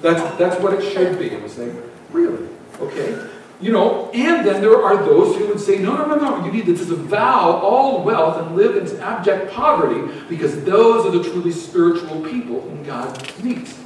That's, 0.01 0.39
that's 0.39 0.61
what 0.63 0.75
it 0.75 0.93
should 0.93 1.19
be. 1.19 1.31
And 1.31 1.43
we 1.43 1.49
say, 1.49 1.75
really? 2.11 2.49
Okay. 2.81 3.29
You 3.61 3.73
know, 3.73 4.11
and 4.13 4.47
then 4.47 4.61
there 4.61 4.83
are 4.83 4.97
those 4.97 5.37
who 5.37 5.47
would 5.47 5.61
say, 5.61 5.79
no, 5.79 5.97
no, 5.97 6.07
no, 6.07 6.17
no, 6.17 6.45
you 6.45 6.53
need 6.53 6.67
to 6.67 6.77
disavow 6.77 7.61
all 7.61 8.03
wealth 8.03 8.45
and 8.45 8.57
live 8.57 8.77
in 8.77 9.01
abject 9.01 9.53
poverty 9.53 10.13
because 10.29 10.65
those 10.65 11.07
are 11.07 11.17
the 11.17 11.23
truly 11.23 11.53
spiritual 11.53 12.21
people 12.23 12.61
whom 12.61 12.83
God 12.85 13.33
needs. 13.43 13.79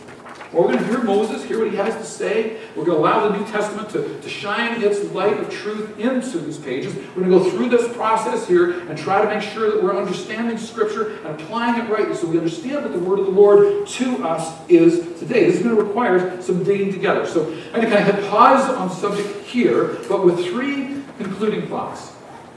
Well, 0.52 0.62
we're 0.62 0.72
going 0.72 0.78
to 0.78 0.86
hear 0.86 1.02
Moses, 1.02 1.44
hear 1.44 1.58
what 1.58 1.70
he 1.70 1.76
has 1.76 1.94
to 1.94 2.04
say. 2.04 2.58
We're 2.74 2.86
going 2.86 2.96
to 2.96 3.02
allow 3.02 3.28
the 3.28 3.38
New 3.38 3.44
Testament 3.52 3.90
to, 3.90 4.18
to 4.18 4.28
shine 4.30 4.82
its 4.82 5.04
light 5.12 5.38
of 5.38 5.50
truth 5.50 5.98
into 5.98 6.38
these 6.38 6.56
pages. 6.56 6.96
We're 7.14 7.24
going 7.24 7.30
to 7.30 7.38
go 7.38 7.50
through 7.50 7.68
this 7.68 7.94
process 7.94 8.48
here 8.48 8.80
and 8.88 8.96
try 8.96 9.20
to 9.20 9.28
make 9.28 9.42
sure 9.42 9.70
that 9.70 9.82
we're 9.82 9.94
understanding 9.94 10.56
Scripture 10.56 11.16
and 11.18 11.38
applying 11.38 11.84
it 11.84 11.90
rightly 11.90 12.14
so 12.14 12.26
we 12.26 12.38
understand 12.38 12.82
what 12.82 12.92
the 12.94 12.98
Word 12.98 13.18
of 13.18 13.26
the 13.26 13.32
Lord 13.32 13.86
to 13.86 14.26
us 14.26 14.58
is 14.70 15.18
today. 15.18 15.44
This 15.44 15.56
is 15.56 15.62
going 15.62 15.76
to 15.76 15.82
require 15.82 16.40
some 16.40 16.64
digging 16.64 16.92
together. 16.92 17.26
So 17.26 17.44
I'm 17.74 17.82
going 17.82 17.90
to 17.90 17.90
kind 17.90 18.08
of 18.08 18.30
pause 18.30 18.70
on 18.70 18.90
subject 18.90 19.44
here, 19.44 19.98
but 20.08 20.24
with 20.24 20.42
three 20.46 21.02
concluding 21.18 21.68
thoughts. 21.68 22.14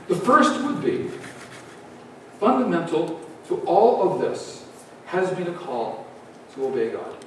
The 0.07 0.15
first 0.15 0.61
would 0.63 0.81
be 0.81 1.09
fundamental 2.39 3.19
to 3.47 3.55
all 3.65 4.13
of 4.13 4.21
this 4.21 4.65
has 5.07 5.29
been 5.31 5.47
a 5.47 5.53
call 5.53 6.07
to 6.55 6.67
obey 6.67 6.89
God. 6.89 7.20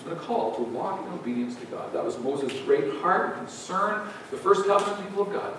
It's 0.00 0.08
been 0.08 0.16
a 0.16 0.20
call 0.22 0.54
to 0.54 0.62
walk 0.62 1.06
in 1.06 1.12
obedience 1.12 1.56
to 1.56 1.66
God. 1.66 1.92
That 1.92 2.02
was 2.02 2.18
Moses' 2.20 2.58
great 2.64 2.90
heart 3.02 3.26
and 3.26 3.46
concern, 3.46 4.08
the 4.30 4.38
first 4.38 4.64
covenant 4.64 5.06
people 5.06 5.24
of 5.24 5.32
God, 5.34 5.52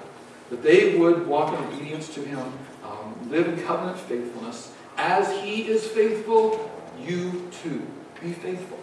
that 0.49 0.63
they 0.63 0.97
would 0.97 1.27
walk 1.27 1.53
in 1.53 1.63
obedience 1.63 2.11
to 2.15 2.21
him, 2.21 2.51
um, 2.83 3.29
live 3.29 3.47
in 3.47 3.63
covenant 3.63 3.99
faithfulness. 3.99 4.73
As 4.97 5.31
he 5.43 5.67
is 5.67 5.85
faithful, 5.85 6.71
you 6.99 7.51
too 7.61 7.85
be 8.19 8.33
faithful. 8.33 8.79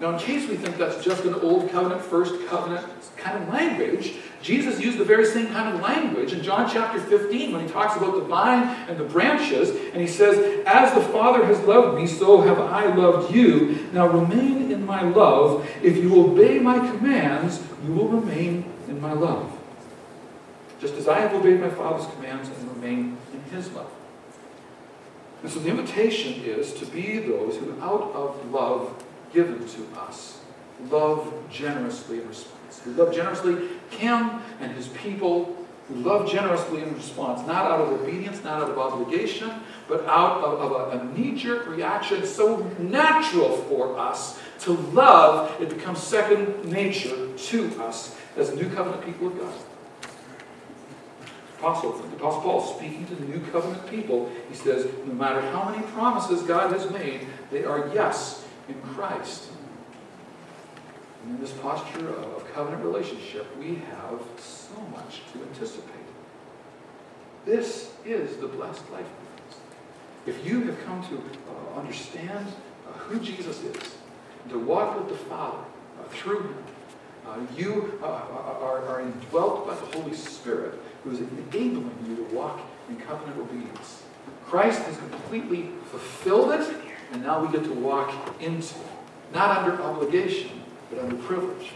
Now, 0.00 0.10
in 0.10 0.18
case 0.18 0.46
we 0.48 0.56
think 0.56 0.76
that's 0.76 1.02
just 1.02 1.24
an 1.24 1.34
old 1.36 1.70
covenant, 1.70 2.02
first 2.02 2.46
covenant 2.48 2.86
kind 3.16 3.42
of 3.42 3.48
language, 3.48 4.16
Jesus 4.42 4.78
used 4.78 4.98
the 4.98 5.04
very 5.04 5.24
same 5.24 5.46
kind 5.46 5.74
of 5.74 5.80
language 5.80 6.34
in 6.34 6.42
John 6.42 6.68
chapter 6.70 7.00
15 7.00 7.52
when 7.52 7.66
he 7.66 7.72
talks 7.72 7.96
about 7.96 8.14
the 8.14 8.20
vine 8.20 8.64
and 8.88 8.98
the 8.98 9.04
branches, 9.04 9.70
and 9.70 10.02
he 10.02 10.06
says, 10.06 10.62
As 10.66 10.92
the 10.92 11.00
Father 11.00 11.46
has 11.46 11.58
loved 11.60 11.96
me, 11.96 12.06
so 12.06 12.42
have 12.42 12.58
I 12.58 12.94
loved 12.94 13.34
you. 13.34 13.88
Now 13.92 14.08
remain 14.08 14.64
my 14.86 15.02
love. 15.02 15.68
If 15.82 15.96
you 15.96 16.24
obey 16.24 16.58
my 16.58 16.78
commands, 16.78 17.62
you 17.84 17.92
will 17.92 18.08
remain 18.08 18.64
in 18.88 19.00
my 19.00 19.12
love. 19.12 19.50
Just 20.80 20.94
as 20.94 21.08
I 21.08 21.20
have 21.20 21.32
obeyed 21.34 21.60
my 21.60 21.70
Father's 21.70 22.06
commands 22.14 22.48
and 22.48 22.70
remain 22.76 23.16
in 23.32 23.40
his 23.50 23.70
love. 23.72 23.90
And 25.42 25.52
so 25.52 25.60
the 25.60 25.68
invitation 25.68 26.42
is 26.42 26.72
to 26.74 26.86
be 26.86 27.18
those 27.18 27.56
who, 27.56 27.78
out 27.80 28.12
of 28.14 28.50
love, 28.50 29.04
given 29.32 29.66
to 29.68 30.00
us. 30.00 30.40
Love 30.90 31.32
generously 31.50 32.20
in 32.20 32.28
response. 32.28 32.80
Who 32.80 32.92
love 32.92 33.14
generously 33.14 33.68
Him 33.90 34.42
and 34.60 34.72
His 34.72 34.88
people. 34.88 35.56
Who 35.88 35.96
love 35.96 36.30
generously 36.30 36.82
in 36.82 36.94
response, 36.94 37.46
not 37.46 37.70
out 37.70 37.80
of 37.82 38.00
obedience, 38.00 38.42
not 38.42 38.62
out 38.62 38.70
of 38.70 38.78
obligation, 38.78 39.50
but 39.86 40.06
out 40.06 40.42
of, 40.42 40.58
of 40.58 40.72
a, 40.72 40.98
a 40.98 41.04
knee 41.12 41.34
jerk 41.36 41.66
reaction 41.66 42.24
so 42.24 42.60
natural 42.78 43.58
for 43.68 43.98
us 43.98 44.40
to 44.64 44.72
love, 44.72 45.60
it 45.60 45.68
becomes 45.68 46.02
second 46.02 46.64
nature 46.64 47.28
to 47.36 47.82
us 47.82 48.16
as 48.36 48.54
new 48.54 48.68
covenant 48.70 49.04
people 49.04 49.28
of 49.28 49.38
God. 49.38 49.54
Apostle, 51.58 51.92
the 51.92 52.16
Apostle 52.16 52.40
Paul 52.42 52.60
speaking 52.76 53.06
to 53.06 53.14
the 53.14 53.24
new 53.26 53.40
covenant 53.50 53.88
people, 53.88 54.30
he 54.48 54.54
says, 54.54 54.86
no 55.06 55.14
matter 55.14 55.40
how 55.40 55.68
many 55.68 55.82
promises 55.88 56.42
God 56.42 56.72
has 56.72 56.90
made, 56.90 57.26
they 57.50 57.64
are 57.64 57.90
yes 57.94 58.46
in 58.68 58.80
Christ. 58.82 59.50
And 61.22 61.36
in 61.36 61.40
this 61.40 61.52
posture 61.52 62.08
of 62.10 62.46
covenant 62.52 62.84
relationship, 62.84 63.46
we 63.58 63.76
have 63.76 64.20
so 64.38 64.78
much 64.92 65.22
to 65.32 65.42
anticipate. 65.42 65.90
This 67.46 67.92
is 68.04 68.36
the 68.38 68.48
blessed 68.48 68.90
life. 68.90 69.06
If 70.26 70.44
you 70.46 70.62
have 70.64 70.84
come 70.84 71.02
to 71.08 71.16
uh, 71.16 71.78
understand 71.78 72.46
uh, 72.88 72.92
who 72.92 73.20
Jesus 73.20 73.62
is, 73.62 73.96
to 74.50 74.58
walk 74.58 74.98
with 74.98 75.08
the 75.08 75.24
Father 75.24 75.58
uh, 75.58 76.04
through 76.10 76.42
him, 76.42 76.64
uh, 77.26 77.38
you 77.56 77.98
uh, 78.02 78.06
are, 78.06 78.86
are 78.86 79.00
indwelt 79.00 79.66
by 79.66 79.74
the 79.74 79.98
Holy 79.98 80.14
Spirit, 80.14 80.78
who 81.02 81.10
is 81.10 81.20
enabling 81.20 81.96
you 82.06 82.16
to 82.16 82.34
walk 82.34 82.60
in 82.88 82.96
covenant 82.96 83.38
obedience. 83.38 84.02
Christ 84.44 84.82
has 84.82 84.96
completely 84.96 85.70
fulfilled 85.90 86.52
it, 86.52 86.76
and 87.12 87.22
now 87.22 87.44
we 87.44 87.50
get 87.50 87.64
to 87.64 87.72
walk 87.72 88.12
into 88.40 88.74
it. 88.74 88.86
Not 89.32 89.58
under 89.58 89.82
obligation, 89.82 90.62
but 90.90 90.98
under 90.98 91.16
privilege. 91.16 91.72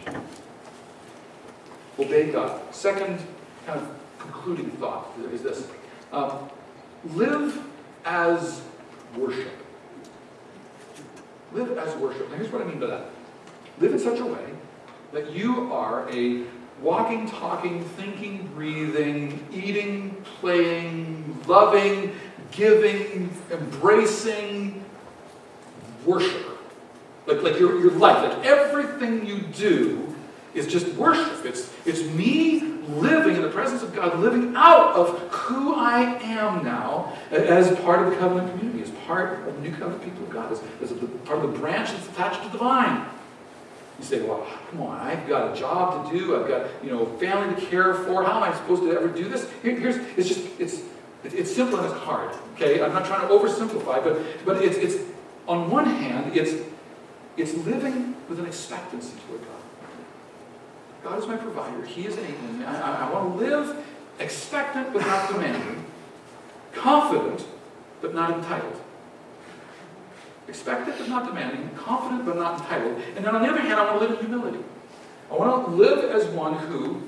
Obey 1.98 2.30
God. 2.30 2.60
Second 2.72 3.20
kind 3.66 3.80
of 3.80 3.88
concluding 4.18 4.70
thought 4.72 5.08
is 5.32 5.42
this. 5.42 5.66
Um, 6.12 6.48
live 7.14 7.60
as 8.04 8.62
worship. 9.16 9.52
Live 11.52 11.76
as 11.78 11.94
worship. 11.96 12.30
Now 12.30 12.36
here's 12.36 12.52
what 12.52 12.62
I 12.62 12.64
mean 12.64 12.78
by 12.78 12.86
that. 12.86 13.06
Live 13.78 13.92
in 13.92 13.98
such 13.98 14.18
a 14.18 14.24
way 14.24 14.44
that 15.12 15.32
you 15.32 15.72
are 15.72 16.08
a 16.10 16.44
walking, 16.82 17.28
talking, 17.28 17.82
thinking, 17.82 18.48
breathing, 18.54 19.46
eating, 19.52 20.22
playing, 20.40 21.42
loving, 21.46 22.12
giving, 22.50 23.30
embracing, 23.50 24.84
worshiper. 26.04 26.52
Like, 27.26 27.42
like 27.42 27.58
your, 27.58 27.80
your 27.80 27.92
life, 27.92 28.22
like 28.22 28.46
everything 28.46 29.26
you 29.26 29.40
do 29.40 30.14
is 30.54 30.66
just 30.66 30.86
worship. 30.94 31.44
It's, 31.44 31.72
it's 31.84 32.02
me 32.14 32.77
living 32.96 33.36
in 33.36 33.42
the 33.42 33.50
presence 33.50 33.82
of 33.82 33.94
God, 33.94 34.18
living 34.18 34.54
out 34.56 34.94
of 34.94 35.18
who 35.30 35.74
I 35.74 36.18
am 36.22 36.64
now 36.64 37.12
as 37.30 37.74
part 37.80 38.02
of 38.02 38.10
the 38.10 38.16
covenant 38.16 38.50
community, 38.52 38.82
as 38.82 38.90
part 39.06 39.46
of 39.46 39.54
the 39.54 39.60
new 39.60 39.70
covenant 39.72 40.02
people 40.02 40.24
of 40.24 40.30
God, 40.30 40.52
as, 40.52 40.62
as 40.82 40.92
part 41.24 41.44
of 41.44 41.52
the 41.52 41.58
branch 41.58 41.90
that's 41.90 42.08
attached 42.08 42.42
to 42.44 42.48
the 42.50 42.58
vine. 42.58 43.04
You 43.98 44.04
say, 44.04 44.22
well, 44.22 44.46
come 44.70 44.82
on, 44.82 45.00
I've 45.00 45.26
got 45.28 45.54
a 45.54 45.58
job 45.58 46.10
to 46.10 46.18
do, 46.18 46.40
I've 46.40 46.48
got, 46.48 46.66
you 46.84 46.90
know, 46.90 47.06
family 47.18 47.54
to 47.54 47.66
care 47.66 47.94
for, 47.94 48.22
how 48.22 48.36
am 48.36 48.44
I 48.44 48.56
supposed 48.56 48.82
to 48.82 48.92
ever 48.92 49.08
do 49.08 49.28
this? 49.28 49.50
Here, 49.62 49.78
here's, 49.78 49.96
it's 50.16 50.28
just, 50.28 50.46
it's, 50.60 50.82
it's 51.24 51.54
simple 51.54 51.80
and 51.80 51.90
it's 51.90 52.00
hard, 52.04 52.32
okay? 52.54 52.80
I'm 52.80 52.92
not 52.92 53.06
trying 53.06 53.26
to 53.26 53.34
oversimplify, 53.34 54.04
but, 54.04 54.20
but 54.44 54.62
it's, 54.62 54.76
it's, 54.76 55.02
on 55.48 55.68
one 55.68 55.86
hand, 55.86 56.36
it's, 56.36 56.62
it's 57.36 57.54
living 57.66 58.14
with 58.28 58.38
an 58.38 58.46
expectancy 58.46 59.16
toward 59.26 59.40
God. 59.40 59.50
God 61.02 61.18
is 61.18 61.26
my 61.26 61.36
provider. 61.36 61.84
He 61.84 62.06
is 62.06 62.16
enabling 62.16 62.58
me. 62.58 62.64
I, 62.64 62.80
I, 62.80 63.08
I 63.08 63.12
want 63.12 63.38
to 63.38 63.44
live 63.44 63.84
expectant 64.18 64.92
but 64.92 65.02
not 65.02 65.30
demanding, 65.30 65.84
confident 66.72 67.46
but 68.00 68.14
not 68.14 68.38
entitled. 68.38 68.80
Expectant 70.48 70.98
but 70.98 71.08
not 71.08 71.26
demanding, 71.26 71.70
confident 71.76 72.24
but 72.24 72.36
not 72.36 72.60
entitled. 72.60 73.00
And 73.16 73.24
then 73.24 73.34
on 73.34 73.42
the 73.42 73.48
other 73.48 73.60
hand, 73.60 73.74
I 73.74 73.84
want 73.84 74.00
to 74.00 74.08
live 74.08 74.18
in 74.18 74.26
humility. 74.26 74.64
I 75.30 75.34
want 75.34 75.66
to 75.66 75.70
live 75.72 76.10
as 76.10 76.26
one 76.28 76.54
who 76.54 77.02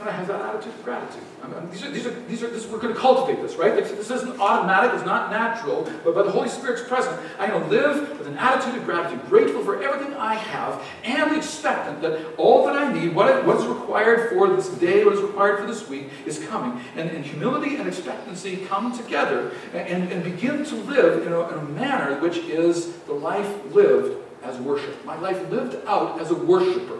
kind 0.00 0.08
of 0.08 0.16
has 0.16 0.28
that 0.28 0.40
attitude 0.40 0.72
of 0.72 0.82
gratitude. 0.82 1.22
I 1.42 1.46
mean, 1.46 1.70
these 1.70 1.84
are, 1.84 1.90
these 1.90 2.06
are, 2.06 2.20
these 2.22 2.42
are, 2.42 2.48
this, 2.48 2.66
we're 2.66 2.78
going 2.78 2.94
to 2.94 2.98
cultivate 2.98 3.42
this, 3.42 3.56
right? 3.56 3.74
This, 3.74 3.90
this 3.92 4.10
isn't 4.10 4.40
automatic, 4.40 4.92
it's 4.94 5.04
not 5.04 5.30
natural, 5.30 5.90
but 6.02 6.14
by 6.14 6.22
the 6.22 6.30
Holy 6.30 6.48
Spirit's 6.48 6.82
presence, 6.88 7.20
I'm 7.38 7.50
going 7.50 7.64
to 7.64 7.68
live 7.68 8.18
with 8.18 8.26
an 8.26 8.38
attitude 8.38 8.76
of 8.76 8.86
gratitude, 8.86 9.20
grateful 9.28 9.62
for 9.62 9.82
everything 9.82 10.14
I 10.14 10.36
have, 10.36 10.82
and 11.04 11.36
expectant 11.36 12.00
that 12.00 12.34
all 12.38 12.64
that 12.64 12.76
I 12.76 12.90
need, 12.90 13.14
what, 13.14 13.44
what 13.44 13.58
is 13.58 13.66
required 13.66 14.30
for 14.30 14.48
this 14.48 14.68
day, 14.68 15.04
what 15.04 15.14
is 15.14 15.20
required 15.20 15.60
for 15.60 15.66
this 15.66 15.86
week, 15.86 16.08
is 16.24 16.38
coming. 16.46 16.82
And, 16.96 17.10
and 17.10 17.22
humility 17.24 17.76
and 17.76 17.86
expectancy 17.86 18.64
come 18.68 18.96
together 18.96 19.52
and, 19.74 20.10
and 20.10 20.24
begin 20.24 20.64
to 20.64 20.74
live 20.76 21.26
in 21.26 21.32
a, 21.34 21.48
in 21.48 21.58
a 21.58 21.62
manner 21.64 22.18
which 22.20 22.38
is 22.38 22.96
the 23.00 23.12
life 23.12 23.74
lived 23.74 24.16
as 24.42 24.56
worship. 24.60 25.04
My 25.04 25.18
life 25.18 25.50
lived 25.50 25.76
out 25.86 26.18
as 26.18 26.30
a 26.30 26.34
worshiper, 26.34 26.98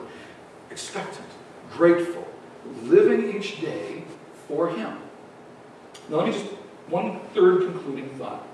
expectant, 0.70 1.26
grateful 1.70 2.29
living 2.84 3.36
each 3.36 3.60
day 3.60 4.04
for 4.48 4.68
Him. 4.68 4.98
Now, 6.08 6.16
let 6.16 6.26
me 6.26 6.32
just, 6.32 6.46
one 6.88 7.20
third 7.34 7.62
concluding 7.62 8.08
thought. 8.10 8.46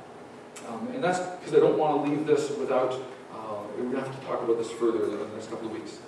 Um, 0.69 0.89
and 0.95 1.03
that's 1.03 1.21
because 1.39 1.55
I 1.55 1.59
don't 1.59 1.79
want 1.79 2.05
to 2.05 2.11
leave 2.11 2.27
this 2.27 2.51
without, 2.51 2.93
uh, 2.93 3.63
we're 3.77 3.85
going 3.85 3.93
to 3.93 4.01
have 4.01 4.21
to 4.21 4.27
talk 4.27 4.43
about 4.43 4.59
this 4.59 4.71
further 4.71 5.05
in 5.05 5.11
the 5.11 5.27
next 5.35 5.51
couple 5.51 5.69
of 5.69 5.73
weeks. 5.73 5.99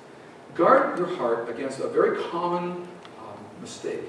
Guard 0.55 0.99
your 0.99 1.07
heart 1.17 1.49
against 1.49 1.81
a 1.81 1.89
very 1.89 2.23
common 2.25 2.73
um, 2.73 3.39
mistake, 3.61 4.03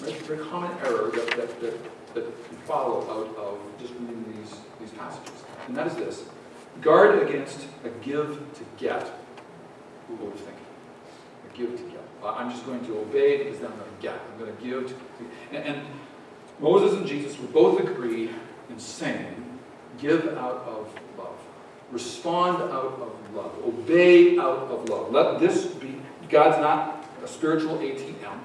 right? 0.00 0.10
a 0.10 0.24
very 0.24 0.44
common 0.46 0.70
error 0.84 1.10
that, 1.14 1.30
that, 1.36 1.60
that, 1.60 2.14
that 2.14 2.48
can 2.48 2.56
follow 2.66 3.02
out 3.02 3.36
of 3.36 3.58
just 3.80 3.92
reading 3.94 4.24
these, 4.36 4.56
these 4.80 4.90
passages. 4.98 5.44
And 5.68 5.76
that 5.76 5.86
is 5.86 5.94
this 5.96 6.24
guard 6.80 7.22
against 7.22 7.66
a 7.84 7.88
give 8.04 8.38
to 8.54 8.64
get 8.76 9.10
overthinking. 10.10 10.64
A 11.52 11.56
give 11.56 11.76
to 11.76 11.82
get. 11.84 12.03
I'm 12.26 12.50
just 12.50 12.64
going 12.66 12.84
to 12.86 12.98
obey 12.98 13.38
because 13.38 13.58
then 13.60 13.70
I'm 13.70 13.78
going 13.78 13.96
to 13.96 14.02
get. 14.02 14.20
I'm 14.32 14.38
going 14.38 14.56
to 14.56 14.62
give. 14.62 14.88
To, 14.88 14.94
and, 15.52 15.64
and 15.64 15.86
Moses 16.58 16.96
and 16.98 17.06
Jesus 17.06 17.38
would 17.38 17.52
both 17.52 17.80
agree 17.80 18.30
in 18.70 18.78
saying, 18.78 19.58
give 19.98 20.26
out 20.36 20.64
of 20.66 20.92
love. 21.18 21.38
Respond 21.90 22.62
out 22.72 23.00
of 23.00 23.34
love. 23.34 23.52
Obey 23.64 24.38
out 24.38 24.70
of 24.70 24.88
love. 24.88 25.12
Let 25.12 25.38
this 25.38 25.66
be, 25.66 25.96
God's 26.28 26.58
not 26.58 27.04
a 27.22 27.28
spiritual 27.28 27.78
ATM. 27.78 28.38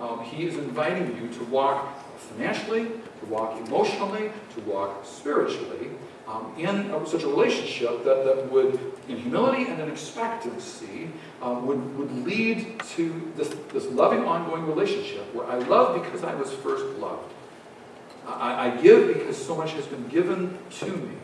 Um, 0.00 0.20
he 0.24 0.46
is 0.46 0.56
inviting 0.56 1.16
you 1.16 1.28
to 1.32 1.44
walk 1.44 1.96
financially, 2.18 2.84
to 2.84 3.26
walk 3.28 3.56
emotionally, 3.66 4.32
to 4.54 4.60
walk 4.62 5.04
spiritually 5.04 5.90
um, 6.26 6.54
in 6.56 6.68
a, 6.68 7.06
such 7.06 7.24
a 7.24 7.28
relationship 7.28 8.04
that, 8.04 8.24
that 8.24 8.50
would, 8.50 8.78
in 9.08 9.18
humility 9.18 9.66
and 9.66 9.80
in 9.80 9.90
expectancy, 9.90 11.10
um, 11.40 11.66
would, 11.66 11.98
would 11.98 12.24
lead 12.24 12.80
to 12.80 13.32
this, 13.36 13.48
this 13.72 13.86
loving, 13.86 14.24
ongoing 14.24 14.66
relationship 14.66 15.34
where 15.34 15.46
I 15.46 15.58
love 15.58 16.02
because 16.02 16.22
I 16.22 16.34
was 16.34 16.52
first 16.52 16.84
loved. 16.98 17.32
I, 18.26 18.68
I 18.68 18.80
give 18.80 19.08
because 19.08 19.36
so 19.36 19.56
much 19.56 19.72
has 19.72 19.86
been 19.86 20.06
given 20.08 20.58
to 20.78 20.86
me. 20.86 21.16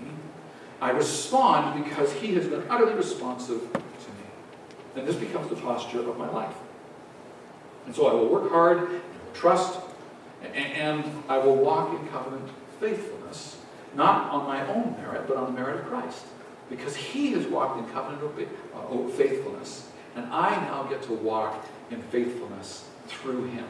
I 0.81 0.91
respond 0.91 1.85
because 1.85 2.13
He 2.13 2.35
has 2.35 2.47
been 2.47 2.65
utterly 2.69 2.95
responsive 2.95 3.61
to 3.73 3.79
me. 3.79 4.27
And 4.97 5.07
this 5.07 5.17
becomes 5.17 5.49
the 5.49 5.57
posture 5.57 6.09
of 6.09 6.19
my 6.19 6.29
life. 6.29 6.55
And 7.87 7.95
so 7.95 8.07
I 8.07 8.13
will 8.13 8.29
work 8.29 8.51
hard, 8.51 9.01
trust, 9.33 9.81
and 10.55 11.05
I 11.29 11.39
will 11.39 11.57
walk 11.57 11.99
in 11.99 12.09
covenant 12.09 12.49
faithfulness 12.81 13.18
not 13.95 14.31
on 14.31 14.47
my 14.47 14.67
own 14.69 14.97
merit, 14.99 15.27
but 15.27 15.37
on 15.37 15.53
the 15.53 15.61
merit 15.61 15.81
of 15.81 15.87
Christ. 15.87 16.25
Because 16.71 16.95
he 16.95 17.33
has 17.33 17.47
walked 17.47 17.79
in 17.79 17.87
covenant 17.93 18.49
uh, 18.75 19.09
faithfulness, 19.09 19.89
and 20.15 20.27
I 20.27 20.51
now 20.67 20.83
get 20.85 21.03
to 21.05 21.13
walk 21.13 21.67
in 21.91 22.03
faithfulness 22.03 22.85
through 23.07 23.47
him. 23.47 23.67